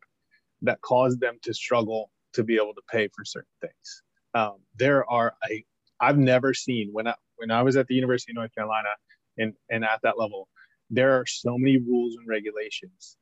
that 0.62 0.82
cause 0.82 1.18
them 1.18 1.38
to 1.42 1.54
struggle 1.54 2.10
to 2.34 2.44
be 2.44 2.56
able 2.56 2.74
to 2.74 2.82
pay 2.92 3.08
for 3.16 3.24
certain 3.24 3.48
things 3.62 4.02
um, 4.34 4.56
there 4.78 5.10
are 5.10 5.34
a 5.50 5.64
i've 6.00 6.18
never 6.18 6.54
seen 6.54 6.90
when 6.92 7.08
i 7.08 7.16
when 7.38 7.52
i 7.52 7.62
was 7.62 7.76
at 7.76 7.88
the 7.88 7.96
university 7.96 8.32
of 8.32 8.36
north 8.36 8.54
carolina 8.54 8.90
and 9.38 9.54
and 9.70 9.84
at 9.84 10.00
that 10.04 10.18
level 10.18 10.48
there 10.90 11.20
are 11.20 11.26
so 11.26 11.58
many 11.58 11.78
rules 11.78 12.16
and 12.16 12.28
regulations 12.28 13.18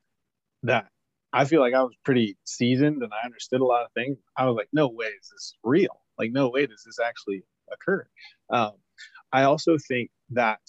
that 0.64 0.88
I 1.32 1.46
feel 1.46 1.62
like 1.62 1.74
I 1.74 1.82
was 1.82 1.96
pretty 2.06 2.38
seasoned 2.46 3.02
and 3.02 3.12
I 3.12 3.26
understood 3.26 3.62
a 3.62 3.66
lot 3.66 3.84
of 3.84 3.92
things. 3.94 4.18
I 4.38 4.46
was 4.46 4.56
like, 4.56 4.70
no 4.72 4.88
way 4.88 5.08
is 5.08 5.30
this 5.30 5.56
real. 5.64 6.02
Like, 6.18 6.32
no 6.32 6.50
way 6.50 6.68
does 6.68 6.84
this 6.86 7.00
actually 7.04 7.44
occur. 7.72 8.06
Um, 8.52 8.74
I 9.32 9.44
also 9.44 9.78
think 9.80 10.12
that 10.30 10.60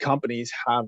companies 0.00 0.52
have 0.66 0.86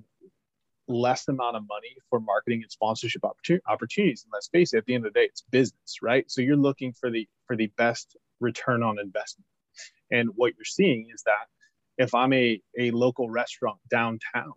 less 0.88 1.28
amount 1.28 1.56
of 1.56 1.62
money 1.68 1.96
for 2.10 2.20
marketing 2.20 2.62
and 2.62 2.70
sponsorship 2.70 3.22
opportunities. 3.24 4.24
And 4.24 4.32
let's 4.32 4.48
face 4.48 4.74
it, 4.74 4.78
at 4.78 4.86
the 4.86 4.94
end 4.94 5.06
of 5.06 5.12
the 5.12 5.20
day, 5.20 5.26
it's 5.26 5.42
business, 5.50 5.98
right? 6.02 6.28
So 6.30 6.42
you're 6.42 6.56
looking 6.56 6.92
for 6.92 7.10
the 7.10 7.28
for 7.46 7.56
the 7.56 7.70
best 7.76 8.16
return 8.40 8.82
on 8.82 8.98
investment. 8.98 9.46
And 10.10 10.30
what 10.34 10.54
you're 10.56 10.64
seeing 10.64 11.08
is 11.14 11.22
that 11.24 11.46
if 11.98 12.14
I'm 12.14 12.32
a, 12.32 12.60
a 12.78 12.90
local 12.90 13.30
restaurant 13.30 13.78
downtown 13.90 14.54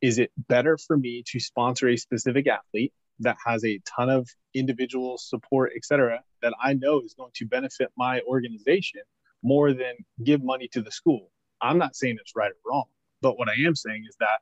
is 0.00 0.18
it 0.18 0.32
better 0.36 0.76
for 0.76 0.96
me 0.96 1.22
to 1.28 1.38
sponsor 1.38 1.88
a 1.88 1.96
specific 1.96 2.48
athlete 2.48 2.92
that 3.20 3.36
has 3.46 3.64
a 3.64 3.80
ton 3.96 4.10
of 4.10 4.28
individual 4.52 5.16
support, 5.16 5.72
et 5.76 5.84
cetera, 5.84 6.20
that 6.42 6.54
I 6.60 6.72
know 6.74 7.02
is 7.02 7.14
going 7.14 7.30
to 7.34 7.46
benefit 7.46 7.90
my 7.96 8.20
organization 8.22 9.02
more 9.44 9.72
than 9.72 9.94
give 10.24 10.42
money 10.42 10.68
to 10.72 10.82
the 10.82 10.90
school? 10.90 11.30
I'm 11.60 11.78
not 11.78 11.94
saying 11.94 12.16
it's 12.20 12.34
right 12.34 12.50
or 12.50 12.70
wrong, 12.70 12.84
but 13.22 13.38
what 13.38 13.48
I 13.48 13.54
am 13.64 13.74
saying 13.74 14.04
is 14.08 14.16
that 14.20 14.40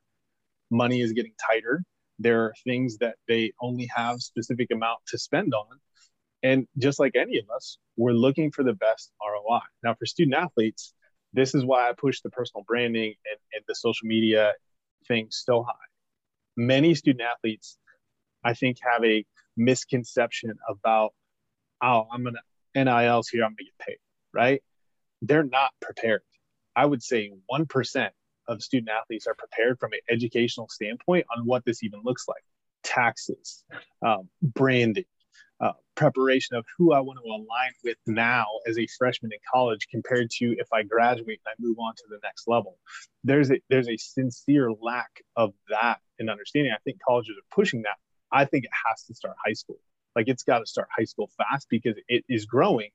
money 0.71 1.01
is 1.01 1.13
getting 1.13 1.33
tighter. 1.51 1.85
There 2.19 2.45
are 2.45 2.55
things 2.65 2.99
that 2.99 3.17
they 3.29 3.53
only 3.61 3.89
have 3.95 4.21
specific 4.21 4.69
amount 4.73 5.01
to 5.09 5.19
spend 5.19 5.55
on. 5.55 5.79
And 6.43 6.67
just 6.79 6.99
like 6.99 7.17
any 7.17 7.39
of 7.39 7.45
us, 7.55 7.79
we're 7.97 8.13
looking 8.13 8.51
for 8.51 8.65
the 8.65 8.73
best 8.73 9.13
ROI. 9.23 9.61
Now, 9.85 9.95
for 9.95 10.07
student 10.07 10.35
athletes, 10.35 10.95
this 11.35 11.55
is 11.55 11.65
why 11.65 11.89
I 11.89 11.93
push 11.93 12.23
the 12.23 12.31
personal 12.31 12.65
branding 12.67 13.15
and, 13.31 13.39
and 13.53 13.63
the 13.69 13.75
social 13.75 14.09
media 14.09 14.55
thing 15.07 15.29
so 15.31 15.63
high. 15.63 15.73
Many 16.57 16.95
student 16.95 17.23
athletes, 17.23 17.77
I 18.43 18.55
think, 18.55 18.79
have 18.83 19.05
a 19.05 19.25
misconception 19.57 20.55
about, 20.69 21.13
oh, 21.83 22.07
I'm 22.11 22.23
going 22.23 22.35
to 22.35 22.85
NILs 22.85 23.29
here, 23.29 23.45
I'm 23.45 23.51
going 23.51 23.57
to 23.59 23.65
get 23.65 23.87
paid, 23.87 23.99
right? 24.33 24.63
They're 25.23 25.45
not 25.45 25.71
prepared. 25.81 26.23
I 26.75 26.87
would 26.87 27.03
say 27.03 27.31
1% 27.53 28.11
of 28.51 28.63
student 28.63 28.91
athletes 28.91 29.27
are 29.27 29.35
prepared 29.35 29.79
from 29.79 29.93
an 29.93 30.01
educational 30.11 30.69
standpoint 30.69 31.25
on 31.35 31.47
what 31.47 31.65
this 31.65 31.83
even 31.83 32.01
looks 32.05 32.27
like 32.29 32.43
taxes, 32.83 33.65
um, 34.05 34.29
branding, 34.43 35.05
uh, 35.61 35.73
preparation 35.95 36.57
of 36.57 36.65
who 36.77 36.93
I 36.93 37.01
want 37.01 37.19
to 37.23 37.31
align 37.31 37.73
with 37.85 37.99
now 38.07 38.47
as 38.67 38.79
a 38.79 38.87
freshman 38.99 39.33
in 39.33 39.39
college 39.53 39.87
compared 39.91 40.31
to 40.39 40.57
if 40.59 40.73
I 40.73 40.83
graduate 40.83 41.41
and 41.45 41.53
I 41.53 41.55
move 41.59 41.79
on 41.79 41.95
to 41.95 42.03
the 42.09 42.19
next 42.23 42.49
level. 42.49 42.79
There's 43.25 43.51
a 43.51 43.61
there's 43.69 43.89
a 43.89 43.97
sincere 43.97 44.73
lack 44.73 45.11
of 45.37 45.53
that 45.69 45.99
in 46.19 46.29
understanding. 46.29 46.73
I 46.73 46.81
think 46.85 46.99
colleges 47.07 47.37
are 47.37 47.55
pushing 47.55 47.83
that. 47.83 47.97
I 48.33 48.45
think 48.45 48.65
it 48.65 48.71
has 48.89 49.05
to 49.05 49.15
start 49.15 49.37
high 49.45 49.53
school. 49.53 49.79
Like 50.17 50.29
it's 50.29 50.43
got 50.43 50.61
to 50.61 50.67
start 50.67 50.89
high 50.97 51.05
school 51.05 51.31
fast 51.37 51.69
because 51.69 51.97
it 52.09 52.25
is 52.29 52.47
growing 52.47 52.91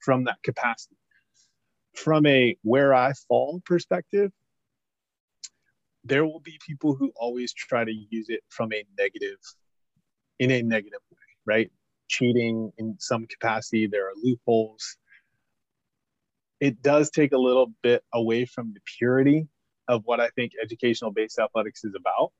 from 0.00 0.24
that 0.24 0.42
capacity. 0.42 0.96
From 1.94 2.26
a 2.26 2.56
where 2.62 2.94
I 2.94 3.12
fall 3.28 3.60
perspective, 3.64 4.32
there 6.04 6.24
will 6.24 6.40
be 6.40 6.58
people 6.66 6.94
who 6.94 7.12
always 7.16 7.52
try 7.52 7.84
to 7.84 7.92
use 8.10 8.26
it 8.28 8.40
from 8.48 8.72
a 8.72 8.84
negative 8.98 9.38
in 10.38 10.50
a 10.50 10.62
negative 10.62 11.00
way, 11.10 11.18
right? 11.46 11.70
cheating 12.08 12.72
in 12.78 12.96
some 12.98 13.26
capacity. 13.26 13.86
There 13.86 14.06
are 14.08 14.14
loopholes. 14.20 14.96
It 16.60 16.82
does 16.82 17.10
take 17.10 17.32
a 17.32 17.38
little 17.38 17.72
bit 17.82 18.02
away 18.12 18.46
from 18.46 18.72
the 18.74 18.80
purity 18.98 19.46
of 19.86 20.02
what 20.04 20.20
I 20.20 20.28
think 20.30 20.52
educational 20.60 21.12
based 21.12 21.38
athletics 21.38 21.84
is 21.84 21.94
about, 21.94 22.32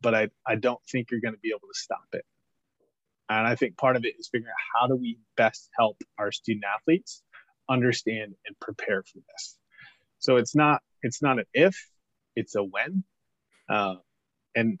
but 0.00 0.14
I, 0.14 0.28
I 0.46 0.56
don't 0.56 0.80
think 0.90 1.10
you're 1.10 1.20
going 1.20 1.34
to 1.34 1.40
be 1.40 1.50
able 1.50 1.68
to 1.72 1.78
stop 1.78 2.04
it. 2.12 2.24
And 3.28 3.46
I 3.46 3.54
think 3.54 3.78
part 3.78 3.96
of 3.96 4.04
it 4.04 4.14
is 4.18 4.28
figuring 4.30 4.50
out 4.50 4.80
how 4.80 4.86
do 4.86 4.96
we 4.96 5.18
best 5.36 5.70
help 5.78 5.96
our 6.18 6.30
student 6.30 6.64
athletes 6.64 7.22
understand 7.70 8.34
and 8.46 8.58
prepare 8.60 9.02
for 9.02 9.18
this. 9.32 9.56
So 10.18 10.36
it's 10.36 10.54
not 10.54 10.82
it's 11.02 11.22
not 11.22 11.38
an 11.38 11.46
if, 11.54 11.88
it's 12.36 12.54
a 12.54 12.62
when. 12.62 13.04
Uh, 13.68 13.96
and 14.54 14.78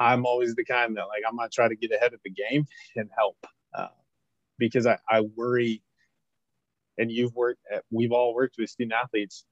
I'm 0.00 0.26
always 0.26 0.54
the 0.54 0.64
kind 0.64 0.96
that 0.96 1.06
like 1.06 1.22
I'm 1.28 1.36
gonna 1.36 1.48
try 1.48 1.68
to 1.68 1.76
get 1.76 1.92
ahead 1.92 2.14
of 2.14 2.20
the 2.24 2.30
game 2.30 2.66
and 2.96 3.08
help 3.16 3.36
uh, 3.74 3.88
because 4.58 4.86
I, 4.86 4.98
I 5.08 5.22
worry 5.22 5.82
and 6.96 7.10
you've 7.10 7.34
worked 7.34 7.60
at, 7.72 7.84
we've 7.90 8.12
all 8.12 8.34
worked 8.34 8.56
with 8.58 8.70
student 8.70 8.94
athletes. 8.94 9.44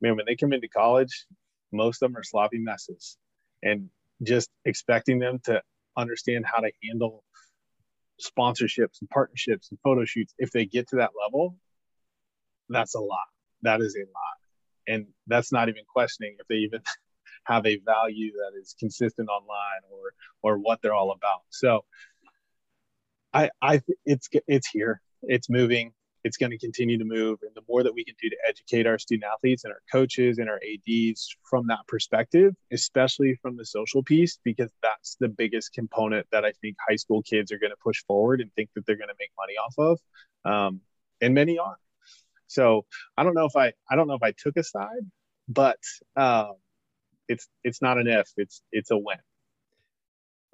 Man 0.00 0.16
when 0.16 0.26
they 0.26 0.36
come 0.36 0.52
into 0.52 0.68
college 0.68 1.26
most 1.72 2.02
of 2.02 2.10
them 2.10 2.16
are 2.16 2.22
sloppy 2.22 2.58
messes 2.58 3.16
and 3.62 3.88
just 4.22 4.50
expecting 4.64 5.18
them 5.18 5.40
to 5.44 5.60
understand 5.96 6.44
how 6.46 6.60
to 6.60 6.70
handle 6.84 7.24
sponsorships 8.20 9.00
and 9.00 9.10
partnerships 9.10 9.70
and 9.70 9.78
photo 9.82 10.04
shoots 10.04 10.34
if 10.38 10.50
they 10.50 10.66
get 10.66 10.88
to 10.88 10.96
that 10.96 11.10
level 11.24 11.56
that's 12.68 12.94
a 12.94 13.00
lot. 13.00 13.26
That 13.62 13.80
is 13.80 13.96
a 13.96 14.00
lot 14.00 14.43
and 14.86 15.06
that's 15.26 15.52
not 15.52 15.68
even 15.68 15.84
questioning 15.92 16.36
if 16.38 16.46
they 16.48 16.56
even 16.56 16.80
have 17.44 17.66
a 17.66 17.78
value 17.84 18.32
that 18.32 18.58
is 18.58 18.74
consistent 18.78 19.28
online 19.28 19.82
or 19.90 20.12
or 20.42 20.58
what 20.58 20.80
they're 20.82 20.94
all 20.94 21.12
about. 21.12 21.42
So 21.50 21.84
i 23.32 23.50
i 23.62 23.82
it's 24.04 24.28
it's 24.46 24.68
here. 24.68 25.00
It's 25.22 25.48
moving. 25.50 25.92
It's 26.22 26.38
going 26.38 26.50
to 26.52 26.58
continue 26.58 26.96
to 26.98 27.04
move. 27.04 27.40
And 27.42 27.50
the 27.54 27.62
more 27.68 27.82
that 27.82 27.94
we 27.94 28.02
can 28.02 28.14
do 28.20 28.30
to 28.30 28.36
educate 28.48 28.86
our 28.86 28.98
student 28.98 29.30
athletes 29.30 29.64
and 29.64 29.72
our 29.72 29.80
coaches 29.92 30.38
and 30.38 30.48
our 30.48 30.58
ads 30.58 31.36
from 31.48 31.66
that 31.68 31.86
perspective 31.86 32.54
especially 32.72 33.38
from 33.42 33.56
the 33.56 33.64
social 33.64 34.02
piece 34.02 34.38
because 34.42 34.70
that's 34.82 35.16
the 35.20 35.28
biggest 35.28 35.72
component 35.72 36.26
that 36.32 36.44
i 36.44 36.52
think 36.60 36.76
high 36.88 36.96
school 36.96 37.22
kids 37.22 37.52
are 37.52 37.58
going 37.58 37.70
to 37.70 37.76
push 37.82 38.02
forward 38.06 38.40
and 38.40 38.50
think 38.54 38.70
that 38.74 38.84
they're 38.86 38.96
going 38.96 39.08
to 39.08 39.14
make 39.18 39.30
money 39.36 39.54
off 39.54 39.74
of 39.78 39.98
um, 40.50 40.80
and 41.20 41.34
many 41.34 41.58
are 41.58 41.78
so 42.54 42.84
i 43.16 43.22
don't 43.22 43.34
know 43.34 43.46
if 43.46 43.56
i 43.56 43.72
i 43.90 43.96
don't 43.96 44.08
know 44.08 44.14
if 44.14 44.22
i 44.22 44.32
took 44.32 44.56
a 44.56 44.64
side 44.64 45.04
but 45.48 45.78
um, 46.16 46.54
it's 47.28 47.48
it's 47.64 47.82
not 47.82 47.98
an 47.98 48.06
if 48.06 48.30
it's 48.36 48.62
it's 48.72 48.90
a 48.90 48.96
when 48.96 49.18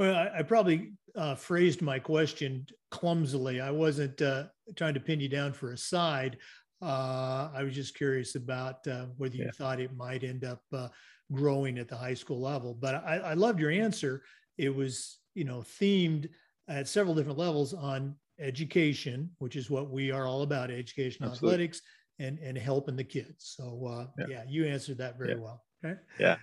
well, 0.01 0.15
I, 0.15 0.39
I 0.39 0.43
probably 0.43 0.93
uh, 1.15 1.35
phrased 1.35 1.83
my 1.83 1.99
question 1.99 2.67
clumsily. 2.91 3.61
I 3.61 3.71
wasn't 3.71 4.23
uh, 4.23 4.45
trying 4.75 4.95
to 4.95 5.01
pin 5.01 5.21
you 5.21 5.29
down 5.29 5.53
for 5.53 5.73
a 5.73 5.77
side. 5.77 6.39
Uh, 6.81 7.51
I 7.55 7.63
was 7.63 7.75
just 7.75 7.95
curious 7.95 8.35
about 8.35 8.87
uh, 8.89 9.09
whether 9.19 9.37
you 9.37 9.45
yeah. 9.45 9.51
thought 9.51 9.79
it 9.79 9.95
might 9.95 10.25
end 10.25 10.43
up 10.43 10.63
uh, 10.73 10.89
growing 11.31 11.79
at 11.79 11.87
the 11.87 11.99
high 11.99 12.15
school 12.15 12.41
level. 12.41 12.73
But 12.73 12.95
I, 12.95 13.17
I 13.19 13.35
loved 13.35 13.61
your 13.61 13.71
answer. 13.71 14.23
It 14.57 14.75
was, 14.75 15.19
you 15.35 15.45
know, 15.45 15.59
themed 15.59 16.31
at 16.67 16.89
several 16.89 17.15
different 17.15 17.39
levels 17.39 17.75
on 17.75 18.17
education, 18.41 19.31
which 19.39 19.57
is 19.57 19.71
what 19.71 19.91
we 19.91 20.11
are 20.11 20.27
all 20.27 20.43
about: 20.43 20.71
education, 20.71 21.25
Absolutely. 21.25 21.49
athletics, 21.49 21.83
and 22.19 22.39
and 22.39 22.57
helping 22.57 22.97
the 22.97 23.05
kids. 23.05 23.55
So 23.57 23.87
uh, 23.87 24.07
yeah. 24.19 24.27
yeah. 24.29 24.43
you 24.49 24.67
answered 24.67 24.99
that 24.99 25.19
very 25.19 25.31
yeah. 25.31 25.41
well. 25.41 25.65
Okay. 25.85 25.99
Yeah. 26.19 26.37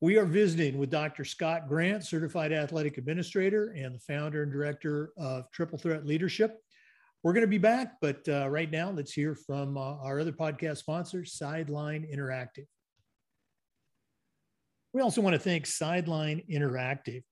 We 0.00 0.18
are 0.18 0.26
visiting 0.26 0.76
with 0.76 0.90
Dr. 0.90 1.24
Scott 1.24 1.66
Grant, 1.66 2.04
Certified 2.04 2.52
Athletic 2.52 2.98
Administrator 2.98 3.72
and 3.76 3.94
the 3.94 4.00
founder 4.00 4.42
and 4.42 4.52
director 4.52 5.12
of 5.16 5.50
Triple 5.50 5.78
Threat 5.78 6.04
Leadership. 6.04 6.58
We're 7.22 7.32
going 7.32 7.40
to 7.40 7.46
be 7.46 7.56
back, 7.56 7.94
but 8.02 8.28
uh, 8.28 8.50
right 8.50 8.70
now, 8.70 8.90
let's 8.90 9.12
hear 9.12 9.34
from 9.34 9.78
uh, 9.78 9.96
our 10.02 10.20
other 10.20 10.32
podcast 10.32 10.76
sponsor, 10.76 11.24
Sideline 11.24 12.06
Interactive. 12.12 12.66
We 14.92 15.00
also 15.00 15.22
want 15.22 15.32
to 15.32 15.40
thank 15.40 15.64
Sideline 15.64 16.42
Interactive. 16.52 17.22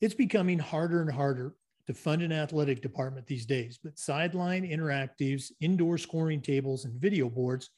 It's 0.00 0.14
becoming 0.14 0.60
harder 0.60 1.02
and 1.02 1.10
harder 1.10 1.54
to 1.88 1.94
fund 1.94 2.20
an 2.20 2.32
athletic 2.32 2.82
department 2.82 3.26
these 3.26 3.46
days, 3.46 3.78
but 3.82 3.98
Sideline 3.98 4.62
Interactive's 4.62 5.52
indoor 5.62 5.96
scoring 5.96 6.42
tables 6.42 6.84
and 6.84 7.00
video 7.00 7.30
boards 7.30 7.70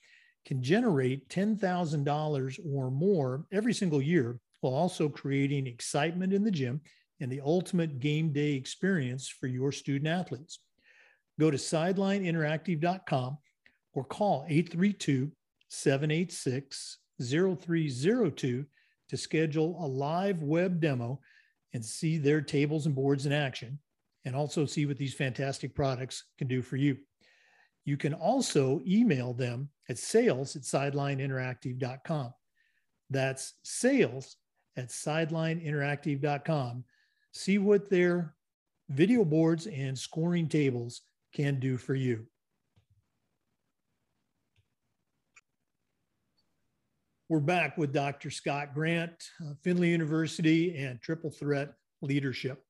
can 0.44 0.60
generate 0.60 1.28
$10,000 1.28 2.60
or 2.74 2.90
more 2.90 3.44
every 3.52 3.72
single 3.72 4.02
year 4.02 4.40
while 4.62 4.74
also 4.74 5.08
creating 5.08 5.68
excitement 5.68 6.32
in 6.32 6.42
the 6.42 6.50
gym 6.50 6.80
and 7.20 7.30
the 7.30 7.40
ultimate 7.40 8.00
game 8.00 8.32
day 8.32 8.54
experience 8.54 9.28
for 9.28 9.46
your 9.46 9.70
student 9.70 10.08
athletes. 10.08 10.58
Go 11.38 11.48
to 11.52 11.56
sidelineinteractive.com 11.56 13.38
or 13.92 14.04
call 14.04 14.44
832 14.48 15.30
786 15.68 16.98
0302 17.22 18.66
to 19.08 19.16
schedule 19.16 19.76
a 19.84 19.86
live 19.86 20.42
web 20.42 20.80
demo 20.80 21.20
and 21.72 21.84
see 21.84 22.18
their 22.18 22.40
tables 22.40 22.86
and 22.86 22.94
boards 22.96 23.24
in 23.24 23.32
action 23.32 23.78
and 24.24 24.36
also 24.36 24.66
see 24.66 24.86
what 24.86 24.98
these 24.98 25.14
fantastic 25.14 25.74
products 25.74 26.24
can 26.38 26.48
do 26.48 26.62
for 26.62 26.76
you. 26.76 26.96
You 27.84 27.96
can 27.96 28.14
also 28.14 28.80
email 28.86 29.32
them 29.32 29.70
at 29.88 29.98
sales 29.98 30.56
at 30.56 30.62
sidelineinteractive.com. 30.62 32.34
That's 33.08 33.54
sales 33.64 34.36
at 34.76 34.88
sidelineinteractive.com. 34.88 36.84
See 37.32 37.58
what 37.58 37.90
their 37.90 38.34
video 38.88 39.24
boards 39.24 39.66
and 39.66 39.98
scoring 39.98 40.48
tables 40.48 41.02
can 41.34 41.58
do 41.58 41.76
for 41.76 41.94
you. 41.94 42.26
We're 47.28 47.38
back 47.38 47.78
with 47.78 47.92
Dr. 47.92 48.28
Scott 48.28 48.74
Grant, 48.74 49.12
uh, 49.40 49.52
Findlay 49.62 49.90
University, 49.90 50.76
and 50.76 51.00
Triple 51.00 51.30
Threat 51.30 51.72
Leadership. 52.02 52.64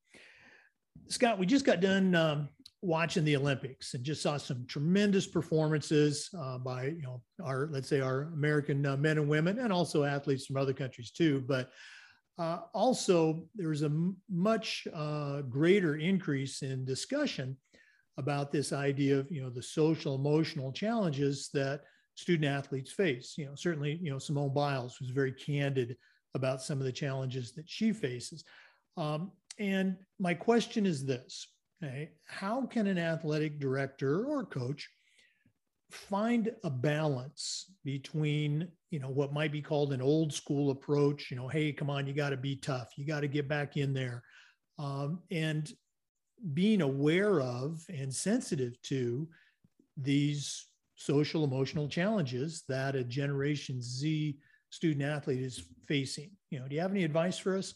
Scott, 1.09 1.38
we 1.38 1.46
just 1.46 1.64
got 1.64 1.81
done 1.81 2.14
um, 2.14 2.48
watching 2.83 3.24
the 3.24 3.37
Olympics 3.37 3.94
and 3.94 4.05
just 4.05 4.22
saw 4.22 4.37
some 4.37 4.64
tremendous 4.66 5.26
performances 5.26 6.31
uh, 6.38 6.59
by 6.59 6.87
you 6.87 7.03
know 7.03 7.22
our 7.42 7.68
let's 7.70 7.88
say 7.88 8.00
our 8.00 8.22
American 8.33 8.85
uh, 8.87 8.96
men 8.96 9.18
and 9.18 9.29
women 9.29 9.59
and 9.59 9.72
also 9.72 10.05
athletes 10.05 10.46
from 10.46 10.57
other 10.57 10.72
countries 10.72 11.11
too. 11.11 11.44
But 11.46 11.70
uh, 12.38 12.61
also 12.72 13.44
there 13.55 13.68
was 13.68 13.83
a 13.83 13.87
m- 13.87 14.16
much 14.31 14.87
uh, 14.94 15.42
greater 15.42 15.96
increase 15.96 16.62
in 16.62 16.85
discussion 16.85 17.57
about 18.16 18.50
this 18.50 18.72
idea 18.72 19.18
of 19.18 19.31
you 19.31 19.42
know 19.42 19.50
the 19.50 19.62
social 19.62 20.14
emotional 20.14 20.72
challenges 20.72 21.50
that 21.53 21.83
student 22.14 22.46
athletes 22.46 22.92
face. 22.92 23.35
You 23.37 23.46
know 23.46 23.55
certainly 23.55 23.98
you 24.03 24.11
know 24.11 24.18
Simone 24.18 24.55
Biles 24.55 25.00
was 25.00 25.11
very 25.11 25.33
candid 25.33 25.96
about 26.35 26.62
some 26.62 26.79
of 26.79 26.85
the 26.85 26.92
challenges 26.92 27.53
that 27.53 27.68
she 27.68 27.92
faces. 27.92 28.44
Um, 28.96 29.33
and 29.60 29.96
my 30.18 30.34
question 30.34 30.86
is 30.86 31.04
this 31.06 31.46
Okay. 31.82 32.10
How 32.24 32.66
can 32.66 32.86
an 32.86 32.98
athletic 32.98 33.58
director 33.58 34.24
or 34.24 34.44
coach 34.44 34.88
find 35.90 36.52
a 36.62 36.70
balance 36.70 37.72
between, 37.84 38.68
you 38.90 39.00
know, 39.00 39.08
what 39.08 39.32
might 39.32 39.50
be 39.50 39.62
called 39.62 39.92
an 39.92 40.02
old 40.02 40.32
school 40.32 40.70
approach, 40.70 41.30
you 41.30 41.36
know, 41.36 41.48
hey, 41.48 41.72
come 41.72 41.90
on, 41.90 42.06
you 42.06 42.12
got 42.12 42.30
to 42.30 42.36
be 42.36 42.56
tough, 42.56 42.90
you 42.96 43.06
got 43.06 43.20
to 43.20 43.28
get 43.28 43.48
back 43.48 43.76
in 43.76 43.92
there, 43.92 44.22
um, 44.78 45.20
and 45.30 45.72
being 46.54 46.82
aware 46.82 47.40
of 47.40 47.82
and 47.88 48.14
sensitive 48.14 48.80
to 48.82 49.26
these 49.96 50.66
social 50.96 51.44
emotional 51.44 51.88
challenges 51.88 52.62
that 52.68 52.94
a 52.94 53.02
Generation 53.02 53.80
Z 53.82 54.38
student 54.70 55.02
athlete 55.02 55.42
is 55.42 55.64
facing. 55.88 56.30
You 56.50 56.60
know, 56.60 56.68
do 56.68 56.74
you 56.74 56.80
have 56.80 56.92
any 56.92 57.04
advice 57.04 57.38
for 57.38 57.56
us? 57.56 57.74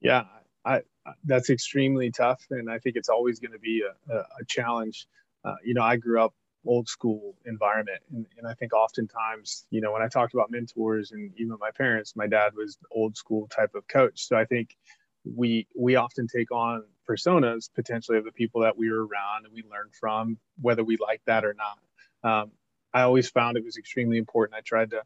Yeah, 0.00 0.24
I, 0.64 0.82
that's 1.24 1.50
extremely 1.50 2.10
tough, 2.10 2.44
and 2.50 2.70
I 2.70 2.78
think 2.78 2.96
it's 2.96 3.08
always 3.08 3.40
going 3.40 3.52
to 3.52 3.58
be 3.58 3.82
a, 3.82 4.14
a, 4.14 4.18
a 4.18 4.44
challenge. 4.46 5.06
Uh, 5.44 5.54
you 5.64 5.74
know, 5.74 5.82
I 5.82 5.96
grew 5.96 6.22
up 6.22 6.34
old 6.66 6.88
school 6.88 7.34
environment, 7.46 8.00
and, 8.12 8.26
and 8.36 8.46
I 8.46 8.54
think 8.54 8.74
oftentimes, 8.74 9.66
you 9.70 9.80
know, 9.80 9.92
when 9.92 10.02
I 10.02 10.08
talked 10.08 10.34
about 10.34 10.50
mentors 10.50 11.12
and 11.12 11.32
even 11.38 11.56
my 11.58 11.70
parents, 11.70 12.14
my 12.14 12.26
dad 12.26 12.52
was 12.54 12.76
old 12.90 13.16
school 13.16 13.48
type 13.48 13.74
of 13.74 13.88
coach. 13.88 14.26
So 14.26 14.36
I 14.36 14.44
think 14.44 14.76
we 15.24 15.66
we 15.78 15.96
often 15.96 16.26
take 16.26 16.50
on 16.50 16.84
personas 17.08 17.70
potentially 17.74 18.18
of 18.18 18.24
the 18.24 18.32
people 18.32 18.62
that 18.62 18.76
we 18.76 18.90
were 18.90 19.06
around 19.06 19.44
and 19.44 19.54
we 19.54 19.62
learned 19.62 19.94
from, 19.98 20.38
whether 20.60 20.84
we 20.84 20.96
like 21.00 21.22
that 21.26 21.44
or 21.44 21.54
not. 21.54 21.78
Um, 22.22 22.50
I 22.92 23.02
always 23.02 23.30
found 23.30 23.56
it 23.56 23.64
was 23.64 23.76
extremely 23.76 24.18
important. 24.18 24.56
I 24.56 24.62
tried 24.62 24.90
to 24.90 25.02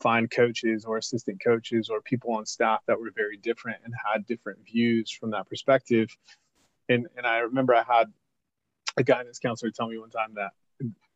find 0.00 0.30
coaches 0.30 0.84
or 0.84 0.96
assistant 0.96 1.40
coaches 1.42 1.88
or 1.88 2.00
people 2.00 2.32
on 2.32 2.46
staff 2.46 2.80
that 2.86 2.98
were 2.98 3.10
very 3.14 3.36
different 3.36 3.78
and 3.84 3.94
had 4.12 4.26
different 4.26 4.58
views 4.64 5.10
from 5.10 5.30
that 5.30 5.48
perspective. 5.48 6.08
And 6.88 7.06
and 7.16 7.26
I 7.26 7.38
remember 7.38 7.74
I 7.74 7.82
had 7.82 8.12
a 8.96 9.02
guidance 9.02 9.38
counselor 9.38 9.70
tell 9.70 9.88
me 9.88 9.98
one 9.98 10.10
time 10.10 10.34
that 10.34 10.50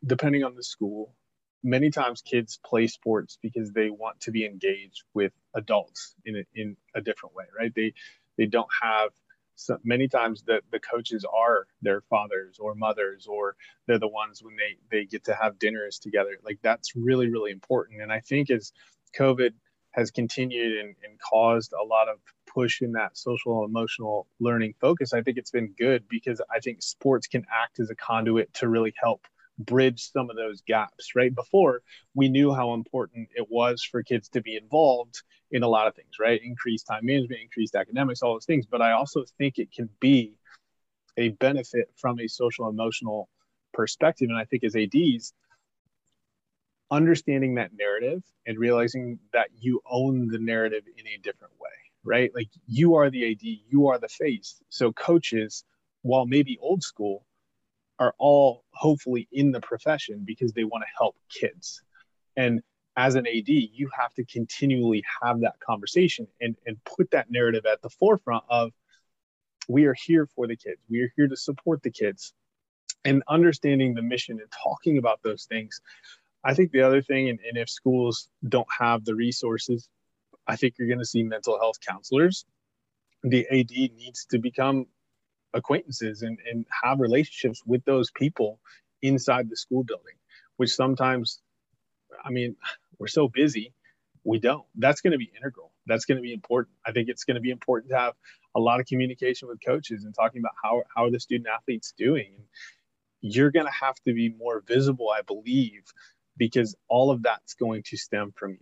depending 0.05 0.45
on 0.45 0.55
the 0.55 0.63
school, 0.63 1.15
many 1.63 1.91
times 1.91 2.23
kids 2.23 2.59
play 2.65 2.87
sports 2.87 3.39
because 3.43 3.73
they 3.73 3.91
want 3.91 4.21
to 4.21 4.31
be 4.31 4.47
engaged 4.47 5.03
with 5.15 5.33
adults 5.55 6.15
in 6.25 6.37
a, 6.37 6.45
in 6.55 6.77
a 6.95 7.01
different 7.01 7.35
way, 7.35 7.45
right? 7.59 7.73
They 7.75 7.95
they 8.37 8.47
don't 8.47 8.69
have 8.83 9.11
so 9.59 9.77
many 9.83 10.07
times 10.07 10.45
the, 10.47 10.61
the 10.71 10.79
coaches 10.79 11.25
are 11.25 11.67
their 11.83 12.01
fathers 12.03 12.59
or 12.61 12.75
mothers 12.77 13.27
or 13.27 13.57
they're 13.87 13.99
the 13.99 14.09
ones 14.09 14.43
when 14.43 14.55
they 14.57 14.77
they 14.91 15.05
get 15.05 15.25
to 15.25 15.35
have 15.35 15.59
dinners 15.59 15.99
together. 15.99 16.39
Like 16.45 16.61
that's 16.63 16.95
really 16.95 17.29
really 17.29 17.51
important. 17.51 18.01
And 18.01 18.13
i 18.13 18.21
think 18.21 18.51
as 18.51 18.73
covid 19.19 19.53
has 19.93 20.11
continued 20.11 20.79
and, 20.79 20.95
and 21.03 21.19
caused 21.19 21.73
a 21.73 21.85
lot 21.85 22.09
of 22.09 22.19
push 22.47 22.83
in 22.83 22.93
that 22.93 23.17
social 23.17 23.65
emotional 23.65 24.27
learning 24.39 24.75
focus 24.81 25.13
i 25.13 25.23
think 25.23 25.37
it's 25.39 25.51
been 25.51 25.73
good 25.79 26.05
because 26.09 26.41
i 26.55 26.61
think 26.61 26.83
sports 26.83 27.27
can 27.27 27.45
act 27.51 27.81
as 27.81 27.91
a 27.91 27.95
conduit 27.95 28.53
to 28.55 28.69
really 28.69 28.93
help 29.01 29.27
bridge 29.59 30.11
some 30.13 30.31
of 30.31 30.37
those 30.37 30.63
gaps 30.63 31.17
right 31.17 31.35
before 31.35 31.83
we 32.15 32.29
knew 32.29 32.55
how 32.55 32.75
important 32.75 33.29
it 33.37 33.47
was 33.51 33.83
for 33.83 34.03
kids 34.03 34.29
to 34.29 34.41
be 34.41 34.57
involved 34.57 35.23
in 35.51 35.63
a 35.63 35.69
lot 35.69 35.87
of 35.87 35.95
things, 35.95 36.19
right? 36.21 36.41
Increased 36.43 36.87
time 36.87 37.07
management, 37.07 37.41
increased 37.41 37.75
academics, 37.75 38.23
all 38.23 38.35
those 38.35 38.45
things. 38.45 38.67
But 38.67 38.83
I 38.83 38.93
also 38.93 39.25
think 39.39 39.59
it 39.59 39.73
can 39.73 39.89
be 40.01 40.35
a 41.17 41.31
benefit 41.31 41.91
from 41.97 42.21
a 42.21 42.29
social 42.29 42.69
emotional 42.69 43.29
perspective. 43.73 44.29
And 44.29 44.39
I 44.39 44.45
think 44.45 44.65
as 44.65 44.77
ADs, 44.77 45.33
understanding 46.91 47.55
that 47.57 47.71
narrative 47.77 48.23
and 48.47 48.59
realizing 48.59 49.19
that 49.33 49.49
you 49.59 49.81
own 49.91 50.29
the 50.29 50.39
narrative 50.39 50.85
in 50.97 51.07
a 51.07 51.19
different 51.23 51.53
way, 51.61 51.69
right? 52.05 52.31
Like 52.35 52.49
you 52.67 52.97
are 52.97 53.11
the 53.11 53.31
AD, 53.31 53.61
you 53.69 53.89
are 53.89 53.99
the 53.99 54.09
face. 54.09 54.61
So 54.69 54.93
coaches, 54.93 55.65
while 56.03 56.27
maybe 56.27 56.59
old 56.61 56.83
school, 56.83 57.25
are 57.99 58.15
all 58.19 58.65
hopefully 58.71 59.29
in 59.33 59.53
the 59.53 59.61
profession 59.61 60.23
because 60.25 60.53
they 60.53 60.65
want 60.65 60.83
to 60.83 60.89
help 60.97 61.17
kids. 61.31 61.83
And 62.37 62.63
as 62.97 63.15
an 63.15 63.27
AD, 63.27 63.49
you 63.49 63.91
have 63.97 64.13
to 64.15 64.25
continually 64.25 65.05
have 65.23 65.41
that 65.41 65.61
conversation 65.61 66.27
and, 66.41 66.57
and 66.67 66.77
put 66.85 67.11
that 67.13 67.31
narrative 67.31 67.65
at 67.67 67.83
the 67.83 67.91
forefront 67.91 68.45
of 68.49 68.73
we 69.69 69.85
are 69.85 69.95
here 69.95 70.27
for 70.35 70.47
the 70.47 70.57
kids. 70.57 70.81
We 70.89 71.03
are 71.03 71.13
here 71.17 71.29
to 71.29 71.37
support 71.37 71.83
the 71.83 71.91
kids 71.91 72.33
and 73.05 73.23
understanding 73.29 73.95
the 73.95 74.03
mission 74.03 74.41
and 74.41 74.51
talking 74.51 74.99
about 74.99 75.21
those 75.23 75.45
things. 75.45 75.81
I 76.43 76.55
think 76.55 76.73
the 76.73 76.83
other 76.83 77.03
thing, 77.03 77.29
and, 77.29 77.39
and 77.47 77.59
if 77.59 77.69
schools 77.69 78.29
don't 78.49 78.69
have 78.79 79.05
the 79.05 79.15
resources, 79.15 79.89
I 80.47 80.57
think 80.57 80.75
you're 80.79 80.89
going 80.89 80.99
to 80.99 81.05
see 81.05 81.23
mental 81.23 81.59
health 81.59 81.77
counselors. 81.87 82.47
The 83.23 83.47
AD 83.51 83.71
needs 83.71 84.27
to 84.31 84.39
become 84.39 84.87
acquaintances 85.55 86.23
and, 86.23 86.39
and 86.51 86.67
have 86.83 87.01
relationships 87.01 87.63
with 87.67 87.85
those 87.85 88.11
people 88.11 88.61
inside 89.03 89.49
the 89.49 89.57
school 89.57 89.85
building, 89.85 90.15
which 90.57 90.75
sometimes, 90.75 91.41
I 92.25 92.31
mean, 92.31 92.57
we're 92.99 93.07
so 93.07 93.29
busy, 93.29 93.73
we 94.25 94.39
don't. 94.39 94.65
That's 94.75 95.01
going 95.01 95.13
to 95.13 95.19
be 95.19 95.31
integral. 95.37 95.73
That's 95.87 96.05
going 96.05 96.17
to 96.17 96.23
be 96.23 96.33
important. 96.33 96.77
I 96.87 96.93
think 96.93 97.09
it's 97.09 97.25
going 97.25 97.37
to 97.37 97.41
be 97.41 97.51
important 97.51 97.91
to 97.91 97.99
have 97.99 98.15
a 98.55 98.61
lot 98.61 98.81
of 98.81 98.87
communication 98.87 99.49
with 99.49 99.59
coaches 99.65 100.05
and 100.05 100.15
talking 100.15 100.41
about 100.41 100.53
how, 100.63 100.83
how 100.95 101.05
are 101.05 101.11
the 101.11 101.21
student 101.21 101.49
athletes 101.49 101.95
doing. 101.97 102.33
And 103.23 103.35
you're 103.35 103.51
going 103.51 103.67
to 103.67 103.73
have 103.73 103.95
to 104.07 104.13
be 104.13 104.29
more 104.29 104.63
visible, 104.67 105.09
I 105.11 105.23
believe, 105.23 105.85
because 106.37 106.75
all 106.89 107.11
of 107.11 107.23
that's 107.23 107.55
going 107.55 107.85
to 107.87 107.97
stem 107.97 108.33
from 108.37 108.53
you. 108.53 108.59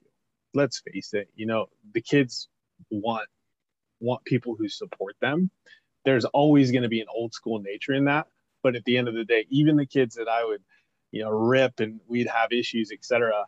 Let's 0.55 0.81
face 0.81 1.13
it, 1.15 1.29
you 1.35 1.47
know, 1.47 1.67
the 1.93 2.01
kids 2.01 2.49
want 2.91 3.29
want 4.01 4.25
people 4.25 4.55
who 4.59 4.69
support 4.69 5.17
them. 5.21 5.51
There's 6.07 6.25
always 6.25 6.73
going 6.73 6.85
to 6.85 6.89
be 6.89 7.03
an 7.03 7.09
old 7.15 7.35
school 7.35 7.61
nature 7.61 7.93
in 7.93 8.07
that, 8.07 8.29
but 8.63 8.77
at 8.77 8.85
the 8.87 8.97
end 8.97 9.09
of 9.09 9.15
the 9.15 9.25
day, 9.25 9.47
even 9.51 9.77
the 9.77 9.87
kids 9.87 10.15
that 10.15 10.29
I 10.29 10.47
would, 10.47 10.63
you 11.13 11.23
know, 11.23 11.31
rip 11.31 11.81
and 11.81 12.01
we'd 12.09 12.29
have 12.29 12.53
issues, 12.53 12.91
etc 12.93 13.45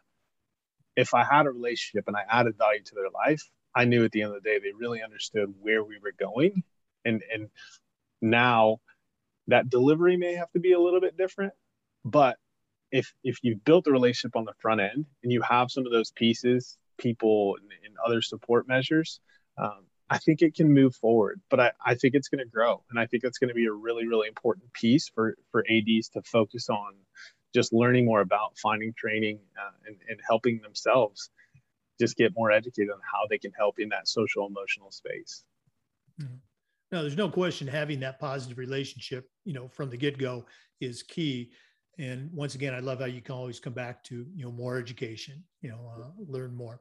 if 0.99 1.15
I 1.15 1.23
had 1.23 1.47
a 1.47 1.53
relationship 1.53 2.09
and 2.09 2.17
I 2.17 2.25
added 2.29 2.59
value 2.59 2.83
to 2.83 2.95
their 2.97 3.09
life, 3.11 3.49
I 3.73 3.85
knew 3.85 4.05
at 4.05 4.11
the 4.11 4.23
end 4.23 4.35
of 4.35 4.43
the 4.43 4.49
day 4.49 4.59
they 4.59 4.73
really 4.73 5.01
understood 5.01 5.55
where 5.61 5.85
we 5.85 5.97
were 6.03 6.13
going. 6.19 6.65
And 7.05 7.23
and 7.33 7.49
now 8.21 8.81
that 9.47 9.71
delivery 9.71 10.17
may 10.17 10.35
have 10.35 10.51
to 10.53 10.59
be 10.59 10.73
a 10.73 10.81
little 10.81 11.01
bit 11.01 11.17
different, 11.17 11.53
but 12.05 12.37
if 12.91 13.15
if 13.23 13.39
you've 13.43 13.65
built 13.65 13.87
a 13.87 13.93
relationship 13.93 14.35
on 14.35 14.45
the 14.45 14.55
front 14.59 14.81
end 14.81 15.07
and 15.23 15.33
you 15.33 15.41
have 15.43 15.71
some 15.71 15.87
of 15.87 15.93
those 15.93 16.11
pieces, 16.11 16.77
people 16.99 17.57
and, 17.61 17.71
and 17.85 17.95
other 18.05 18.21
support 18.21 18.67
measures, 18.67 19.21
um, 19.57 19.87
I 20.11 20.19
think 20.19 20.43
it 20.43 20.55
can 20.55 20.73
move 20.73 20.95
forward. 20.95 21.41
But 21.51 21.61
I, 21.61 21.73
I 21.85 21.95
think 21.95 22.15
it's 22.15 22.29
going 22.29 22.45
to 22.45 22.51
grow, 22.51 22.83
and 22.91 22.99
I 22.99 23.07
think 23.07 23.23
that's 23.23 23.39
going 23.39 23.49
to 23.49 23.55
be 23.55 23.67
a 23.67 23.73
really 23.73 24.07
really 24.07 24.29
important 24.29 24.73
piece 24.73 25.09
for 25.09 25.37
for 25.51 25.65
ADs 25.71 26.09
to 26.11 26.23
focus 26.23 26.69
on 26.69 26.95
just 27.55 27.73
learning 27.73 28.05
more 28.05 28.21
about 28.21 28.59
finding 28.59 28.93
training 28.93 29.39
uh, 29.59 29.71
and, 29.87 29.97
and 30.09 30.21
helping 30.27 30.61
themselves 30.61 31.31
just 31.99 32.17
get 32.17 32.33
more 32.37 32.53
educated 32.53 32.91
on 32.91 33.01
how 33.03 33.27
they 33.29 33.39
can 33.39 33.53
help 33.53 33.79
in 33.79 33.89
that 33.89 34.07
social 34.07 34.47
emotional 34.47 34.91
space. 34.91 35.45
Mm-hmm. 36.21 36.35
No, 36.93 37.03
there's 37.03 37.17
no 37.17 37.29
question 37.29 37.67
having 37.67 38.01
that 38.01 38.19
positive 38.19 38.57
relationship, 38.57 39.29
you 39.45 39.53
know, 39.53 39.69
from 39.69 39.91
the 39.91 39.97
get-go 39.97 40.47
is 40.81 41.03
key. 41.03 41.51
And 41.99 42.31
once 42.33 42.55
again, 42.55 42.75
I 42.75 42.79
love 42.79 43.01
how 43.01 43.07
you 43.07 43.21
can 43.21 43.35
always 43.35 43.61
come 43.61 43.73
back 43.73 44.05
to, 44.05 44.27
you 44.35 44.45
know, 44.45 44.53
more 44.53 44.79
education, 44.79 45.43
you 45.61 45.71
know, 45.71 45.91
uh, 45.99 46.11
learn 46.27 46.55
more. 46.55 46.81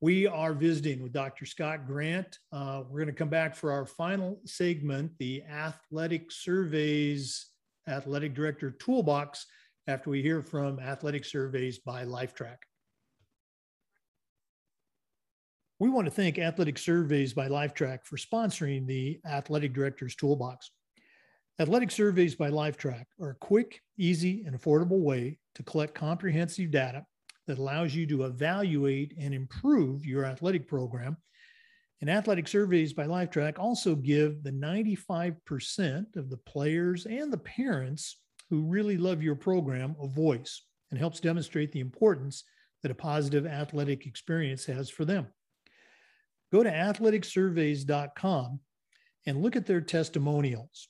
We 0.00 0.26
are 0.26 0.52
visiting 0.52 1.02
with 1.02 1.12
Dr. 1.12 1.46
Scott 1.46 1.86
Grant. 1.86 2.38
Uh, 2.52 2.82
we're 2.88 3.00
going 3.00 3.06
to 3.06 3.18
come 3.18 3.30
back 3.30 3.56
for 3.56 3.72
our 3.72 3.86
final 3.86 4.40
segment, 4.44 5.12
the 5.18 5.42
athletic 5.44 6.30
surveys 6.30 7.46
athletic 7.88 8.34
director 8.34 8.70
toolbox 8.72 9.46
after 9.86 10.10
we 10.10 10.22
hear 10.22 10.42
from 10.42 10.80
athletic 10.80 11.24
surveys 11.24 11.78
by 11.78 12.04
Lifetrack. 12.04 12.56
We 15.78 15.90
want 15.90 16.06
to 16.06 16.10
thank 16.10 16.38
Athletic 16.38 16.78
Surveys 16.78 17.34
by 17.34 17.48
Lifetrack 17.48 17.98
for 18.04 18.16
sponsoring 18.16 18.86
the 18.86 19.20
Athletic 19.26 19.74
Director's 19.74 20.16
Toolbox. 20.16 20.70
Athletic 21.60 21.90
Surveys 21.90 22.34
by 22.34 22.50
Lifetrack 22.50 23.04
are 23.20 23.30
a 23.30 23.34
quick, 23.34 23.82
easy, 23.98 24.44
and 24.46 24.58
affordable 24.58 25.00
way 25.00 25.38
to 25.54 25.62
collect 25.62 25.94
comprehensive 25.94 26.70
data 26.70 27.04
that 27.46 27.58
allows 27.58 27.94
you 27.94 28.06
to 28.06 28.24
evaluate 28.24 29.14
and 29.18 29.34
improve 29.34 30.04
your 30.04 30.24
athletic 30.24 30.66
program 30.66 31.16
and 32.00 32.10
athletic 32.10 32.46
surveys 32.46 32.92
by 32.92 33.06
Lifetrack 33.06 33.58
also 33.58 33.94
give 33.94 34.42
the 34.42 34.52
95% 34.52 36.16
of 36.16 36.28
the 36.28 36.36
players 36.36 37.06
and 37.06 37.32
the 37.32 37.38
parents 37.38 38.18
who 38.50 38.62
really 38.62 38.98
love 38.98 39.22
your 39.22 39.34
program 39.34 39.96
a 40.00 40.06
voice 40.06 40.62
and 40.90 41.00
helps 41.00 41.20
demonstrate 41.20 41.72
the 41.72 41.80
importance 41.80 42.44
that 42.82 42.92
a 42.92 42.94
positive 42.94 43.46
athletic 43.46 44.06
experience 44.06 44.66
has 44.66 44.90
for 44.90 45.04
them. 45.04 45.26
Go 46.52 46.62
to 46.62 46.70
athleticsurveys.com 46.70 48.60
and 49.26 49.42
look 49.42 49.56
at 49.56 49.66
their 49.66 49.80
testimonials 49.80 50.88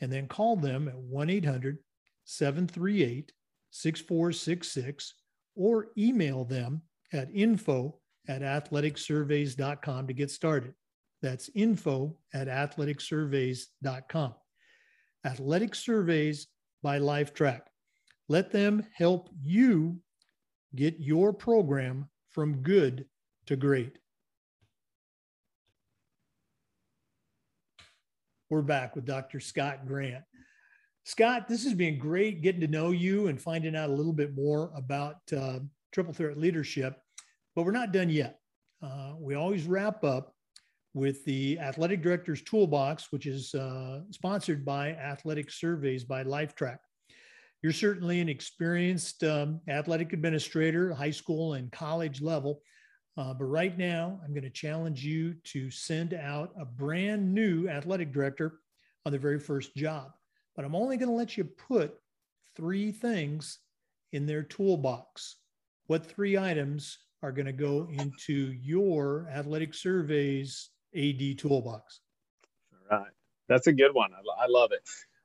and 0.00 0.10
then 0.10 0.26
call 0.26 0.56
them 0.56 0.88
at 0.88 0.96
1 0.96 1.30
800 1.30 1.78
738 2.24 3.32
6466 3.70 5.14
or 5.58 5.88
email 5.98 6.44
them 6.44 6.80
at 7.12 7.28
info 7.34 7.98
at 8.28 8.42
athleticsurveys.com 8.42 10.06
to 10.06 10.12
get 10.14 10.30
started. 10.30 10.72
That's 11.20 11.50
info 11.54 12.16
at 12.32 12.46
athleticsurveys.com. 12.46 14.34
Athletic 15.26 15.74
Surveys 15.74 16.46
by 16.82 17.00
Lifetrack. 17.00 17.62
Let 18.28 18.52
them 18.52 18.86
help 18.94 19.30
you 19.42 19.98
get 20.76 21.00
your 21.00 21.32
program 21.32 22.08
from 22.30 22.62
good 22.62 23.06
to 23.46 23.56
great. 23.56 23.98
We're 28.48 28.62
back 28.62 28.94
with 28.94 29.04
Dr. 29.04 29.40
Scott 29.40 29.86
Grant. 29.86 30.24
Scott, 31.08 31.48
this 31.48 31.64
has 31.64 31.72
been 31.72 31.98
great 31.98 32.42
getting 32.42 32.60
to 32.60 32.66
know 32.66 32.90
you 32.90 33.28
and 33.28 33.40
finding 33.40 33.74
out 33.74 33.88
a 33.88 33.92
little 33.94 34.12
bit 34.12 34.36
more 34.36 34.70
about 34.76 35.16
uh, 35.34 35.58
triple 35.90 36.12
threat 36.12 36.36
leadership. 36.36 37.00
But 37.56 37.62
we're 37.64 37.72
not 37.72 37.94
done 37.94 38.10
yet. 38.10 38.40
Uh, 38.82 39.14
we 39.18 39.34
always 39.34 39.64
wrap 39.64 40.04
up 40.04 40.34
with 40.92 41.24
the 41.24 41.58
Athletic 41.60 42.02
Director's 42.02 42.42
Toolbox, 42.42 43.10
which 43.10 43.24
is 43.24 43.54
uh, 43.54 44.00
sponsored 44.10 44.66
by 44.66 44.90
Athletic 44.90 45.50
Surveys 45.50 46.04
by 46.04 46.24
Lifetrack. 46.24 46.76
You're 47.62 47.72
certainly 47.72 48.20
an 48.20 48.28
experienced 48.28 49.24
um, 49.24 49.62
athletic 49.66 50.12
administrator, 50.12 50.92
high 50.92 51.10
school 51.10 51.54
and 51.54 51.72
college 51.72 52.20
level. 52.20 52.60
Uh, 53.16 53.32
but 53.32 53.46
right 53.46 53.78
now, 53.78 54.20
I'm 54.22 54.34
going 54.34 54.42
to 54.42 54.50
challenge 54.50 55.06
you 55.06 55.36
to 55.44 55.70
send 55.70 56.12
out 56.12 56.52
a 56.60 56.66
brand 56.66 57.32
new 57.32 57.66
athletic 57.66 58.12
director 58.12 58.60
on 59.06 59.12
their 59.12 59.20
very 59.22 59.40
first 59.40 59.74
job. 59.74 60.10
But 60.58 60.64
I'm 60.64 60.74
only 60.74 60.96
going 60.96 61.08
to 61.08 61.14
let 61.14 61.36
you 61.36 61.44
put 61.44 61.94
three 62.56 62.90
things 62.90 63.60
in 64.10 64.26
their 64.26 64.42
toolbox. 64.42 65.36
What 65.86 66.04
three 66.04 66.36
items 66.36 66.98
are 67.22 67.30
going 67.30 67.46
to 67.46 67.52
go 67.52 67.86
into 67.88 68.50
your 68.60 69.28
athletic 69.32 69.72
surveys 69.72 70.70
AD 70.96 71.38
toolbox? 71.38 72.00
All 72.90 72.98
right. 72.98 73.06
That's 73.48 73.68
a 73.68 73.72
good 73.72 73.94
one. 73.94 74.10
I, 74.12 74.46
I 74.46 74.46
love 74.48 74.72
it. 74.72 74.82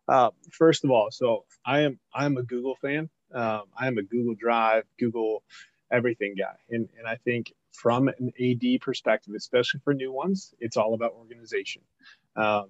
Uh, 0.08 0.30
first 0.52 0.84
of 0.84 0.92
all, 0.92 1.10
so 1.10 1.46
I 1.66 1.80
am 1.80 2.00
I'm 2.14 2.38
a 2.38 2.44
Google 2.44 2.76
fan. 2.76 3.10
Um, 3.34 3.64
I 3.76 3.88
am 3.88 3.98
a 3.98 4.04
Google 4.04 4.36
Drive, 4.36 4.84
Google 5.00 5.42
everything 5.92 6.36
guy, 6.38 6.58
and 6.70 6.88
and 7.00 7.08
I 7.08 7.16
think 7.16 7.52
from 7.72 8.08
an 8.08 8.32
AD 8.40 8.82
perspective, 8.82 9.34
especially 9.34 9.80
for 9.84 9.96
new 9.96 10.12
ones, 10.12 10.54
it's 10.60 10.78
all 10.78 10.94
about 10.94 11.14
organization. 11.14 11.82
Um, 12.36 12.68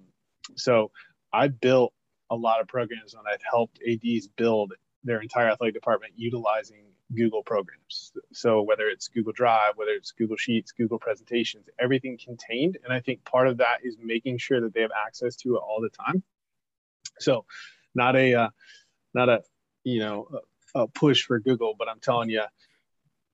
so 0.56 0.92
I 1.30 1.48
built 1.48 1.92
a 2.34 2.36
lot 2.36 2.60
of 2.60 2.68
programs 2.68 3.14
and 3.14 3.22
I've 3.26 3.42
helped 3.48 3.80
ADs 3.86 4.28
build 4.28 4.72
their 5.02 5.20
entire 5.20 5.50
athletic 5.50 5.74
department 5.74 6.14
utilizing 6.16 6.84
Google 7.14 7.42
programs. 7.42 8.12
So 8.32 8.62
whether 8.62 8.88
it's 8.88 9.08
Google 9.08 9.32
Drive, 9.32 9.72
whether 9.76 9.92
it's 9.92 10.12
Google 10.12 10.36
Sheets, 10.36 10.72
Google 10.72 10.98
Presentations, 10.98 11.68
everything 11.78 12.18
contained. 12.22 12.78
And 12.82 12.92
I 12.92 13.00
think 13.00 13.24
part 13.24 13.48
of 13.48 13.58
that 13.58 13.78
is 13.84 13.96
making 14.02 14.38
sure 14.38 14.60
that 14.60 14.74
they 14.74 14.80
have 14.80 14.90
access 15.06 15.36
to 15.36 15.56
it 15.56 15.58
all 15.58 15.80
the 15.80 15.90
time. 15.90 16.22
So 17.18 17.44
not 17.94 18.16
a 18.16 18.34
uh, 18.34 18.48
not 19.12 19.28
a 19.28 19.42
you 19.84 20.00
know 20.00 20.28
a, 20.74 20.80
a 20.80 20.88
push 20.88 21.24
for 21.24 21.38
Google, 21.38 21.74
but 21.78 21.88
I'm 21.88 22.00
telling 22.00 22.30
you, 22.30 22.42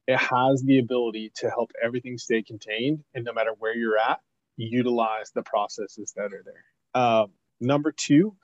it 0.07 0.19
has 0.19 0.63
the 0.63 0.79
ability 0.79 1.33
to 1.37 1.49
help 1.49 1.73
everything 1.83 2.19
stay 2.19 2.43
contained, 2.43 3.05
and 3.15 3.25
no 3.25 3.33
matter 3.33 3.53
where 3.59 3.75
you're 3.75 3.99
at, 3.99 4.21
utilize 4.57 5.31
the 5.31 5.43
processes 5.43 6.13
that 6.17 6.33
are 6.33 6.45
there. 6.45 7.03
Um, 7.03 7.31
number 7.61 7.93
two, 7.93 8.37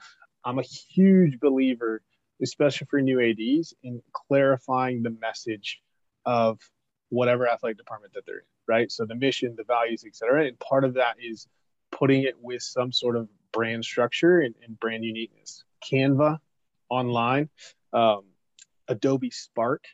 I'm 0.47 0.59
a 0.59 0.63
huge 0.63 1.41
believer 1.41 2.03
especially 2.43 2.87
for 2.91 3.01
new 3.01 3.19
ADs 3.21 3.75
in 3.83 4.03
clarifying 4.13 5.03
the 5.03 5.11
message 5.11 5.81
of 6.27 6.61
whatever 7.09 7.49
athletic 7.49 7.79
department 7.79 8.13
that 8.15 8.25
they're 8.27 8.39
in 8.39 8.45
right 8.67 8.91
so 8.91 9.05
the 9.05 9.15
mission 9.15 9.55
the 9.57 9.65
values 9.65 10.05
etc 10.07 10.47
and 10.47 10.59
part 10.59 10.85
of 10.85 10.95
that 10.95 11.17
is 11.21 11.47
putting 11.91 12.23
it 12.23 12.35
with 12.41 12.63
some 12.63 12.93
sort 12.93 13.17
of 13.17 13.29
brand 13.53 13.85
structure 13.85 14.41
and, 14.41 14.55
and 14.65 14.79
brand 14.79 15.05
uniqueness 15.05 15.65
Canva 15.91 16.39
online 16.89 17.49
um, 17.93 18.23
Adobe 18.89 19.31
Spark 19.31 19.85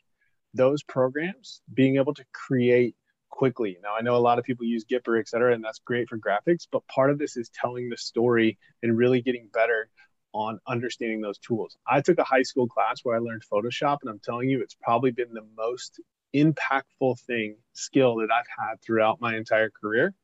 those 0.54 0.82
programs 0.82 1.62
being 1.72 1.96
able 1.96 2.12
to 2.14 2.24
create 2.32 2.94
quickly. 3.30 3.78
Now, 3.82 3.94
I 3.98 4.02
know 4.02 4.16
a 4.16 4.18
lot 4.18 4.38
of 4.38 4.44
people 4.44 4.66
use 4.66 4.84
Gipper, 4.84 5.18
et 5.18 5.26
cetera, 5.26 5.54
and 5.54 5.64
that's 5.64 5.80
great 5.80 6.08
for 6.08 6.18
graphics, 6.18 6.66
but 6.70 6.86
part 6.86 7.10
of 7.10 7.18
this 7.18 7.36
is 7.36 7.50
telling 7.54 7.88
the 7.88 7.96
story 7.96 8.58
and 8.82 8.96
really 8.96 9.22
getting 9.22 9.48
better 9.52 9.88
on 10.34 10.58
understanding 10.66 11.20
those 11.20 11.38
tools. 11.38 11.76
I 11.86 12.00
took 12.00 12.18
a 12.18 12.24
high 12.24 12.42
school 12.42 12.66
class 12.66 13.00
where 13.02 13.16
I 13.16 13.18
learned 13.18 13.42
Photoshop, 13.50 13.98
and 14.02 14.10
I'm 14.10 14.20
telling 14.22 14.48
you, 14.48 14.60
it's 14.62 14.76
probably 14.80 15.10
been 15.10 15.32
the 15.32 15.46
most 15.56 16.00
impactful 16.34 17.20
thing, 17.20 17.56
skill 17.74 18.16
that 18.16 18.28
I've 18.32 18.46
had 18.58 18.80
throughout 18.80 19.20
my 19.20 19.36
entire 19.36 19.70
career 19.70 20.14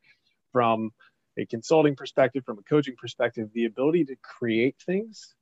from 0.52 0.90
a 1.38 1.46
consulting 1.46 1.94
perspective, 1.94 2.44
from 2.44 2.58
a 2.58 2.62
coaching 2.62 2.96
perspective, 2.98 3.50
the 3.52 3.66
ability 3.66 4.06
to 4.06 4.16
create 4.22 4.76
things 4.84 5.34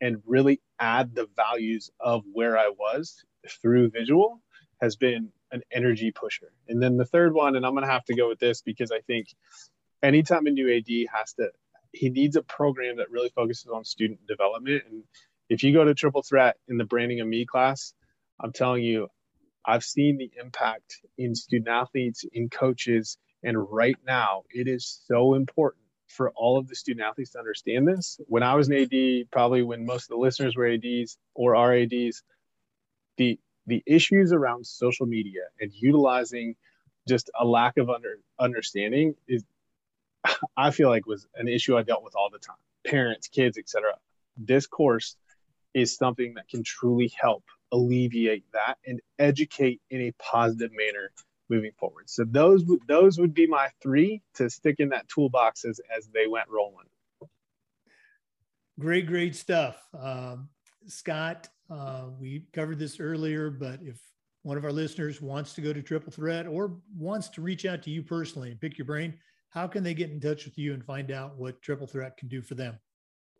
and 0.00 0.22
really 0.26 0.60
add 0.78 1.14
the 1.14 1.28
values 1.36 1.90
of 2.00 2.24
where 2.32 2.58
I 2.58 2.70
was 2.76 3.24
through 3.62 3.90
visual 3.90 4.40
has 4.80 4.96
been 4.96 5.30
an 5.50 5.62
energy 5.72 6.12
pusher. 6.12 6.52
And 6.68 6.82
then 6.82 6.96
the 6.96 7.04
third 7.04 7.32
one, 7.32 7.56
and 7.56 7.64
I'm 7.64 7.72
going 7.72 7.84
to 7.84 7.90
have 7.90 8.04
to 8.06 8.14
go 8.14 8.28
with 8.28 8.38
this 8.38 8.62
because 8.62 8.92
I 8.92 9.00
think 9.00 9.28
anytime 10.02 10.46
a 10.46 10.50
new 10.50 10.70
AD 10.70 11.08
has 11.14 11.32
to, 11.34 11.50
he 11.92 12.10
needs 12.10 12.36
a 12.36 12.42
program 12.42 12.96
that 12.98 13.10
really 13.10 13.30
focuses 13.30 13.68
on 13.68 13.84
student 13.84 14.26
development. 14.26 14.82
And 14.90 15.04
if 15.48 15.62
you 15.62 15.72
go 15.72 15.84
to 15.84 15.94
Triple 15.94 16.22
Threat 16.22 16.56
in 16.68 16.76
the 16.76 16.84
Branding 16.84 17.20
of 17.20 17.28
Me 17.28 17.46
class, 17.46 17.94
I'm 18.40 18.52
telling 18.52 18.84
you, 18.84 19.08
I've 19.64 19.84
seen 19.84 20.16
the 20.16 20.30
impact 20.40 21.00
in 21.16 21.34
student 21.34 21.68
athletes, 21.68 22.24
in 22.32 22.48
coaches, 22.48 23.18
and 23.42 23.70
right 23.70 23.96
now 24.06 24.42
it 24.50 24.68
is 24.68 25.00
so 25.06 25.34
important 25.34 25.84
for 26.08 26.30
all 26.30 26.58
of 26.58 26.68
the 26.68 26.74
student 26.74 27.06
athletes 27.06 27.32
to 27.32 27.38
understand 27.38 27.86
this. 27.86 28.18
When 28.26 28.42
I 28.42 28.54
was 28.54 28.68
an 28.68 28.74
AD, 28.74 29.30
probably 29.30 29.62
when 29.62 29.84
most 29.84 30.04
of 30.04 30.08
the 30.08 30.16
listeners 30.16 30.56
were 30.56 30.66
ADs 30.66 31.18
or 31.34 31.54
are 31.54 31.74
ADs, 31.74 32.22
the 33.16 33.38
the 33.66 33.82
issues 33.86 34.32
around 34.32 34.66
social 34.66 35.04
media 35.04 35.42
and 35.60 35.70
utilizing 35.74 36.56
just 37.06 37.30
a 37.38 37.44
lack 37.44 37.76
of 37.76 37.90
under 37.90 38.18
understanding 38.38 39.14
is 39.28 39.44
I 40.56 40.70
feel 40.70 40.88
like 40.88 41.06
was 41.06 41.26
an 41.34 41.48
issue 41.48 41.76
I 41.76 41.82
dealt 41.82 42.04
with 42.04 42.14
all 42.16 42.30
the 42.30 42.38
time. 42.38 42.56
Parents, 42.86 43.28
kids, 43.28 43.58
etc. 43.58 43.94
This 44.36 44.66
course 44.66 45.16
is 45.74 45.96
something 45.96 46.34
that 46.34 46.48
can 46.48 46.62
truly 46.62 47.12
help 47.20 47.44
alleviate 47.72 48.44
that 48.52 48.76
and 48.86 49.00
educate 49.18 49.80
in 49.90 50.00
a 50.02 50.12
positive 50.12 50.70
manner 50.72 51.10
moving 51.50 51.72
forward. 51.78 52.08
So 52.08 52.24
those 52.24 52.64
those 52.86 53.18
would 53.18 53.34
be 53.34 53.46
my 53.46 53.68
three 53.82 54.22
to 54.34 54.50
stick 54.50 54.76
in 54.78 54.90
that 54.90 55.08
toolbox 55.08 55.64
as 55.64 55.80
as 55.96 56.08
they 56.08 56.26
went 56.26 56.48
rolling. 56.48 56.86
Great, 58.78 59.06
great 59.06 59.34
stuff, 59.34 59.76
um, 59.98 60.48
Scott. 60.86 61.48
Uh, 61.68 62.04
we 62.18 62.44
covered 62.52 62.78
this 62.78 63.00
earlier, 63.00 63.50
but 63.50 63.80
if 63.82 63.98
one 64.42 64.56
of 64.56 64.64
our 64.64 64.72
listeners 64.72 65.20
wants 65.20 65.52
to 65.54 65.60
go 65.60 65.72
to 65.72 65.82
Triple 65.82 66.12
Threat 66.12 66.46
or 66.46 66.76
wants 66.96 67.28
to 67.30 67.42
reach 67.42 67.66
out 67.66 67.82
to 67.82 67.90
you 67.90 68.02
personally 68.02 68.52
and 68.52 68.60
pick 68.60 68.78
your 68.78 68.84
brain, 68.84 69.14
how 69.50 69.66
can 69.66 69.82
they 69.82 69.94
get 69.94 70.10
in 70.10 70.20
touch 70.20 70.44
with 70.44 70.58
you 70.58 70.74
and 70.74 70.84
find 70.84 71.10
out 71.10 71.36
what 71.36 71.62
Triple 71.62 71.86
Threat 71.86 72.16
can 72.16 72.28
do 72.28 72.42
for 72.42 72.54
them? 72.54 72.78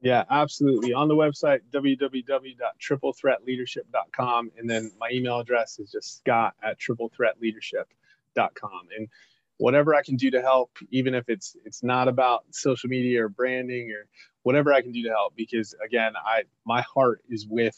Yeah, 0.01 0.25
absolutely. 0.31 0.93
On 0.93 1.09
the 1.09 1.17
website, 1.17 1.59
www.triplethreatleadership.com. 1.73 4.53
And 4.57 4.71
then 4.71 4.93
my 4.99 5.11
email 5.13 5.41
address 5.41 5.81
is 5.81 5.91
just 5.91 6.19
scott 6.19 6.55
at 6.63 6.79
triplethreatleadership.com. 6.79 8.89
And 8.97 9.09
whatever 9.57 9.97
I 9.97 10.03
can 10.03 10.15
do 10.17 10.31
to 10.31 10.41
help, 10.41 10.71
even 10.91 11.15
if 11.15 11.29
it's 11.29 11.57
it's 11.65 11.83
not 11.83 12.07
about 12.07 12.45
social 12.51 12.89
media 12.89 13.25
or 13.25 13.29
branding 13.29 13.91
or 13.91 14.07
whatever 14.45 14.73
I 14.73 14.83
can 14.83 14.93
do 14.93 15.03
to 15.03 15.11
help, 15.11 15.35
because 15.37 15.75
again, 15.85 16.13
I 16.17 16.45
my 16.65 16.83
heart 16.83 17.23
is 17.29 17.49
with 17.49 17.75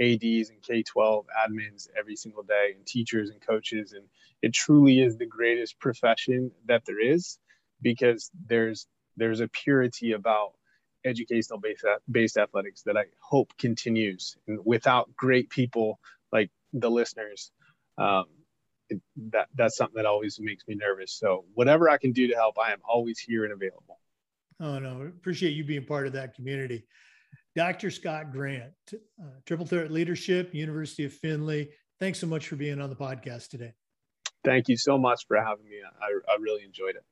ADs 0.00 0.48
and 0.50 0.62
k-12 0.62 1.24
admins 1.46 1.88
every 1.98 2.16
single 2.16 2.44
day 2.44 2.72
and 2.76 2.86
teachers 2.86 3.30
and 3.30 3.40
coaches 3.40 3.92
and 3.92 4.04
it 4.42 4.52
truly 4.52 5.00
is 5.00 5.16
the 5.16 5.26
greatest 5.26 5.80
profession 5.80 6.52
that 6.66 6.84
there 6.86 7.00
is 7.00 7.38
because 7.82 8.30
there's 8.46 8.86
there's 9.16 9.40
a 9.40 9.48
purity 9.48 10.12
about 10.12 10.52
educational 11.04 11.58
based 11.58 11.84
based 12.10 12.36
athletics 12.36 12.82
that 12.82 12.96
i 12.96 13.04
hope 13.20 13.52
continues 13.58 14.36
and 14.46 14.58
without 14.64 15.14
great 15.16 15.48
people 15.50 15.98
like 16.32 16.50
the 16.72 16.90
listeners 16.90 17.50
um, 17.98 18.24
it, 18.88 19.00
that 19.30 19.48
that's 19.54 19.76
something 19.76 19.96
that 19.96 20.06
always 20.06 20.38
makes 20.40 20.66
me 20.66 20.74
nervous 20.74 21.12
so 21.12 21.44
whatever 21.54 21.88
i 21.88 21.96
can 21.96 22.12
do 22.12 22.26
to 22.26 22.34
help 22.34 22.56
i 22.58 22.72
am 22.72 22.80
always 22.88 23.18
here 23.18 23.44
and 23.44 23.52
available 23.52 24.00
oh 24.60 24.78
no 24.78 25.02
appreciate 25.02 25.50
you 25.50 25.64
being 25.64 25.84
part 25.84 26.06
of 26.06 26.12
that 26.12 26.34
community 26.34 26.84
Dr. 27.56 27.90
Scott 27.90 28.32
Grant, 28.32 28.72
uh, 28.92 29.24
Triple 29.44 29.66
Threat 29.66 29.90
Leadership, 29.90 30.54
University 30.54 31.04
of 31.04 31.12
Findlay. 31.12 31.70
Thanks 31.98 32.20
so 32.20 32.26
much 32.28 32.46
for 32.46 32.54
being 32.54 32.80
on 32.80 32.88
the 32.88 32.96
podcast 32.96 33.48
today. 33.48 33.72
Thank 34.44 34.68
you 34.68 34.76
so 34.76 34.96
much 34.96 35.26
for 35.26 35.36
having 35.36 35.64
me. 35.68 35.78
I, 36.00 36.32
I 36.32 36.36
really 36.40 36.64
enjoyed 36.64 36.94
it. 36.94 37.04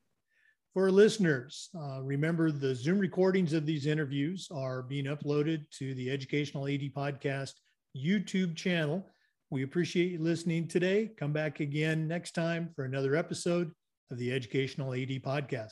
For 0.77 0.91
listeners, 0.91 1.71
uh, 1.75 2.03
remember 2.03 2.51
the 2.51 2.75
Zoom 2.75 2.99
recordings 2.99 3.53
of 3.53 3.65
these 3.65 3.87
interviews 3.87 4.47
are 4.51 4.83
being 4.83 5.05
uploaded 5.05 5.67
to 5.79 5.95
the 5.95 6.11
Educational 6.11 6.67
AD 6.67 6.91
Podcast 6.95 7.53
YouTube 7.97 8.55
channel. 8.55 9.03
We 9.49 9.63
appreciate 9.63 10.11
you 10.11 10.19
listening 10.19 10.67
today. 10.67 11.13
Come 11.17 11.33
back 11.33 11.61
again 11.61 12.07
next 12.07 12.35
time 12.35 12.69
for 12.75 12.85
another 12.85 13.15
episode 13.15 13.71
of 14.11 14.19
the 14.19 14.31
Educational 14.31 14.93
AD 14.93 15.09
Podcast. 15.23 15.71